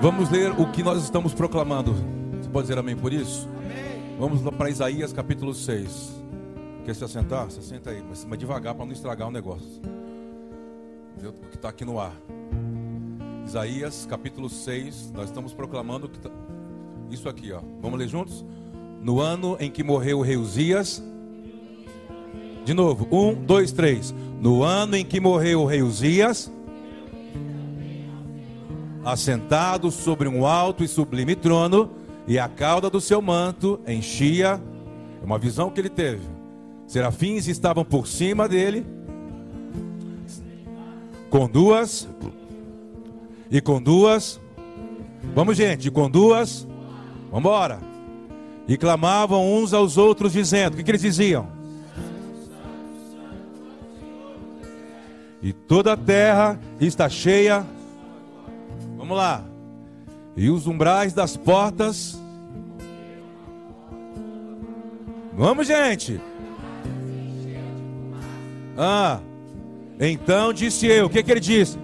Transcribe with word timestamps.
Vamos 0.00 0.30
ler 0.30 0.52
o 0.52 0.70
que 0.70 0.82
nós 0.82 1.02
estamos 1.02 1.34
proclamando. 1.34 1.94
Você 2.40 2.48
pode 2.48 2.68
dizer 2.68 2.78
amém 2.78 2.96
por 2.96 3.12
isso? 3.12 3.48
Vamos 4.18 4.42
lá 4.42 4.52
para 4.52 4.70
Isaías 4.70 5.12
capítulo 5.12 5.52
6. 5.54 6.22
Quer 6.84 6.94
se 6.94 7.04
assentar? 7.04 7.50
Se 7.50 7.62
senta 7.62 7.90
aí, 7.90 8.02
mas, 8.08 8.24
mas 8.24 8.38
devagar 8.38 8.74
para 8.74 8.84
não 8.86 8.92
estragar 8.92 9.28
o 9.28 9.30
negócio. 9.30 9.80
O 11.22 11.32
que 11.50 11.56
está 11.56 11.68
aqui 11.68 11.84
no 11.84 11.98
ar. 12.00 12.12
Isaías 13.44 14.06
capítulo 14.08 14.48
6. 14.48 15.10
Nós 15.12 15.26
estamos 15.26 15.52
proclamando 15.52 16.08
que 16.08 16.18
tá- 16.20 16.30
isso 17.14 17.28
aqui, 17.28 17.52
ó. 17.52 17.60
Vamos 17.80 17.98
ler 17.98 18.08
juntos? 18.08 18.44
No 19.02 19.20
ano 19.20 19.56
em 19.60 19.70
que 19.70 19.82
morreu 19.82 20.18
o 20.18 20.22
rei 20.22 20.36
Uzias. 20.36 21.02
De 22.64 22.74
novo, 22.74 23.08
um, 23.10 23.34
dois, 23.34 23.72
três. 23.72 24.14
No 24.40 24.62
ano 24.62 24.96
em 24.96 25.04
que 25.04 25.18
morreu 25.18 25.62
o 25.62 25.66
rei 25.66 25.82
Uzias, 25.82 26.52
assentado 29.04 29.90
sobre 29.90 30.28
um 30.28 30.44
alto 30.44 30.84
e 30.84 30.88
sublime 30.88 31.34
trono, 31.34 31.90
e 32.26 32.38
a 32.38 32.48
cauda 32.48 32.90
do 32.90 33.00
seu 33.00 33.22
manto 33.22 33.80
enchia. 33.86 34.60
É 35.22 35.24
uma 35.24 35.38
visão 35.38 35.70
que 35.70 35.80
ele 35.80 35.88
teve. 35.88 36.22
Serafins 36.86 37.48
estavam 37.48 37.84
por 37.84 38.06
cima 38.06 38.46
dele, 38.46 38.84
com 41.30 41.48
duas, 41.48 42.06
e 43.50 43.60
com 43.60 43.80
duas. 43.80 44.40
Vamos, 45.34 45.56
gente, 45.56 45.90
com 45.90 46.08
duas. 46.10 46.67
Vamos 47.30 47.40
embora. 47.40 47.78
E 48.66 48.76
clamavam 48.76 49.54
uns 49.54 49.72
aos 49.72 49.96
outros, 49.96 50.32
dizendo: 50.32 50.74
O 50.74 50.76
que, 50.76 50.82
que 50.82 50.90
eles 50.90 51.02
diziam? 51.02 51.48
E 55.42 55.52
toda 55.52 55.92
a 55.92 55.96
terra 55.96 56.58
está 56.80 57.08
cheia. 57.08 57.64
Vamos 58.96 59.16
lá. 59.16 59.44
E 60.36 60.50
os 60.50 60.66
umbrais 60.66 61.12
das 61.12 61.36
portas. 61.36 62.20
Vamos, 65.34 65.66
gente. 65.66 66.20
Ah. 68.76 69.20
Então 70.00 70.52
disse 70.52 70.86
eu. 70.86 71.06
O 71.06 71.10
que, 71.10 71.22
que 71.22 71.30
ele 71.30 71.40
disse? 71.40 71.78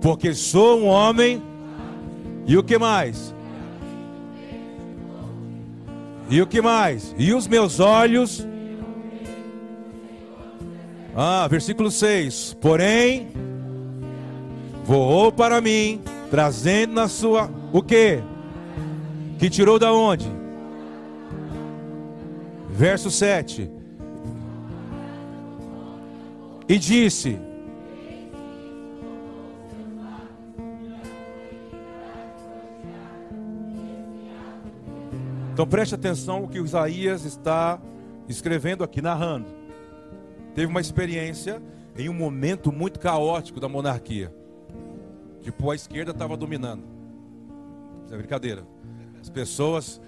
Porque 0.00 0.34
sou 0.34 0.80
um 0.80 0.86
homem. 0.86 1.42
E 2.48 2.56
o 2.56 2.62
que 2.62 2.78
mais? 2.78 3.34
E 6.30 6.40
o 6.40 6.46
que 6.46 6.62
mais? 6.62 7.14
E 7.18 7.34
os 7.34 7.46
meus 7.46 7.78
olhos. 7.78 8.46
Ah, 11.14 11.46
versículo 11.46 11.90
6. 11.90 12.56
Porém, 12.58 13.28
voou 14.82 15.30
para 15.30 15.60
mim, 15.60 16.00
trazendo 16.30 16.94
na 16.94 17.06
sua. 17.06 17.50
O 17.70 17.82
que? 17.82 18.22
Que 19.38 19.50
tirou 19.50 19.78
da 19.78 19.92
onde? 19.92 20.26
Verso 22.70 23.10
7. 23.10 23.70
E 26.66 26.78
disse: 26.78 27.38
Então 35.58 35.66
preste 35.66 35.92
atenção 35.92 36.44
o 36.44 36.48
que 36.48 36.56
Isaías 36.56 37.24
está 37.24 37.82
escrevendo 38.28 38.84
aqui, 38.84 39.02
narrando. 39.02 39.48
Teve 40.54 40.68
uma 40.68 40.80
experiência 40.80 41.60
em 41.96 42.08
um 42.08 42.12
momento 42.12 42.70
muito 42.70 43.00
caótico 43.00 43.58
da 43.58 43.68
monarquia. 43.68 44.32
Tipo, 45.42 45.72
a 45.72 45.74
esquerda 45.74 46.12
estava 46.12 46.36
dominando. 46.36 46.84
Isso 48.04 48.14
é 48.14 48.16
brincadeira. 48.16 48.64
As 49.20 49.28
pessoas. 49.28 50.00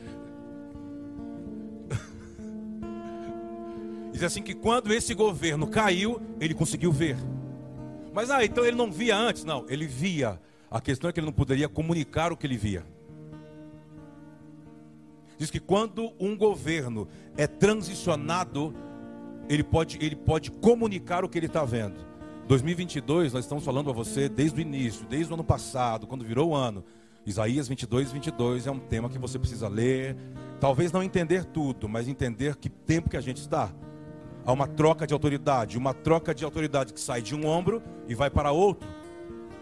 Diz 4.12 4.22
assim 4.22 4.44
que 4.44 4.54
quando 4.54 4.92
esse 4.92 5.14
governo 5.14 5.66
caiu, 5.66 6.22
ele 6.40 6.54
conseguiu 6.54 6.92
ver. 6.92 7.16
Mas 8.14 8.30
ah, 8.30 8.44
então 8.44 8.64
ele 8.64 8.76
não 8.76 8.92
via 8.92 9.16
antes? 9.16 9.44
Não, 9.44 9.66
ele 9.68 9.88
via. 9.88 10.40
A 10.70 10.80
questão 10.80 11.10
é 11.10 11.12
que 11.12 11.18
ele 11.18 11.26
não 11.26 11.32
poderia 11.32 11.68
comunicar 11.68 12.30
o 12.30 12.36
que 12.36 12.46
ele 12.46 12.56
via. 12.56 12.86
Diz 15.40 15.50
que 15.50 15.58
quando 15.58 16.12
um 16.20 16.36
governo 16.36 17.08
é 17.34 17.46
transicionado, 17.46 18.74
ele 19.48 19.64
pode, 19.64 19.96
ele 19.98 20.14
pode 20.14 20.50
comunicar 20.50 21.24
o 21.24 21.30
que 21.30 21.38
ele 21.38 21.46
está 21.46 21.64
vendo. 21.64 21.96
2022, 22.46 23.32
nós 23.32 23.46
estamos 23.46 23.64
falando 23.64 23.88
a 23.88 23.92
você 23.94 24.28
desde 24.28 24.60
o 24.60 24.60
início, 24.60 25.06
desde 25.06 25.32
o 25.32 25.34
ano 25.34 25.42
passado, 25.42 26.06
quando 26.06 26.26
virou 26.26 26.50
o 26.50 26.54
ano. 26.54 26.84
Isaías 27.24 27.68
22, 27.68 28.12
22 28.12 28.66
é 28.66 28.70
um 28.70 28.78
tema 28.78 29.08
que 29.08 29.18
você 29.18 29.38
precisa 29.38 29.66
ler. 29.66 30.14
Talvez 30.60 30.92
não 30.92 31.02
entender 31.02 31.46
tudo, 31.46 31.88
mas 31.88 32.06
entender 32.06 32.56
que 32.56 32.68
tempo 32.68 33.08
que 33.08 33.16
a 33.16 33.22
gente 33.22 33.38
está. 33.38 33.72
Há 34.44 34.52
uma 34.52 34.66
troca 34.66 35.06
de 35.06 35.14
autoridade, 35.14 35.78
uma 35.78 35.94
troca 35.94 36.34
de 36.34 36.44
autoridade 36.44 36.92
que 36.92 37.00
sai 37.00 37.22
de 37.22 37.34
um 37.34 37.46
ombro 37.46 37.82
e 38.06 38.14
vai 38.14 38.28
para 38.28 38.52
outro. 38.52 38.86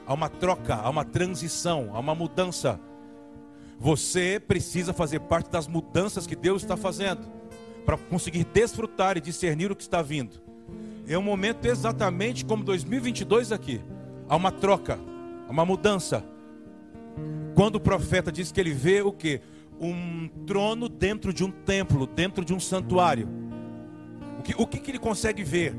Há 0.04 0.12
uma 0.12 0.28
troca, 0.28 0.74
há 0.74 0.90
uma 0.90 1.04
transição, 1.04 1.90
há 1.92 2.00
uma 2.00 2.16
mudança. 2.16 2.80
Você 3.78 4.40
precisa 4.40 4.92
fazer 4.92 5.20
parte 5.20 5.50
das 5.50 5.68
mudanças 5.68 6.26
que 6.26 6.34
Deus 6.34 6.62
está 6.62 6.76
fazendo 6.76 7.30
para 7.86 7.96
conseguir 7.96 8.44
desfrutar 8.44 9.16
e 9.16 9.20
discernir 9.20 9.70
o 9.70 9.76
que 9.76 9.82
está 9.82 10.02
vindo. 10.02 10.40
É 11.06 11.16
um 11.16 11.22
momento 11.22 11.64
exatamente 11.64 12.44
como 12.44 12.64
2022 12.64 13.52
aqui. 13.52 13.80
Há 14.28 14.36
uma 14.36 14.50
troca, 14.50 14.98
há 15.48 15.50
uma 15.50 15.64
mudança. 15.64 16.24
Quando 17.54 17.76
o 17.76 17.80
profeta 17.80 18.30
diz 18.30 18.52
que 18.52 18.60
ele 18.60 18.72
vê 18.72 19.00
o 19.00 19.12
que? 19.12 19.40
Um 19.80 20.28
trono 20.44 20.88
dentro 20.88 21.32
de 21.32 21.44
um 21.44 21.50
templo, 21.50 22.06
dentro 22.06 22.44
de 22.44 22.52
um 22.52 22.60
santuário. 22.60 23.28
O 24.38 24.42
que, 24.42 24.54
o 24.58 24.66
que, 24.66 24.78
que 24.78 24.90
ele 24.90 24.98
consegue 24.98 25.42
ver? 25.42 25.74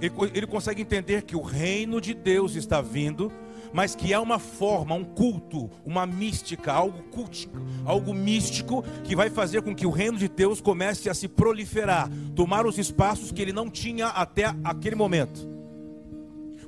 Ele, 0.00 0.12
ele 0.34 0.46
consegue 0.46 0.82
entender 0.82 1.22
que 1.22 1.36
o 1.36 1.42
reino 1.42 2.00
de 2.00 2.14
Deus 2.14 2.56
está 2.56 2.80
vindo, 2.80 3.30
mas 3.72 3.94
que 3.94 4.12
há 4.12 4.20
uma 4.20 4.38
forma, 4.38 4.94
um 4.94 5.04
culto, 5.04 5.70
uma 5.84 6.06
mística, 6.06 6.72
algo 6.72 7.02
cultico, 7.04 7.58
algo 7.84 8.12
místico 8.12 8.82
que 9.04 9.14
vai 9.14 9.30
fazer 9.30 9.62
com 9.62 9.74
que 9.74 9.86
o 9.86 9.90
reino 9.90 10.18
de 10.18 10.28
Deus 10.28 10.60
comece 10.60 11.08
a 11.08 11.14
se 11.14 11.28
proliferar, 11.28 12.10
tomar 12.34 12.66
os 12.66 12.78
espaços 12.78 13.30
que 13.30 13.40
ele 13.40 13.52
não 13.52 13.70
tinha 13.70 14.08
até 14.08 14.54
aquele 14.64 14.96
momento. 14.96 15.48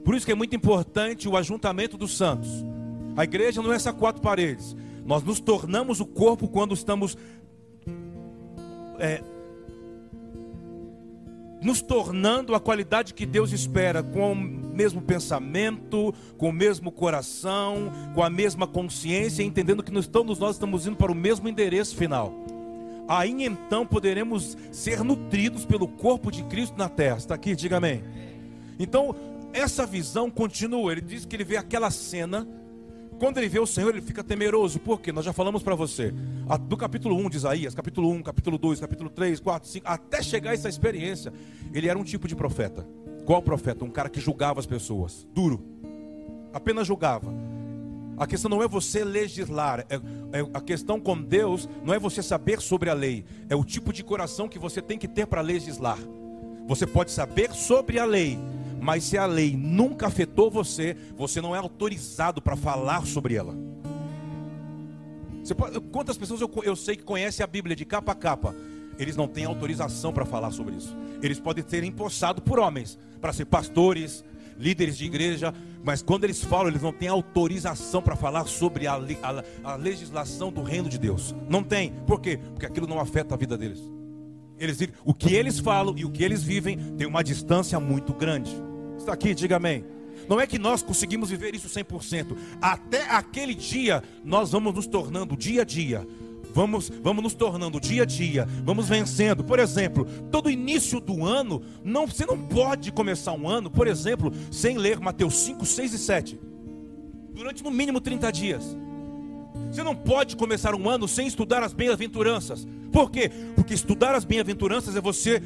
Por 0.04 0.14
isso 0.14 0.26
que 0.26 0.32
é 0.32 0.34
muito 0.34 0.54
importante 0.54 1.28
o 1.28 1.36
ajuntamento 1.36 1.96
dos 1.96 2.16
santos. 2.16 2.50
A 3.16 3.24
igreja 3.24 3.62
não 3.62 3.72
é 3.72 3.76
essas 3.76 3.94
quatro 3.94 4.22
paredes. 4.22 4.76
Nós 5.04 5.22
nos 5.22 5.40
tornamos 5.40 6.00
o 6.00 6.06
corpo 6.06 6.48
quando 6.48 6.74
estamos 6.74 7.16
é, 8.98 9.22
nos 11.60 11.80
tornando 11.80 12.54
a 12.54 12.60
qualidade 12.60 13.14
que 13.14 13.24
Deus 13.24 13.52
espera, 13.52 14.02
com 14.02 14.61
mesmo 14.72 15.00
pensamento, 15.02 16.14
com 16.36 16.48
o 16.48 16.52
mesmo 16.52 16.90
coração, 16.90 17.92
com 18.14 18.22
a 18.22 18.30
mesma 18.30 18.66
consciência, 18.66 19.42
entendendo 19.42 19.82
que 19.82 19.92
nós 19.92 20.04
estamos, 20.04 20.38
nós 20.38 20.56
estamos 20.56 20.86
indo 20.86 20.96
para 20.96 21.12
o 21.12 21.14
mesmo 21.14 21.48
endereço 21.48 21.96
final. 21.96 22.32
Aí 23.08 23.44
então 23.44 23.86
poderemos 23.86 24.56
ser 24.70 25.02
nutridos 25.02 25.64
pelo 25.64 25.88
corpo 25.88 26.30
de 26.30 26.42
Cristo 26.44 26.78
na 26.78 26.88
terra. 26.88 27.18
Está 27.18 27.34
aqui, 27.34 27.54
diga 27.54 27.76
amém. 27.76 28.02
Então, 28.78 29.14
essa 29.52 29.84
visão 29.84 30.30
continua. 30.30 30.92
Ele 30.92 31.00
diz 31.00 31.24
que 31.24 31.36
ele 31.36 31.44
vê 31.44 31.56
aquela 31.56 31.90
cena. 31.90 32.46
Quando 33.18 33.38
ele 33.38 33.48
vê 33.48 33.60
o 33.60 33.66
Senhor, 33.66 33.90
ele 33.90 34.00
fica 34.00 34.24
temeroso. 34.24 34.80
Por 34.80 35.00
quê? 35.00 35.12
Nós 35.12 35.24
já 35.24 35.32
falamos 35.32 35.62
para 35.62 35.74
você. 35.74 36.12
Do 36.68 36.76
capítulo 36.76 37.16
1 37.16 37.30
de 37.30 37.36
Isaías, 37.36 37.74
capítulo 37.74 38.10
1, 38.10 38.22
capítulo 38.22 38.58
2, 38.58 38.80
capítulo 38.80 39.10
3, 39.10 39.40
4, 39.40 39.68
5, 39.68 39.86
até 39.86 40.22
chegar 40.22 40.50
a 40.50 40.54
essa 40.54 40.68
experiência, 40.68 41.32
ele 41.72 41.88
era 41.88 41.98
um 41.98 42.04
tipo 42.04 42.26
de 42.26 42.34
profeta. 42.34 42.86
Qual 43.24 43.40
profeta? 43.42 43.84
Um 43.84 43.90
cara 43.90 44.08
que 44.08 44.20
julgava 44.20 44.60
as 44.60 44.66
pessoas. 44.66 45.26
Duro. 45.32 45.62
Apenas 46.52 46.86
julgava. 46.86 47.32
A 48.16 48.26
questão 48.26 48.50
não 48.50 48.62
é 48.62 48.68
você 48.68 49.04
legislar, 49.04 49.80
é, 49.88 49.96
é, 49.96 50.46
a 50.52 50.60
questão 50.60 51.00
com 51.00 51.20
Deus 51.20 51.68
não 51.82 51.94
é 51.94 51.98
você 51.98 52.22
saber 52.22 52.60
sobre 52.60 52.90
a 52.90 52.94
lei, 52.94 53.24
é 53.48 53.56
o 53.56 53.64
tipo 53.64 53.92
de 53.92 54.04
coração 54.04 54.48
que 54.48 54.58
você 54.58 54.82
tem 54.82 54.98
que 54.98 55.08
ter 55.08 55.26
para 55.26 55.40
legislar. 55.40 55.98
Você 56.66 56.86
pode 56.86 57.10
saber 57.10 57.52
sobre 57.52 57.98
a 57.98 58.04
lei, 58.04 58.38
mas 58.80 59.04
se 59.04 59.16
a 59.16 59.26
lei 59.26 59.56
nunca 59.56 60.06
afetou 60.06 60.50
você, 60.50 60.96
você 61.16 61.40
não 61.40 61.56
é 61.56 61.58
autorizado 61.58 62.40
para 62.40 62.54
falar 62.54 63.06
sobre 63.06 63.34
ela. 63.34 63.56
Pode, 65.56 65.80
quantas 65.80 66.16
pessoas 66.16 66.40
eu, 66.40 66.50
eu 66.62 66.76
sei 66.76 66.94
que 66.94 67.02
conhecem 67.02 67.42
a 67.42 67.46
Bíblia 67.46 67.74
de 67.74 67.84
capa 67.84 68.12
a 68.12 68.14
capa? 68.14 68.54
Eles 68.98 69.16
não 69.16 69.26
têm 69.28 69.44
autorização 69.44 70.12
para 70.12 70.24
falar 70.24 70.50
sobre 70.50 70.76
isso. 70.76 70.96
Eles 71.22 71.40
podem 71.40 71.64
ser 71.66 71.84
empossados 71.84 72.42
por 72.44 72.58
homens 72.58 72.98
para 73.20 73.32
ser 73.32 73.44
pastores, 73.44 74.24
líderes 74.58 74.96
de 74.96 75.04
igreja, 75.04 75.54
mas 75.84 76.02
quando 76.02 76.24
eles 76.24 76.42
falam, 76.42 76.68
eles 76.68 76.82
não 76.82 76.92
têm 76.92 77.08
autorização 77.08 78.02
para 78.02 78.16
falar 78.16 78.46
sobre 78.46 78.86
a, 78.86 78.94
a, 78.94 79.72
a, 79.72 79.76
legislação 79.76 80.52
do 80.52 80.62
reino 80.62 80.88
de 80.88 80.98
Deus. 80.98 81.34
Não 81.48 81.62
tem. 81.62 81.92
Por 82.06 82.20
quê? 82.20 82.38
Porque 82.38 82.66
aquilo 82.66 82.86
não 82.86 83.00
afeta 83.00 83.34
a 83.34 83.38
vida 83.38 83.56
deles. 83.56 83.80
Eles, 84.58 84.78
o 85.04 85.12
que 85.12 85.34
eles 85.34 85.58
falam 85.58 85.94
e 85.96 86.04
o 86.04 86.10
que 86.10 86.22
eles 86.22 86.42
vivem 86.42 86.76
tem 86.96 87.06
uma 87.06 87.24
distância 87.24 87.80
muito 87.80 88.12
grande. 88.12 88.52
Está 88.96 89.12
aqui, 89.12 89.34
diga 89.34 89.56
amém. 89.56 89.84
Não 90.28 90.40
é 90.40 90.46
que 90.46 90.58
nós 90.58 90.82
conseguimos 90.82 91.30
viver 91.30 91.54
isso 91.54 91.68
100%. 91.68 92.36
Até 92.60 93.10
aquele 93.10 93.54
dia, 93.54 94.02
nós 94.24 94.52
vamos 94.52 94.72
nos 94.74 94.86
tornando 94.86 95.36
dia 95.36 95.62
a 95.62 95.64
dia 95.64 96.06
Vamos, 96.52 96.90
vamos 97.02 97.22
nos 97.22 97.34
tornando 97.34 97.80
dia 97.80 98.02
a 98.02 98.06
dia, 98.06 98.46
vamos 98.64 98.88
vencendo. 98.88 99.42
Por 99.42 99.58
exemplo, 99.58 100.06
todo 100.30 100.50
início 100.50 101.00
do 101.00 101.24
ano, 101.24 101.62
não, 101.82 102.06
você 102.06 102.26
não 102.26 102.38
pode 102.38 102.92
começar 102.92 103.32
um 103.32 103.48
ano, 103.48 103.70
por 103.70 103.86
exemplo, 103.86 104.32
sem 104.50 104.76
ler 104.76 105.00
Mateus 105.00 105.34
5, 105.34 105.64
6 105.64 105.94
e 105.94 105.98
7. 105.98 106.40
Durante 107.34 107.64
no 107.64 107.70
mínimo 107.70 108.00
30 108.00 108.30
dias. 108.30 108.76
Você 109.70 109.82
não 109.82 109.94
pode 109.94 110.36
começar 110.36 110.74
um 110.74 110.88
ano 110.88 111.08
sem 111.08 111.26
estudar 111.26 111.62
as 111.62 111.72
bem-aventuranças. 111.72 112.66
Por 112.92 113.10
quê? 113.10 113.30
Porque 113.54 113.72
estudar 113.72 114.14
as 114.14 114.24
bem-aventuranças 114.24 114.94
é 114.94 115.00
você. 115.00 115.42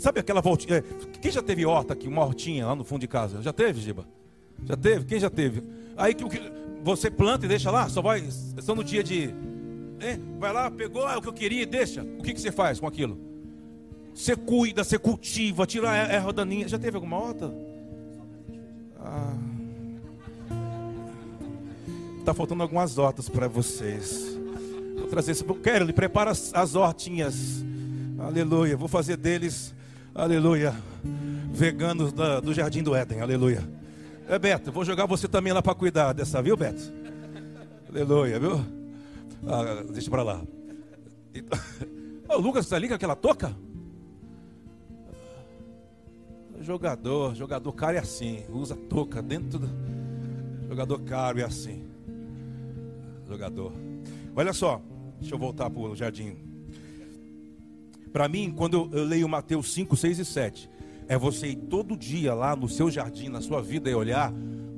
Sabe 0.00 0.18
aquela 0.18 0.40
voltinha? 0.40 0.78
É, 0.78 0.82
quem 1.20 1.30
já 1.30 1.40
teve 1.40 1.64
horta 1.64 1.92
aqui, 1.92 2.08
uma 2.08 2.24
hortinha 2.24 2.66
lá 2.66 2.74
no 2.74 2.84
fundo 2.84 3.02
de 3.02 3.08
casa? 3.08 3.40
Já 3.42 3.52
teve, 3.52 3.80
Giba? 3.80 4.06
Já 4.64 4.76
teve? 4.76 5.04
Quem 5.04 5.20
já 5.20 5.30
teve? 5.30 5.62
Aí 5.96 6.14
que 6.14 6.24
você 6.82 7.10
planta 7.10 7.46
e 7.46 7.48
deixa 7.48 7.70
lá, 7.70 7.88
só 7.88 8.02
vai. 8.02 8.24
Só 8.60 8.74
no 8.74 8.82
dia 8.82 9.04
de 9.04 9.32
é, 10.04 10.18
vai 10.38 10.52
lá, 10.52 10.70
pegou 10.70 11.08
é 11.08 11.16
o 11.16 11.22
que 11.22 11.28
eu 11.28 11.32
queria 11.32 11.62
e 11.62 11.66
deixa. 11.66 12.02
O 12.02 12.22
que, 12.22 12.34
que 12.34 12.40
você 12.40 12.52
faz 12.52 12.78
com 12.78 12.86
aquilo? 12.86 13.18
Você 14.14 14.36
cuida, 14.36 14.84
você 14.84 14.98
cultiva, 14.98 15.66
tira 15.66 15.90
a 15.90 15.96
erva 15.96 16.32
daninha. 16.32 16.68
Já 16.68 16.78
teve 16.78 16.96
alguma 16.96 17.16
horta? 17.16 17.52
Ah. 19.00 19.34
Tá 22.24 22.34
faltando 22.34 22.62
algumas 22.62 22.98
hortas 22.98 23.28
para 23.28 23.48
vocês. 23.48 24.38
Vou 24.96 25.08
trazer 25.08 25.32
isso. 25.32 25.44
Quero, 25.54 25.84
ele 25.84 25.92
prepara 25.92 26.30
as, 26.30 26.54
as 26.54 26.74
hortinhas. 26.74 27.64
Aleluia. 28.18 28.76
Vou 28.76 28.88
fazer 28.88 29.16
deles, 29.16 29.74
aleluia, 30.14 30.74
veganos 31.50 32.12
da, 32.12 32.40
do 32.40 32.52
Jardim 32.54 32.82
do 32.82 32.94
Éden. 32.94 33.20
Aleluia. 33.20 33.66
É, 34.28 34.38
Beto, 34.38 34.70
vou 34.70 34.84
jogar 34.84 35.06
você 35.06 35.26
também 35.26 35.52
lá 35.52 35.62
para 35.62 35.74
cuidar 35.74 36.12
dessa, 36.12 36.40
viu, 36.40 36.56
Beto? 36.56 36.92
Aleluia, 37.90 38.38
viu? 38.38 38.83
Ah, 39.46 39.84
deixa 39.92 40.10
para 40.10 40.22
lá. 40.22 40.42
Então, 42.24 42.38
o 42.38 42.40
Lucas 42.40 42.64
está 42.64 42.76
ali 42.76 42.88
com 42.88 42.94
aquela 42.94 43.14
toca? 43.14 43.54
Jogador, 46.60 47.34
jogador 47.34 47.72
caro 47.72 47.96
é 47.96 48.00
assim, 48.00 48.44
usa 48.48 48.74
touca 48.74 49.20
dentro 49.20 49.58
do. 49.58 49.68
Jogador 50.66 50.98
caro 51.00 51.38
é 51.38 51.42
assim. 51.42 51.84
Jogador. 53.28 53.72
Olha 54.34 54.54
só, 54.54 54.80
deixa 55.20 55.34
eu 55.34 55.38
voltar 55.38 55.68
para 55.68 55.80
o 55.80 55.94
jardim. 55.94 56.36
Para 58.10 58.26
mim, 58.28 58.50
quando 58.56 58.88
eu 58.92 59.04
leio 59.04 59.28
Mateus 59.28 59.72
5, 59.74 59.94
6 59.96 60.18
e 60.20 60.24
7, 60.24 60.70
é 61.06 61.18
você 61.18 61.48
ir 61.48 61.56
todo 61.56 61.96
dia 61.96 62.32
lá 62.32 62.56
no 62.56 62.68
seu 62.68 62.90
jardim, 62.90 63.28
na 63.28 63.42
sua 63.42 63.60
vida, 63.60 63.90
e 63.90 63.94
olhar 63.94 64.32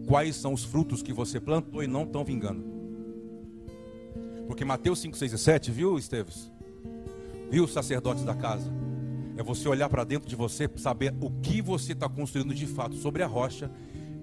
quais 0.07 0.37
são 0.37 0.53
os 0.53 0.65
frutos 0.65 1.03
que 1.03 1.13
você 1.13 1.39
plantou 1.39 1.83
e 1.83 1.87
não 1.87 2.03
estão 2.03 2.25
vingando. 2.25 2.76
Porque 4.47 4.65
Mateus 4.65 5.01
5, 5.01 5.17
6 5.17 5.33
e 5.33 5.39
7, 5.39 5.71
viu, 5.71 5.99
Esteves? 5.99 6.51
Viu 7.51 7.65
os 7.65 7.73
sacerdotes 7.73 8.25
da 8.25 8.35
casa? 8.35 8.71
É 9.37 9.43
você 9.43 9.69
olhar 9.69 9.89
para 9.89 10.05
dentro 10.05 10.29
de 10.29 10.35
você, 10.35 10.69
saber 10.77 11.15
o 11.21 11.31
que 11.31 11.61
você 11.61 11.93
está 11.93 12.09
construindo 12.09 12.55
de 12.55 12.67
fato 12.67 12.97
sobre 12.97 13.23
a 13.23 13.27
rocha 13.27 13.71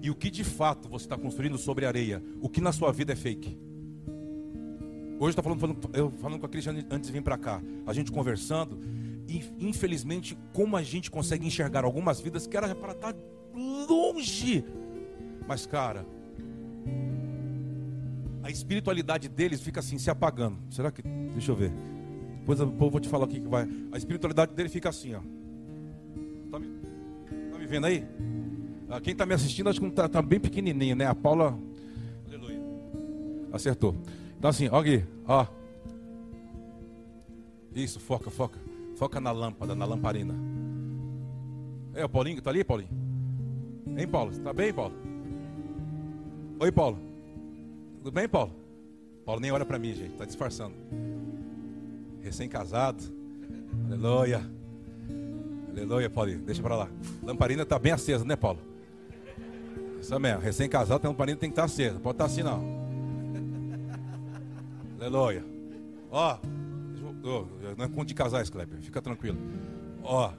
e 0.02 0.10
o 0.10 0.14
que 0.14 0.30
de 0.30 0.44
fato 0.44 0.88
você 0.88 1.06
está 1.06 1.16
construindo 1.16 1.56
sobre 1.56 1.84
a 1.84 1.88
areia. 1.88 2.22
O 2.40 2.48
que 2.48 2.60
na 2.60 2.72
sua 2.72 2.92
vida 2.92 3.12
é 3.12 3.16
fake. 3.16 3.56
Hoje 5.18 5.38
eu 5.38 5.42
falando, 5.42 5.60
falando, 5.60 5.90
eu 5.94 6.10
falando 6.10 6.40
com 6.40 6.46
a 6.46 6.48
Cristiane 6.48 6.84
antes 6.90 7.06
de 7.06 7.12
vir 7.12 7.22
para 7.22 7.38
cá, 7.38 7.62
a 7.86 7.92
gente 7.92 8.10
conversando, 8.10 8.80
e 9.28 9.42
infelizmente, 9.58 10.36
como 10.52 10.76
a 10.76 10.82
gente 10.82 11.10
consegue 11.10 11.46
enxergar 11.46 11.84
algumas 11.84 12.20
vidas 12.20 12.46
que 12.46 12.56
era 12.56 12.74
para 12.74 12.92
estar 12.92 13.12
tá 13.12 13.18
longe. 13.88 14.64
Mas, 15.46 15.64
cara, 15.64 16.04
a 18.44 18.50
espiritualidade 18.50 19.26
deles 19.26 19.62
fica 19.62 19.80
assim, 19.80 19.96
se 19.96 20.10
apagando. 20.10 20.58
Será 20.70 20.92
que. 20.92 21.00
Deixa 21.00 21.50
eu 21.50 21.56
ver. 21.56 21.72
Depois 22.40 22.60
eu 22.60 22.66
vou 22.66 23.00
te 23.00 23.08
falar 23.08 23.24
o 23.24 23.28
que 23.28 23.40
vai. 23.40 23.66
A 23.90 23.96
espiritualidade 23.96 24.52
dele 24.52 24.68
fica 24.68 24.90
assim, 24.90 25.14
ó. 25.14 25.20
Tá 26.50 26.58
me, 26.58 26.68
tá 27.50 27.58
me 27.58 27.66
vendo 27.66 27.86
aí? 27.86 28.04
Ah, 28.90 29.00
quem 29.00 29.12
está 29.12 29.24
me 29.24 29.32
assistindo, 29.32 29.70
acho 29.70 29.80
que 29.80 29.86
está 29.86 30.06
tá 30.10 30.20
bem 30.20 30.38
pequenininho, 30.38 30.94
né? 30.94 31.06
A 31.06 31.14
Paula. 31.14 31.58
Aleluia. 32.28 32.60
Acertou. 33.50 33.96
Então, 34.36 34.50
assim, 34.50 34.68
ó 34.68 34.78
aqui, 34.78 35.02
ó. 35.26 35.46
Isso, 37.74 37.98
foca, 37.98 38.30
foca. 38.30 38.60
Foca 38.94 39.22
na 39.22 39.32
lâmpada, 39.32 39.74
na 39.74 39.86
lamparina. 39.86 40.34
É 41.94 42.04
o 42.04 42.08
Paulinho, 42.10 42.42
tá 42.42 42.50
ali, 42.50 42.62
Paulinho? 42.62 42.90
Hein, 43.96 44.06
Paulo? 44.06 44.38
Tá 44.40 44.52
bem, 44.52 44.70
Paulo? 44.70 44.94
Oi, 46.60 46.70
Paulo. 46.70 47.13
Tudo 48.04 48.12
bem, 48.12 48.28
Paulo? 48.28 48.52
Paulo 49.24 49.40
nem 49.40 49.50
olha 49.50 49.64
para 49.64 49.78
mim, 49.78 49.94
gente, 49.94 50.12
está 50.12 50.26
disfarçando. 50.26 50.74
Recém-casado. 52.20 53.02
Aleluia. 53.86 54.42
Aleluia, 55.70 56.10
Paulinho. 56.10 56.40
Deixa 56.40 56.60
para 56.60 56.76
lá. 56.76 56.88
Lamparina 57.22 57.62
está 57.62 57.78
bem 57.78 57.92
acesa, 57.92 58.22
né, 58.22 58.36
Paulo? 58.36 58.60
Isso 59.98 60.20
mesmo. 60.20 60.42
Recém-casado, 60.42 61.06
a 61.06 61.08
lamparina 61.08 61.38
tem 61.38 61.48
que 61.48 61.54
estar 61.54 61.62
tá 61.62 61.66
acesa. 61.66 61.98
Pode 61.98 62.16
estar 62.16 62.26
tá 62.26 62.30
assim, 62.30 62.42
não. 62.42 62.62
Aleluia. 65.00 65.42
Ó. 66.10 66.36
Não 67.78 67.86
é 67.86 67.88
conto 67.88 68.08
de 68.08 68.14
casais, 68.14 68.50
Kleber. 68.50 68.82
Fica 68.82 69.00
tranquilo. 69.00 69.38
Ó. 70.02 70.30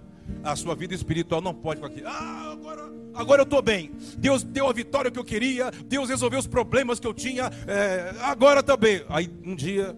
A 0.43 0.55
sua 0.55 0.75
vida 0.75 0.93
espiritual 0.93 1.41
não 1.41 1.53
pode 1.53 1.79
com 1.79 1.87
aqui. 1.87 2.03
Ah, 2.05 2.51
agora, 2.51 2.91
agora 3.13 3.41
eu 3.41 3.45
estou 3.45 3.61
bem. 3.61 3.91
Deus 4.17 4.43
deu 4.43 4.67
a 4.67 4.73
vitória 4.73 5.09
que 5.09 5.19
eu 5.19 5.23
queria. 5.23 5.71
Deus 5.85 6.09
resolveu 6.09 6.39
os 6.39 6.47
problemas 6.47 6.99
que 6.99 7.07
eu 7.07 7.13
tinha. 7.13 7.51
É, 7.67 8.13
agora 8.21 8.61
também. 8.61 8.99
Tá 8.99 9.05
Aí 9.09 9.29
um 9.43 9.55
dia, 9.55 9.97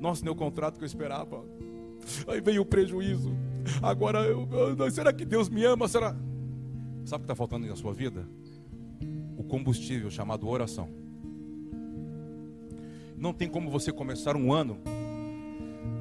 nossa, 0.00 0.28
o 0.30 0.34
contrato 0.34 0.78
que 0.78 0.84
eu 0.84 0.86
esperava. 0.86 1.44
Aí 2.28 2.40
veio 2.40 2.62
o 2.62 2.66
prejuízo. 2.66 3.32
Agora 3.82 4.20
eu, 4.20 4.48
será 4.90 5.12
que 5.12 5.24
Deus 5.24 5.48
me 5.48 5.64
ama? 5.64 5.88
Será? 5.88 6.16
Sabe 7.04 7.16
o 7.16 7.18
que 7.18 7.24
está 7.24 7.34
faltando 7.34 7.66
na 7.66 7.76
sua 7.76 7.92
vida? 7.92 8.28
O 9.36 9.44
combustível 9.44 10.10
chamado 10.10 10.48
oração. 10.48 10.88
Não 13.16 13.32
tem 13.32 13.48
como 13.48 13.70
você 13.70 13.92
começar 13.92 14.36
um 14.36 14.52
ano 14.52 14.78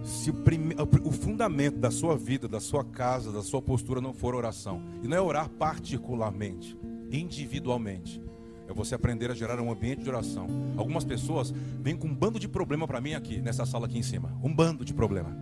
se 0.05 0.29
o, 0.29 0.33
prime... 0.33 0.75
o 1.03 1.11
fundamento 1.11 1.79
da 1.79 1.89
sua 1.89 2.15
vida, 2.15 2.47
da 2.47 2.59
sua 2.59 2.83
casa, 2.83 3.31
da 3.31 3.41
sua 3.41 3.61
postura 3.61 3.99
não 3.99 4.13
for 4.13 4.35
oração, 4.35 4.81
e 5.01 5.07
não 5.07 5.17
é 5.17 5.21
orar 5.21 5.49
particularmente, 5.49 6.77
individualmente, 7.11 8.21
é 8.67 8.73
você 8.73 8.93
aprender 8.93 9.31
a 9.31 9.33
gerar 9.33 9.59
um 9.59 9.71
ambiente 9.71 10.03
de 10.03 10.09
oração. 10.09 10.47
Algumas 10.77 11.03
pessoas 11.03 11.51
vêm 11.81 11.95
com 11.95 12.07
um 12.07 12.15
bando 12.15 12.39
de 12.39 12.47
problema 12.47 12.87
para 12.87 13.01
mim 13.01 13.13
aqui, 13.15 13.41
nessa 13.41 13.65
sala 13.65 13.87
aqui 13.87 13.97
em 13.97 14.03
cima, 14.03 14.31
um 14.43 14.53
bando 14.53 14.85
de 14.85 14.93
problema. 14.93 15.35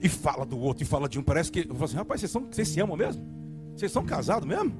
E 0.00 0.08
fala 0.08 0.46
do 0.46 0.58
outro, 0.58 0.84
e 0.84 0.86
fala 0.86 1.08
de 1.08 1.18
um, 1.18 1.22
parece 1.22 1.50
que, 1.50 1.60
eu 1.60 1.74
falo 1.74 1.84
assim, 1.84 1.96
rapaz, 1.96 2.20
vocês, 2.20 2.30
são, 2.30 2.46
vocês 2.50 2.68
se 2.68 2.80
amam 2.80 2.96
mesmo? 2.96 3.22
Vocês 3.74 3.90
são 3.90 4.04
casados 4.04 4.48
mesmo? 4.48 4.72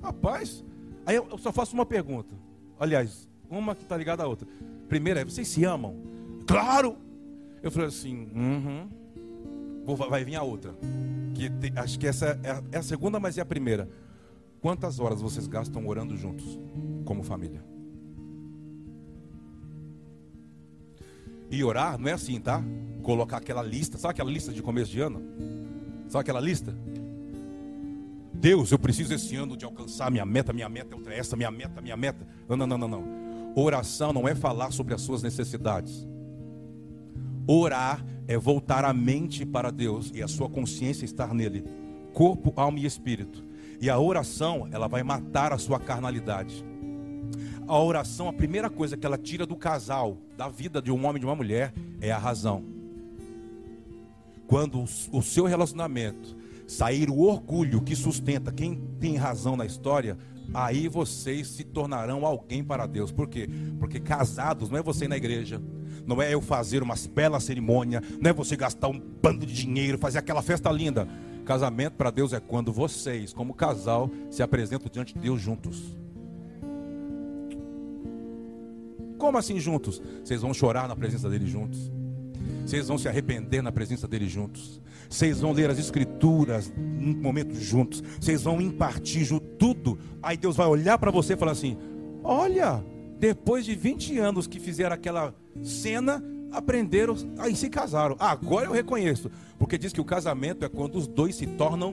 Rapaz, 0.00 0.64
aí 1.04 1.16
eu 1.16 1.36
só 1.38 1.52
faço 1.52 1.74
uma 1.74 1.84
pergunta, 1.84 2.34
aliás, 2.78 3.28
uma 3.50 3.74
que 3.74 3.82
está 3.82 3.96
ligada 3.96 4.22
à 4.22 4.26
outra. 4.26 4.48
Primeira 4.88 5.20
é, 5.20 5.24
vocês 5.24 5.48
se 5.48 5.64
amam? 5.64 5.96
Claro! 6.46 7.09
Eu 7.62 7.70
falei 7.70 7.88
assim, 7.88 8.28
uhum. 8.34 8.88
Vou, 9.84 9.96
vai 9.96 10.24
vir 10.24 10.36
a 10.36 10.42
outra. 10.42 10.74
Que 11.34 11.50
te, 11.50 11.72
acho 11.76 11.98
que 11.98 12.06
essa 12.06 12.38
é, 12.42 12.76
é 12.76 12.78
a 12.78 12.82
segunda, 12.82 13.18
mas 13.18 13.38
é 13.38 13.40
a 13.40 13.46
primeira. 13.46 13.88
Quantas 14.60 15.00
horas 15.00 15.20
vocês 15.22 15.46
gastam 15.46 15.86
orando 15.86 16.16
juntos, 16.16 16.58
como 17.04 17.22
família? 17.22 17.64
E 21.50 21.64
orar 21.64 21.98
não 21.98 22.08
é 22.08 22.12
assim, 22.12 22.38
tá? 22.40 22.62
Colocar 23.02 23.38
aquela 23.38 23.62
lista, 23.62 23.98
sabe 23.98 24.12
aquela 24.12 24.30
lista 24.30 24.52
de 24.52 24.62
começo 24.62 24.90
de 24.90 25.00
ano? 25.00 25.22
Sabe 26.08 26.20
aquela 26.20 26.40
lista? 26.40 26.76
Deus, 28.32 28.70
eu 28.70 28.78
preciso 28.78 29.12
esse 29.12 29.34
ano 29.36 29.56
de 29.56 29.64
alcançar 29.64 30.10
minha 30.10 30.24
meta, 30.24 30.52
minha 30.52 30.68
meta 30.68 30.96
é 31.08 31.18
essa, 31.18 31.36
minha 31.36 31.50
meta, 31.50 31.80
minha 31.80 31.96
meta. 31.96 32.26
Não, 32.48 32.56
não, 32.56 32.78
não, 32.78 32.88
não. 32.88 33.04
Oração 33.54 34.12
não 34.12 34.28
é 34.28 34.34
falar 34.34 34.70
sobre 34.70 34.94
as 34.94 35.00
suas 35.00 35.22
necessidades. 35.22 36.06
Orar 37.52 38.06
é 38.28 38.38
voltar 38.38 38.84
a 38.84 38.92
mente 38.92 39.44
para 39.44 39.72
Deus 39.72 40.12
e 40.14 40.22
a 40.22 40.28
sua 40.28 40.48
consciência 40.48 41.04
estar 41.04 41.34
nele, 41.34 41.64
corpo, 42.14 42.52
alma 42.54 42.78
e 42.78 42.86
espírito. 42.86 43.44
E 43.80 43.90
a 43.90 43.98
oração, 43.98 44.68
ela 44.70 44.86
vai 44.86 45.02
matar 45.02 45.52
a 45.52 45.58
sua 45.58 45.80
carnalidade. 45.80 46.64
A 47.66 47.76
oração, 47.76 48.28
a 48.28 48.32
primeira 48.32 48.70
coisa 48.70 48.96
que 48.96 49.04
ela 49.04 49.18
tira 49.18 49.44
do 49.44 49.56
casal, 49.56 50.16
da 50.36 50.48
vida 50.48 50.80
de 50.80 50.92
um 50.92 51.04
homem 51.04 51.16
e 51.16 51.18
de 51.18 51.26
uma 51.26 51.34
mulher, 51.34 51.74
é 52.00 52.12
a 52.12 52.18
razão. 52.18 52.62
Quando 54.46 54.84
o 55.10 55.20
seu 55.20 55.44
relacionamento 55.46 56.36
sair 56.68 57.10
o 57.10 57.18
orgulho 57.18 57.82
que 57.82 57.96
sustenta 57.96 58.52
quem 58.52 58.80
tem 59.00 59.16
razão 59.16 59.56
na 59.56 59.66
história, 59.66 60.16
aí 60.52 60.88
vocês 60.88 61.46
se 61.48 61.64
tornarão 61.64 62.24
alguém 62.24 62.62
para 62.62 62.86
Deus. 62.86 63.10
Por 63.10 63.28
quê? 63.28 63.48
Porque 63.78 64.00
casados 64.00 64.70
não 64.70 64.78
é 64.78 64.82
você 64.82 65.04
ir 65.04 65.08
na 65.08 65.16
igreja, 65.16 65.60
não 66.06 66.20
é 66.20 66.32
eu 66.32 66.40
fazer 66.40 66.82
uma 66.82 66.94
bela 67.14 67.40
cerimônia, 67.40 68.02
não 68.20 68.30
é 68.30 68.32
você 68.32 68.56
gastar 68.56 68.88
um 68.88 68.98
bando 68.98 69.46
de 69.46 69.54
dinheiro, 69.54 69.98
fazer 69.98 70.18
aquela 70.18 70.42
festa 70.42 70.70
linda. 70.70 71.08
Casamento 71.44 71.94
para 71.94 72.10
Deus 72.10 72.32
é 72.32 72.40
quando 72.40 72.72
vocês, 72.72 73.32
como 73.32 73.54
casal, 73.54 74.10
se 74.30 74.42
apresentam 74.42 74.90
diante 74.90 75.14
de 75.14 75.20
Deus 75.20 75.40
juntos. 75.40 75.96
Como 79.18 79.36
assim 79.36 79.60
juntos? 79.60 80.00
Vocês 80.24 80.40
vão 80.40 80.54
chorar 80.54 80.88
na 80.88 80.96
presença 80.96 81.28
dele 81.28 81.46
juntos. 81.46 81.90
Vocês 82.64 82.88
vão 82.88 82.96
se 82.96 83.08
arrepender 83.08 83.62
na 83.62 83.72
presença 83.72 84.08
dele 84.08 84.28
juntos. 84.28 84.80
Vocês 85.10 85.40
vão 85.40 85.50
ler 85.50 85.68
as 85.68 85.78
escrituras 85.78 86.72
em 86.78 87.16
momentos 87.16 87.58
juntos. 87.58 88.00
Vocês 88.20 88.42
vão 88.42 88.60
impartir 88.60 89.28
tudo. 89.58 89.98
Aí 90.22 90.36
Deus 90.36 90.56
vai 90.56 90.68
olhar 90.68 90.96
para 90.98 91.10
você 91.10 91.34
e 91.34 91.36
falar 91.36 91.50
assim: 91.50 91.76
Olha, 92.22 92.82
depois 93.18 93.64
de 93.64 93.74
20 93.74 94.18
anos 94.20 94.46
que 94.46 94.60
fizeram 94.60 94.94
aquela 94.94 95.34
cena, 95.64 96.22
aprenderam, 96.52 97.16
aí 97.38 97.56
se 97.56 97.68
casaram. 97.68 98.14
Agora 98.20 98.66
eu 98.66 98.72
reconheço. 98.72 99.28
Porque 99.58 99.76
diz 99.76 99.92
que 99.92 100.00
o 100.00 100.04
casamento 100.04 100.64
é 100.64 100.68
quando 100.68 100.94
os 100.94 101.08
dois 101.08 101.34
se 101.34 101.46
tornam 101.46 101.92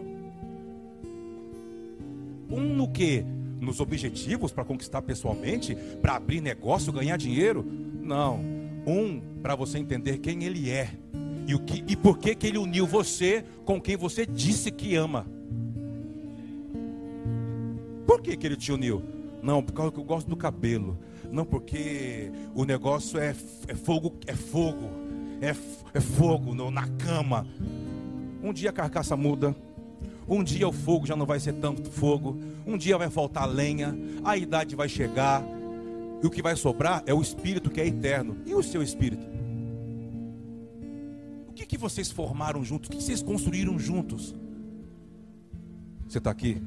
um 2.49 2.61
no 2.61 2.87
que? 2.87 3.25
Nos 3.59 3.79
objetivos 3.79 4.51
para 4.51 4.63
conquistar 4.63 5.01
pessoalmente, 5.01 5.75
para 6.03 6.15
abrir 6.15 6.39
negócio, 6.39 6.93
ganhar 6.93 7.17
dinheiro? 7.17 7.65
Não. 7.99 8.39
Um 8.85 9.19
para 9.41 9.55
você 9.55 9.79
entender 9.79 10.19
quem 10.19 10.43
ele 10.43 10.69
é 10.69 10.91
e 11.47 11.55
o 11.55 11.59
que 11.59 11.83
e 11.87 11.95
por 11.95 12.17
que 12.17 12.35
que 12.35 12.45
ele 12.45 12.57
uniu 12.57 12.85
você 12.85 13.43
com 13.63 13.79
quem 13.79 13.95
você 13.95 14.25
disse 14.25 14.69
que 14.69 14.95
ama. 14.95 15.25
Por 18.05 18.21
que 18.21 18.35
que 18.35 18.45
ele 18.45 18.57
te 18.57 18.71
uniu? 18.71 19.01
Não, 19.41 19.63
por 19.63 19.71
causa 19.71 19.91
que 19.93 19.99
eu 19.99 20.03
gosto 20.03 20.27
do 20.27 20.35
cabelo. 20.35 20.97
Não, 21.31 21.45
porque 21.45 22.31
o 22.53 22.65
negócio 22.65 23.17
é, 23.17 23.33
é 23.67 23.75
fogo, 23.75 24.13
é 24.25 24.33
fogo, 24.33 24.89
é, 25.41 25.55
é 25.93 26.01
fogo 26.01 26.53
no, 26.53 26.69
na 26.69 26.87
cama. 26.87 27.47
Um 28.43 28.51
dia 28.51 28.69
a 28.69 28.73
carcaça 28.73 29.15
muda, 29.15 29.55
um 30.27 30.43
dia 30.43 30.67
o 30.67 30.73
fogo 30.73 31.05
já 31.05 31.15
não 31.15 31.25
vai 31.25 31.39
ser 31.39 31.53
tanto 31.53 31.89
fogo, 31.89 32.37
um 32.65 32.77
dia 32.77 32.97
vai 32.97 33.09
faltar 33.09 33.47
lenha, 33.47 33.97
a 34.23 34.35
idade 34.35 34.75
vai 34.75 34.89
chegar, 34.89 35.43
e 36.21 36.27
o 36.27 36.29
que 36.29 36.41
vai 36.41 36.55
sobrar 36.55 37.03
é 37.05 37.13
o 37.13 37.21
espírito 37.21 37.69
que 37.69 37.79
é 37.79 37.87
eterno. 37.87 38.37
E 38.45 38.53
o 38.53 38.63
seu 38.63 38.81
espírito? 38.81 39.36
Que 41.67 41.77
vocês 41.77 42.11
formaram 42.11 42.63
juntos? 42.63 42.89
O 42.89 42.91
que 42.91 43.01
vocês 43.01 43.21
construíram 43.21 43.77
juntos? 43.77 44.33
Você 46.07 46.17
está 46.17 46.31
aqui? 46.31 46.61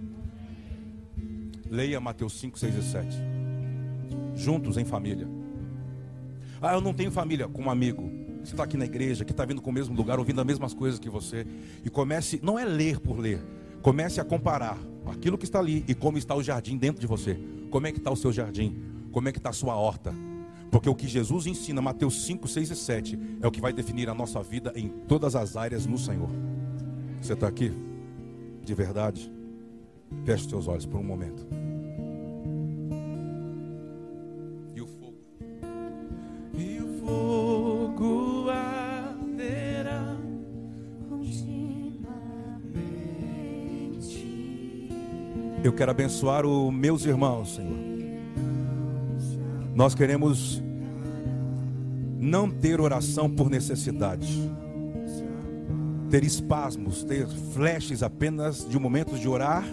Leia 1.70 2.00
Mateus 2.00 2.38
5, 2.38 2.58
6 2.58 2.74
e 2.74 2.82
7 2.82 3.40
juntos 4.34 4.76
em 4.76 4.84
família. 4.84 5.28
Ah, 6.60 6.74
eu 6.74 6.80
não 6.80 6.92
tenho 6.92 7.10
família 7.10 7.48
com 7.48 7.62
um 7.62 7.70
amigo. 7.70 8.10
Você 8.42 8.52
está 8.52 8.64
aqui 8.64 8.76
na 8.76 8.86
igreja, 8.86 9.24
que 9.24 9.32
está 9.32 9.44
vindo 9.44 9.60
com 9.60 9.70
o 9.70 9.72
mesmo 9.72 9.94
lugar, 9.94 10.18
ouvindo 10.18 10.40
as 10.40 10.46
mesmas 10.46 10.72
coisas 10.72 10.98
que 10.98 11.10
você. 11.10 11.46
E 11.84 11.90
comece, 11.90 12.40
não 12.42 12.58
é 12.58 12.64
ler 12.64 12.98
por 13.00 13.18
ler, 13.18 13.42
comece 13.82 14.20
a 14.20 14.24
comparar 14.24 14.78
aquilo 15.06 15.36
que 15.36 15.44
está 15.44 15.58
ali 15.58 15.84
e 15.86 15.94
como 15.94 16.16
está 16.18 16.34
o 16.34 16.42
jardim 16.42 16.76
dentro 16.76 17.00
de 17.00 17.06
você. 17.06 17.38
Como 17.70 17.86
é 17.86 17.92
que 17.92 17.98
está 17.98 18.10
o 18.10 18.16
seu 18.16 18.32
jardim? 18.32 18.76
Como 19.12 19.28
é 19.28 19.32
que 19.32 19.38
está 19.38 19.50
a 19.50 19.54
sua 19.54 19.76
horta? 19.76 20.14
Porque 20.70 20.88
o 20.88 20.94
que 20.94 21.08
Jesus 21.08 21.46
ensina, 21.46 21.82
Mateus 21.82 22.24
5, 22.24 22.46
6 22.46 22.70
e 22.70 22.76
7, 22.76 23.18
é 23.40 23.46
o 23.46 23.50
que 23.50 23.60
vai 23.60 23.72
definir 23.72 24.08
a 24.08 24.14
nossa 24.14 24.42
vida 24.42 24.72
em 24.76 24.88
todas 24.88 25.34
as 25.34 25.56
áreas 25.56 25.84
no 25.86 25.98
Senhor. 25.98 26.30
Você 27.20 27.32
está 27.32 27.48
aqui? 27.48 27.72
De 28.62 28.74
verdade? 28.74 29.30
Feche 30.24 30.44
os 30.44 30.50
seus 30.50 30.68
olhos 30.68 30.86
por 30.86 31.00
um 31.00 31.04
momento. 31.04 31.46
Eu 45.62 45.74
quero 45.74 45.90
abençoar 45.90 46.46
os 46.46 46.72
meus 46.72 47.04
irmãos, 47.04 47.56
Senhor. 47.56 47.99
Nós 49.80 49.94
queremos 49.94 50.62
não 52.18 52.50
ter 52.50 52.82
oração 52.82 53.30
por 53.30 53.48
necessidade, 53.48 54.30
ter 56.10 56.22
espasmos, 56.22 57.02
ter 57.02 57.26
flashes 57.26 58.02
apenas 58.02 58.68
de 58.68 58.78
momentos 58.78 59.18
de 59.18 59.26
orar 59.26 59.64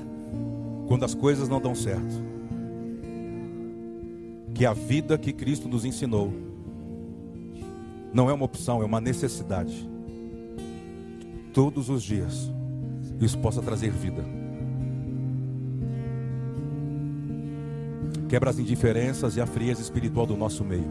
quando 0.87 1.03
as 1.03 1.13
coisas 1.13 1.49
não 1.49 1.59
dão 1.59 1.75
certo. 1.75 2.23
Que 4.55 4.65
a 4.65 4.71
vida 4.71 5.17
que 5.17 5.33
Cristo 5.33 5.67
nos 5.67 5.83
ensinou 5.83 6.33
não 8.13 8.29
é 8.29 8.33
uma 8.33 8.45
opção, 8.45 8.81
é 8.81 8.85
uma 8.85 9.01
necessidade. 9.01 9.89
Todos 11.53 11.89
os 11.89 12.01
dias 12.01 12.49
isso 13.19 13.37
possa 13.39 13.61
trazer 13.61 13.91
vida. 13.91 14.36
Quebra 18.27 18.49
as 18.49 18.59
indiferenças 18.59 19.37
e 19.37 19.41
a 19.41 19.45
frieza 19.45 19.81
espiritual 19.81 20.25
do 20.25 20.35
nosso 20.35 20.63
meio. 20.63 20.89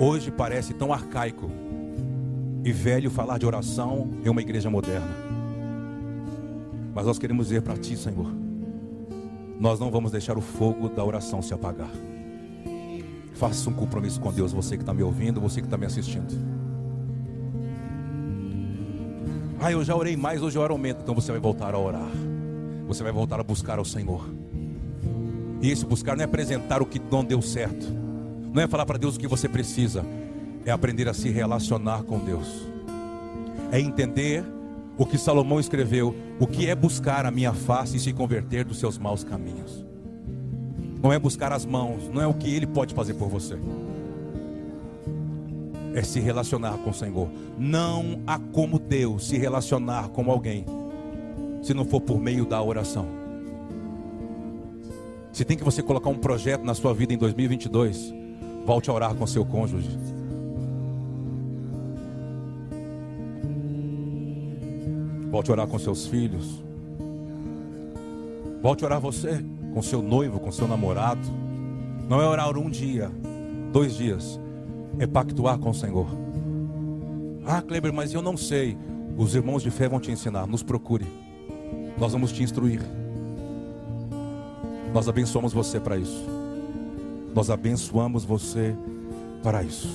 Hoje 0.00 0.30
parece 0.30 0.72
tão 0.72 0.92
arcaico 0.92 1.50
e 2.64 2.72
velho 2.72 3.10
falar 3.10 3.38
de 3.38 3.44
oração 3.44 4.10
em 4.24 4.28
uma 4.28 4.40
igreja 4.40 4.70
moderna. 4.70 5.14
Mas 6.94 7.06
nós 7.06 7.18
queremos 7.18 7.48
dizer 7.48 7.62
para 7.62 7.76
Ti, 7.76 7.96
Senhor, 7.96 8.32
nós 9.60 9.78
não 9.78 9.90
vamos 9.90 10.10
deixar 10.10 10.38
o 10.38 10.40
fogo 10.40 10.88
da 10.88 11.04
oração 11.04 11.42
se 11.42 11.52
apagar. 11.52 11.90
Faça 13.34 13.68
um 13.68 13.72
compromisso 13.72 14.20
com 14.20 14.32
Deus, 14.32 14.52
você 14.52 14.76
que 14.76 14.82
está 14.82 14.94
me 14.94 15.02
ouvindo, 15.02 15.40
você 15.40 15.60
que 15.60 15.66
está 15.66 15.76
me 15.76 15.86
assistindo. 15.86 16.32
Ah, 19.60 19.70
eu 19.70 19.84
já 19.84 19.94
orei 19.94 20.16
mais, 20.16 20.42
hoje 20.42 20.56
eu 20.56 20.62
oro 20.62 20.72
aumento, 20.72 21.02
então 21.02 21.14
você 21.14 21.30
vai 21.30 21.40
voltar 21.40 21.74
a 21.74 21.78
orar. 21.78 22.10
Você 22.86 23.02
vai 23.02 23.12
voltar 23.12 23.38
a 23.38 23.42
buscar 23.42 23.78
ao 23.78 23.84
Senhor. 23.84 24.41
E 25.62 25.70
esse 25.70 25.86
buscar 25.86 26.16
não 26.16 26.22
é 26.22 26.24
apresentar 26.24 26.82
o 26.82 26.86
que 26.86 27.00
não 27.10 27.24
deu 27.24 27.40
certo, 27.40 27.86
não 28.52 28.60
é 28.60 28.66
falar 28.66 28.84
para 28.84 28.98
Deus 28.98 29.14
o 29.14 29.20
que 29.20 29.28
você 29.28 29.48
precisa, 29.48 30.04
é 30.66 30.72
aprender 30.72 31.08
a 31.08 31.14
se 31.14 31.30
relacionar 31.30 32.02
com 32.02 32.18
Deus, 32.18 32.68
é 33.70 33.80
entender 33.80 34.44
o 34.98 35.06
que 35.06 35.16
Salomão 35.16 35.60
escreveu: 35.60 36.14
o 36.40 36.48
que 36.48 36.68
é 36.68 36.74
buscar 36.74 37.24
a 37.24 37.30
minha 37.30 37.52
face 37.52 37.96
e 37.96 38.00
se 38.00 38.12
converter 38.12 38.64
dos 38.64 38.80
seus 38.80 38.98
maus 38.98 39.22
caminhos. 39.22 39.86
Não 41.00 41.12
é 41.12 41.18
buscar 41.18 41.52
as 41.52 41.64
mãos, 41.64 42.08
não 42.12 42.20
é 42.20 42.26
o 42.26 42.34
que 42.34 42.52
Ele 42.52 42.66
pode 42.66 42.92
fazer 42.92 43.14
por 43.14 43.28
você. 43.28 43.56
É 45.94 46.02
se 46.02 46.20
relacionar 46.20 46.78
com 46.78 46.90
o 46.90 46.94
Senhor. 46.94 47.28
Não 47.58 48.20
há 48.26 48.38
como 48.38 48.78
Deus 48.78 49.28
se 49.28 49.36
relacionar 49.36 50.08
com 50.08 50.30
alguém 50.30 50.64
se 51.62 51.72
não 51.72 51.84
for 51.84 52.00
por 52.00 52.20
meio 52.20 52.44
da 52.44 52.60
oração. 52.60 53.21
Se 55.32 55.46
tem 55.46 55.56
que 55.56 55.64
você 55.64 55.82
colocar 55.82 56.10
um 56.10 56.18
projeto 56.18 56.62
na 56.62 56.74
sua 56.74 56.92
vida 56.92 57.14
em 57.14 57.16
2022, 57.16 58.12
volte 58.66 58.90
a 58.90 58.92
orar 58.92 59.14
com 59.14 59.26
seu 59.26 59.44
cônjuge. 59.46 59.98
Volte 65.30 65.50
a 65.50 65.54
orar 65.54 65.66
com 65.66 65.78
seus 65.78 66.06
filhos. 66.06 66.62
Volte 68.62 68.84
a 68.84 68.86
orar 68.86 69.00
você 69.00 69.42
com 69.72 69.80
seu 69.80 70.02
noivo, 70.02 70.38
com 70.38 70.52
seu 70.52 70.68
namorado. 70.68 71.26
Não 72.06 72.20
é 72.20 72.26
orar 72.26 72.54
um 72.58 72.68
dia, 72.68 73.10
dois 73.72 73.96
dias. 73.96 74.38
É 74.98 75.06
pactuar 75.06 75.58
com 75.58 75.70
o 75.70 75.74
Senhor. 75.74 76.06
Ah, 77.46 77.62
Kleber, 77.62 77.92
mas 77.92 78.12
eu 78.12 78.20
não 78.20 78.36
sei. 78.36 78.76
Os 79.16 79.34
irmãos 79.34 79.62
de 79.62 79.70
fé 79.70 79.88
vão 79.88 79.98
te 79.98 80.10
ensinar. 80.10 80.46
Nos 80.46 80.62
procure. 80.62 81.06
Nós 81.98 82.12
vamos 82.12 82.32
te 82.32 82.42
instruir. 82.42 82.82
Nós 84.92 85.08
abençoamos 85.08 85.52
você 85.52 85.80
para 85.80 85.96
isso. 85.96 86.24
Nós 87.34 87.48
abençoamos 87.50 88.24
você 88.24 88.76
para 89.42 89.62
isso. 89.62 89.88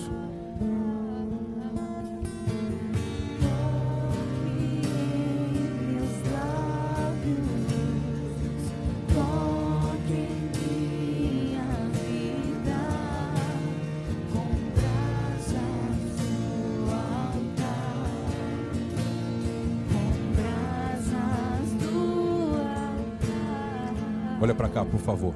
Favor. 25.07 25.33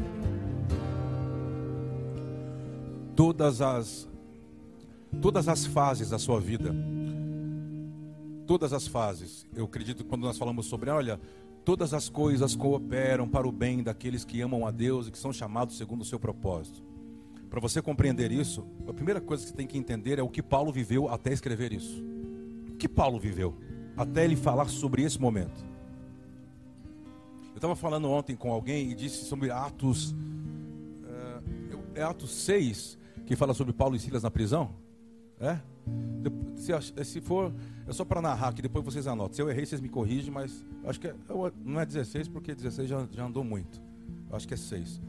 Todas 3.15 3.61
as 3.61 4.09
todas 5.21 5.47
as 5.47 5.65
fases 5.65 6.09
da 6.09 6.19
sua 6.19 6.41
vida 6.41 6.75
todas 8.45 8.73
as 8.73 8.85
fases. 8.85 9.47
Eu 9.55 9.63
acredito 9.63 10.03
que 10.03 10.09
quando 10.09 10.23
nós 10.23 10.37
falamos 10.37 10.65
sobre, 10.65 10.89
olha, 10.89 11.17
todas 11.63 11.93
as 11.93 12.09
coisas 12.09 12.53
cooperam 12.53 13.25
para 13.25 13.47
o 13.47 13.51
bem 13.51 13.81
daqueles 13.81 14.25
que 14.25 14.41
amam 14.41 14.67
a 14.67 14.71
Deus 14.71 15.07
e 15.07 15.11
que 15.11 15.17
são 15.17 15.31
chamados 15.31 15.77
segundo 15.77 16.01
o 16.01 16.05
seu 16.05 16.19
propósito. 16.19 16.83
Para 17.49 17.61
você 17.61 17.81
compreender 17.81 18.29
isso, 18.29 18.67
a 18.85 18.93
primeira 18.93 19.21
coisa 19.21 19.43
que 19.43 19.51
você 19.51 19.55
tem 19.55 19.65
que 19.65 19.77
entender 19.77 20.19
é 20.19 20.21
o 20.21 20.27
que 20.27 20.43
Paulo 20.43 20.69
viveu 20.69 21.07
até 21.07 21.31
escrever 21.31 21.71
isso. 21.71 22.03
O 22.71 22.75
que 22.75 22.89
Paulo 22.89 23.17
viveu 23.17 23.55
até 23.95 24.25
ele 24.25 24.35
falar 24.35 24.67
sobre 24.67 25.03
esse 25.03 25.19
momento. 25.21 25.70
Estava 27.61 27.75
falando 27.75 28.09
ontem 28.09 28.35
com 28.35 28.51
alguém 28.51 28.89
e 28.89 28.95
disse 28.95 29.23
sobre 29.25 29.51
Atos. 29.51 30.15
É, 31.93 31.99
é 31.99 32.03
Atos 32.03 32.31
6 32.31 32.97
que 33.23 33.35
fala 33.35 33.53
sobre 33.53 33.71
Paulo 33.71 33.95
e 33.95 33.99
Silas 33.99 34.23
na 34.23 34.31
prisão? 34.31 34.71
É? 35.39 35.59
Se, 36.55 37.05
se 37.05 37.21
for, 37.21 37.53
é 37.87 37.93
só 37.93 38.03
para 38.03 38.19
narrar 38.19 38.51
que 38.55 38.63
depois 38.63 38.83
vocês 38.83 39.05
anotam. 39.05 39.35
Se 39.35 39.43
eu 39.43 39.47
errei, 39.47 39.63
vocês 39.63 39.79
me 39.79 39.89
corrigem, 39.89 40.31
mas 40.31 40.65
acho 40.85 40.99
que 40.99 41.05
é, 41.05 41.15
não 41.63 41.79
é 41.79 41.85
16, 41.85 42.29
porque 42.29 42.55
16 42.55 42.89
já, 42.89 43.07
já 43.11 43.25
andou 43.25 43.43
muito. 43.43 43.79
Acho 44.31 44.47
que 44.47 44.55
é 44.55 44.57
6. 44.57 44.99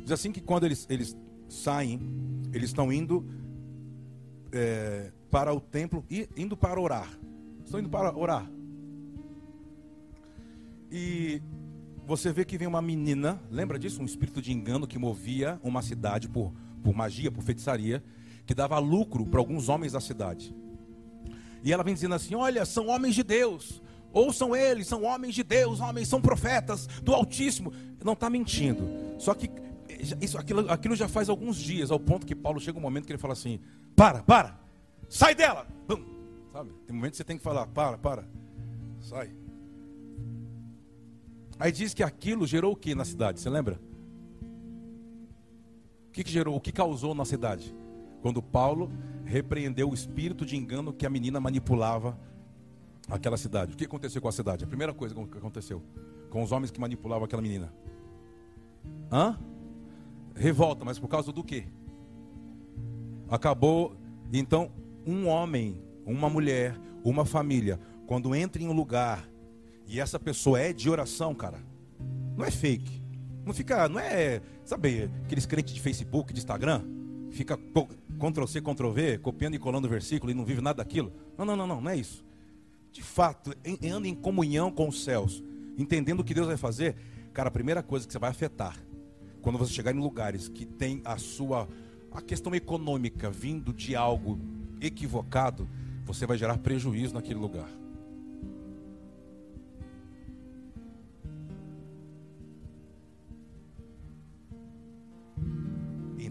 Diz 0.00 0.10
assim 0.10 0.32
que 0.32 0.40
quando 0.40 0.66
eles, 0.66 0.88
eles 0.90 1.16
saem, 1.48 2.00
eles 2.52 2.70
estão 2.70 2.92
indo 2.92 3.24
é, 4.50 5.12
para 5.30 5.54
o 5.54 5.60
templo 5.60 6.04
e 6.10 6.28
indo 6.36 6.56
para 6.56 6.80
orar. 6.80 7.08
Estão 7.64 7.78
indo 7.78 7.88
para 7.88 8.12
orar. 8.18 8.50
E 10.90 11.40
você 12.10 12.32
vê 12.32 12.44
que 12.44 12.58
vem 12.58 12.66
uma 12.66 12.82
menina, 12.82 13.40
lembra 13.48 13.78
disso? 13.78 14.02
Um 14.02 14.04
espírito 14.04 14.42
de 14.42 14.52
engano 14.52 14.84
que 14.84 14.98
movia 14.98 15.60
uma 15.62 15.80
cidade 15.80 16.28
por, 16.28 16.52
por 16.82 16.92
magia, 16.92 17.30
por 17.30 17.40
feitiçaria 17.44 18.02
que 18.44 18.52
dava 18.52 18.76
lucro 18.80 19.24
para 19.24 19.38
alguns 19.38 19.68
homens 19.68 19.92
da 19.92 20.00
cidade. 20.00 20.52
E 21.62 21.72
ela 21.72 21.84
vem 21.84 21.94
dizendo 21.94 22.16
assim: 22.16 22.34
Olha, 22.34 22.66
são 22.66 22.88
homens 22.88 23.14
de 23.14 23.22
Deus, 23.22 23.80
ouçam 24.12 24.56
eles, 24.56 24.88
são 24.88 25.04
homens 25.04 25.36
de 25.36 25.44
Deus, 25.44 25.78
homens, 25.78 26.08
são 26.08 26.20
profetas 26.20 26.88
do 27.00 27.14
Altíssimo. 27.14 27.72
Não 28.02 28.14
está 28.14 28.28
mentindo. 28.28 28.82
Só 29.16 29.32
que 29.32 29.48
isso, 30.20 30.36
aquilo, 30.36 30.68
aquilo 30.68 30.96
já 30.96 31.06
faz 31.06 31.28
alguns 31.28 31.58
dias, 31.58 31.92
ao 31.92 32.00
ponto 32.00 32.26
que 32.26 32.34
Paulo 32.34 32.58
chega 32.58 32.76
um 32.76 32.82
momento 32.82 33.06
que 33.06 33.12
ele 33.12 33.20
fala 33.20 33.34
assim: 33.34 33.60
Para, 33.94 34.20
para, 34.24 34.58
sai 35.08 35.32
dela. 35.32 35.64
Sabe? 36.52 36.72
Tem 36.88 36.96
momentos 36.96 37.12
que 37.12 37.18
você 37.18 37.24
tem 37.24 37.38
que 37.38 37.44
falar: 37.44 37.68
Para, 37.68 37.98
para, 37.98 38.28
sai. 39.00 39.30
Aí 41.60 41.70
diz 41.70 41.92
que 41.92 42.02
aquilo 42.02 42.46
gerou 42.46 42.72
o 42.72 42.76
que 42.76 42.94
na 42.94 43.04
cidade? 43.04 43.38
Você 43.38 43.50
lembra? 43.50 43.78
O 46.08 46.10
que, 46.10 46.24
que 46.24 46.30
gerou? 46.30 46.56
O 46.56 46.60
que 46.60 46.72
causou 46.72 47.14
na 47.14 47.26
cidade? 47.26 47.76
Quando 48.22 48.42
Paulo 48.42 48.90
repreendeu 49.26 49.90
o 49.90 49.94
espírito 49.94 50.46
de 50.46 50.56
engano 50.56 50.90
que 50.90 51.04
a 51.04 51.10
menina 51.10 51.38
manipulava 51.38 52.18
aquela 53.08 53.36
cidade. 53.36 53.74
O 53.74 53.76
que 53.76 53.84
aconteceu 53.84 54.22
com 54.22 54.28
a 54.28 54.32
cidade? 54.32 54.64
A 54.64 54.66
primeira 54.66 54.94
coisa 54.94 55.14
que 55.14 55.38
aconteceu 55.38 55.82
com 56.30 56.42
os 56.42 56.50
homens 56.50 56.70
que 56.70 56.80
manipulavam 56.80 57.26
aquela 57.26 57.42
menina. 57.42 57.72
Hã? 59.12 59.38
Revolta, 60.34 60.84
mas 60.84 60.98
por 60.98 61.08
causa 61.08 61.30
do 61.30 61.44
quê? 61.44 61.66
Acabou, 63.28 63.96
então, 64.32 64.72
um 65.06 65.28
homem, 65.28 65.82
uma 66.06 66.30
mulher, 66.30 66.76
uma 67.04 67.24
família, 67.24 67.78
quando 68.06 68.34
entra 68.34 68.62
em 68.62 68.68
um 68.68 68.72
lugar 68.72 69.29
e 69.90 69.98
essa 69.98 70.20
pessoa 70.20 70.60
é 70.60 70.72
de 70.72 70.88
oração, 70.88 71.34
cara, 71.34 71.58
não 72.36 72.44
é 72.44 72.50
fake. 72.50 73.02
Não 73.44 73.52
fica, 73.52 73.88
não 73.88 73.98
é, 73.98 74.40
sabe, 74.64 75.10
aqueles 75.24 75.46
crentes 75.46 75.74
de 75.74 75.80
Facebook, 75.80 76.32
de 76.32 76.38
Instagram, 76.38 76.84
fica 77.32 77.56
Ctrl 77.56 78.46
C, 78.46 78.60
Ctrl 78.60 78.90
V, 78.90 79.18
copiando 79.18 79.54
e 79.54 79.58
colando 79.58 79.88
o 79.88 79.90
versículo 79.90 80.30
e 80.30 80.34
não 80.34 80.44
vive 80.44 80.60
nada 80.60 80.76
daquilo. 80.76 81.12
Não, 81.36 81.44
não, 81.44 81.56
não, 81.56 81.66
não, 81.66 81.80
não 81.80 81.90
é 81.90 81.96
isso. 81.96 82.24
De 82.92 83.02
fato, 83.02 83.52
anda 83.92 84.06
em 84.06 84.14
comunhão 84.14 84.70
com 84.70 84.88
os 84.88 85.02
céus, 85.02 85.42
entendendo 85.76 86.20
o 86.20 86.24
que 86.24 86.34
Deus 86.34 86.46
vai 86.46 86.56
fazer. 86.56 86.94
Cara, 87.32 87.48
a 87.48 87.52
primeira 87.52 87.82
coisa 87.82 88.06
que 88.06 88.12
você 88.12 88.18
vai 88.18 88.30
afetar, 88.30 88.76
quando 89.42 89.58
você 89.58 89.72
chegar 89.72 89.92
em 89.92 89.98
lugares 89.98 90.48
que 90.48 90.64
tem 90.64 91.00
a 91.04 91.18
sua 91.18 91.68
a 92.12 92.20
questão 92.20 92.54
econômica 92.54 93.28
vindo 93.28 93.72
de 93.72 93.96
algo 93.96 94.38
equivocado, 94.80 95.68
você 96.04 96.26
vai 96.26 96.38
gerar 96.38 96.58
prejuízo 96.58 97.14
naquele 97.14 97.38
lugar. 97.40 97.79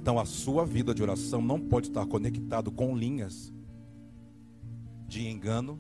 Então 0.02 0.18
a 0.18 0.26
sua 0.26 0.66
vida 0.66 0.94
de 0.94 1.04
oração 1.04 1.42
não 1.42 1.60
pode 1.60 1.90
estar 1.90 2.06
conectado 2.06 2.72
com 2.72 2.96
linhas 2.96 3.54
de 5.06 5.28
engano 5.28 5.78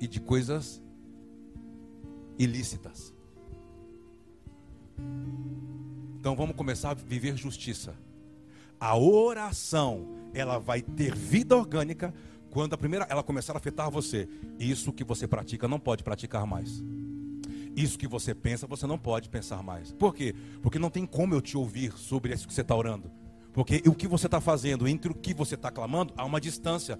e 0.00 0.08
de 0.08 0.20
coisas 0.20 0.82
ilícitas. 2.36 3.14
Então 6.18 6.34
vamos 6.34 6.56
começar 6.56 6.90
a 6.90 6.94
viver 6.94 7.36
justiça. 7.36 7.94
A 8.80 8.96
oração, 8.98 10.08
ela 10.34 10.58
vai 10.58 10.82
ter 10.82 11.14
vida 11.14 11.56
orgânica 11.56 12.12
quando 12.50 12.74
a 12.74 12.78
primeira 12.78 13.06
ela 13.08 13.22
começar 13.22 13.52
a 13.52 13.58
afetar 13.58 13.88
você. 13.88 14.28
Isso 14.58 14.92
que 14.92 15.04
você 15.04 15.28
pratica 15.28 15.68
não 15.68 15.78
pode 15.78 16.02
praticar 16.02 16.44
mais. 16.44 16.82
Isso 17.78 17.96
que 17.96 18.08
você 18.08 18.34
pensa, 18.34 18.66
você 18.66 18.88
não 18.88 18.98
pode 18.98 19.28
pensar 19.28 19.62
mais. 19.62 19.92
Por 19.92 20.12
quê? 20.12 20.34
Porque 20.60 20.80
não 20.80 20.90
tem 20.90 21.06
como 21.06 21.32
eu 21.32 21.40
te 21.40 21.56
ouvir 21.56 21.92
sobre 21.92 22.34
isso 22.34 22.48
que 22.48 22.52
você 22.52 22.62
está 22.62 22.74
orando. 22.74 23.08
Porque 23.52 23.80
o 23.86 23.94
que 23.94 24.08
você 24.08 24.26
está 24.26 24.40
fazendo 24.40 24.88
entre 24.88 25.12
o 25.12 25.14
que 25.14 25.32
você 25.32 25.54
está 25.54 25.70
clamando, 25.70 26.12
há 26.16 26.24
uma 26.24 26.40
distância. 26.40 26.98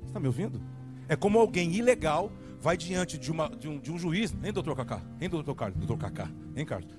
Você 0.00 0.08
está 0.08 0.20
me 0.20 0.26
ouvindo? 0.26 0.60
É 1.08 1.16
como 1.16 1.38
alguém 1.38 1.72
ilegal 1.74 2.30
vai 2.60 2.76
diante 2.76 3.16
de, 3.16 3.32
uma, 3.32 3.48
de, 3.48 3.66
um, 3.66 3.78
de 3.78 3.90
um 3.90 3.98
juiz, 3.98 4.34
hein, 4.44 4.52
doutor 4.52 4.76
Cacá? 4.76 5.02
Hein, 5.18 5.30
doutor 5.30 5.54
Carlos? 5.54 5.78
Doutor 5.78 5.96
Cacá? 5.96 6.30
Hein, 6.54 6.66
Carlos? 6.66 6.94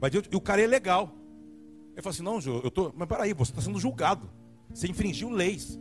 Vai 0.00 0.10
diante, 0.10 0.28
e 0.32 0.36
o 0.36 0.40
cara 0.40 0.62
é 0.62 0.66
legal. 0.66 1.12
Ele 1.92 2.02
fala 2.02 2.14
assim: 2.14 2.22
não, 2.22 2.38
eu 2.38 2.70
tô. 2.70 2.92
Mas 2.96 3.08
peraí, 3.08 3.34
você 3.34 3.50
está 3.50 3.60
sendo 3.60 3.80
julgado. 3.80 4.30
Você 4.72 4.86
infringiu 4.86 5.28
leis. 5.28 5.76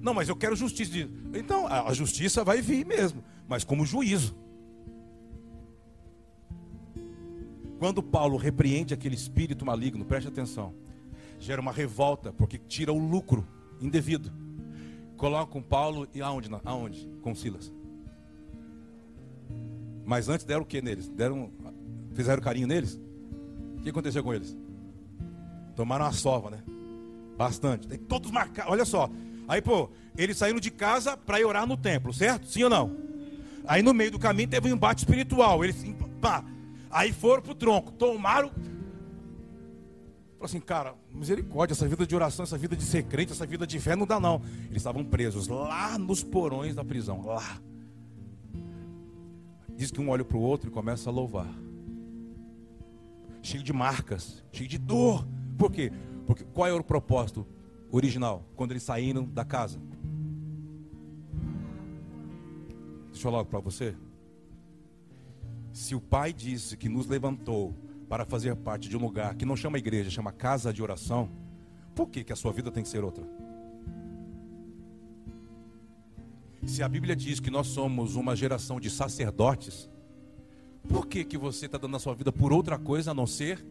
Não, 0.00 0.14
mas 0.14 0.28
eu 0.28 0.36
quero 0.36 0.54
justiça. 0.54 1.08
Então, 1.34 1.66
a 1.66 1.92
justiça 1.92 2.44
vai 2.44 2.60
vir 2.60 2.86
mesmo, 2.86 3.24
mas 3.48 3.64
como 3.64 3.84
juízo. 3.84 4.36
Quando 7.82 8.00
Paulo 8.00 8.36
repreende 8.36 8.94
aquele 8.94 9.16
espírito 9.16 9.66
maligno, 9.66 10.04
preste 10.04 10.28
atenção, 10.28 10.72
gera 11.40 11.60
uma 11.60 11.72
revolta, 11.72 12.32
porque 12.32 12.56
tira 12.56 12.92
o 12.92 12.96
lucro 12.96 13.44
indevido. 13.80 14.32
Colocam 15.16 15.60
Paulo 15.60 16.06
e 16.14 16.22
aonde? 16.22 16.48
Aonde? 16.64 17.10
Com 17.22 17.34
Silas. 17.34 17.72
Mas 20.04 20.28
antes 20.28 20.46
deram 20.46 20.62
o 20.62 20.64
que 20.64 20.80
neles? 20.80 21.08
Deram, 21.08 21.50
fizeram 22.14 22.40
carinho 22.40 22.68
neles? 22.68 23.00
O 23.78 23.82
que 23.82 23.90
aconteceu 23.90 24.22
com 24.22 24.32
eles? 24.32 24.56
Tomaram 25.74 26.04
uma 26.04 26.12
sova, 26.12 26.50
né? 26.50 26.62
Bastante. 27.36 27.88
Tem 27.88 27.98
todos 27.98 28.30
marcados. 28.30 28.70
Olha 28.70 28.84
só. 28.84 29.10
Aí, 29.48 29.60
pô, 29.60 29.90
eles 30.16 30.36
saíram 30.36 30.60
de 30.60 30.70
casa 30.70 31.16
para 31.16 31.44
orar 31.44 31.66
no 31.66 31.76
templo, 31.76 32.14
certo? 32.14 32.46
Sim 32.46 32.62
ou 32.62 32.70
não? 32.70 32.96
Aí 33.66 33.82
no 33.82 33.92
meio 33.92 34.12
do 34.12 34.20
caminho 34.20 34.48
teve 34.48 34.70
um 34.70 34.76
embate 34.76 35.00
espiritual. 35.00 35.64
Eles, 35.64 35.84
pá, 36.20 36.44
Aí 36.92 37.10
foram 37.10 37.42
pro 37.42 37.54
tronco, 37.54 37.90
tomaram. 37.90 38.50
Falou 40.32 40.44
assim, 40.44 40.60
cara, 40.60 40.94
misericórdia, 41.10 41.72
essa 41.72 41.88
vida 41.88 42.06
de 42.06 42.14
oração, 42.14 42.42
essa 42.42 42.58
vida 42.58 42.76
de 42.76 42.82
ser 42.82 43.04
crente, 43.04 43.32
essa 43.32 43.46
vida 43.46 43.66
de 43.66 43.80
fé 43.80 43.96
não 43.96 44.06
dá 44.06 44.20
não. 44.20 44.42
Eles 44.64 44.76
estavam 44.78 45.02
presos 45.02 45.48
lá 45.48 45.96
nos 45.96 46.22
porões 46.22 46.74
da 46.74 46.84
prisão, 46.84 47.24
lá. 47.24 47.58
Diz 49.74 49.90
que 49.90 50.00
um 50.00 50.10
olha 50.10 50.24
para 50.24 50.36
o 50.36 50.40
outro 50.40 50.68
e 50.68 50.72
começa 50.72 51.08
a 51.08 51.12
louvar. 51.12 51.48
Cheio 53.40 53.62
de 53.62 53.72
marcas, 53.72 54.44
cheio 54.52 54.68
de 54.68 54.76
dor. 54.76 55.26
Por 55.56 55.72
quê? 55.72 55.90
Porque 56.26 56.44
qual 56.44 56.68
era 56.68 56.76
o 56.76 56.84
propósito 56.84 57.46
original 57.90 58.44
quando 58.54 58.72
eles 58.72 58.82
saíram 58.82 59.24
da 59.24 59.44
casa? 59.44 59.80
Deixa 63.10 63.26
eu 63.26 63.30
falar 63.30 63.44
para 63.44 63.60
você. 63.60 63.94
Se 65.72 65.94
o 65.94 66.00
Pai 66.00 66.32
disse 66.32 66.76
que 66.76 66.88
nos 66.88 67.06
levantou 67.06 67.74
para 68.08 68.26
fazer 68.26 68.54
parte 68.56 68.88
de 68.88 68.96
um 68.96 69.00
lugar 69.00 69.34
que 69.34 69.46
não 69.46 69.56
chama 69.56 69.78
igreja, 69.78 70.10
chama 70.10 70.30
casa 70.30 70.72
de 70.72 70.82
oração, 70.82 71.30
por 71.94 72.08
que, 72.08 72.22
que 72.22 72.32
a 72.32 72.36
sua 72.36 72.52
vida 72.52 72.70
tem 72.70 72.82
que 72.82 72.88
ser 72.88 73.02
outra? 73.02 73.24
Se 76.66 76.82
a 76.82 76.88
Bíblia 76.88 77.16
diz 77.16 77.40
que 77.40 77.50
nós 77.50 77.68
somos 77.68 78.14
uma 78.14 78.36
geração 78.36 78.78
de 78.78 78.90
sacerdotes, 78.90 79.88
por 80.88 81.06
que, 81.06 81.24
que 81.24 81.38
você 81.38 81.66
está 81.66 81.78
dando 81.78 81.96
a 81.96 82.00
sua 82.00 82.14
vida 82.14 82.30
por 82.30 82.52
outra 82.52 82.78
coisa 82.78 83.10
a 83.10 83.14
não 83.14 83.26
ser 83.26 83.64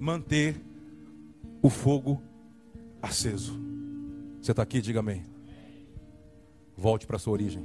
manter 0.00 0.60
o 1.62 1.70
fogo 1.70 2.20
aceso? 3.00 3.58
Você 4.40 4.50
está 4.50 4.62
aqui? 4.62 4.80
Diga 4.80 5.00
amém. 5.00 5.22
Volte 6.76 7.06
para 7.06 7.16
a 7.16 7.18
sua 7.18 7.34
origem. 7.34 7.62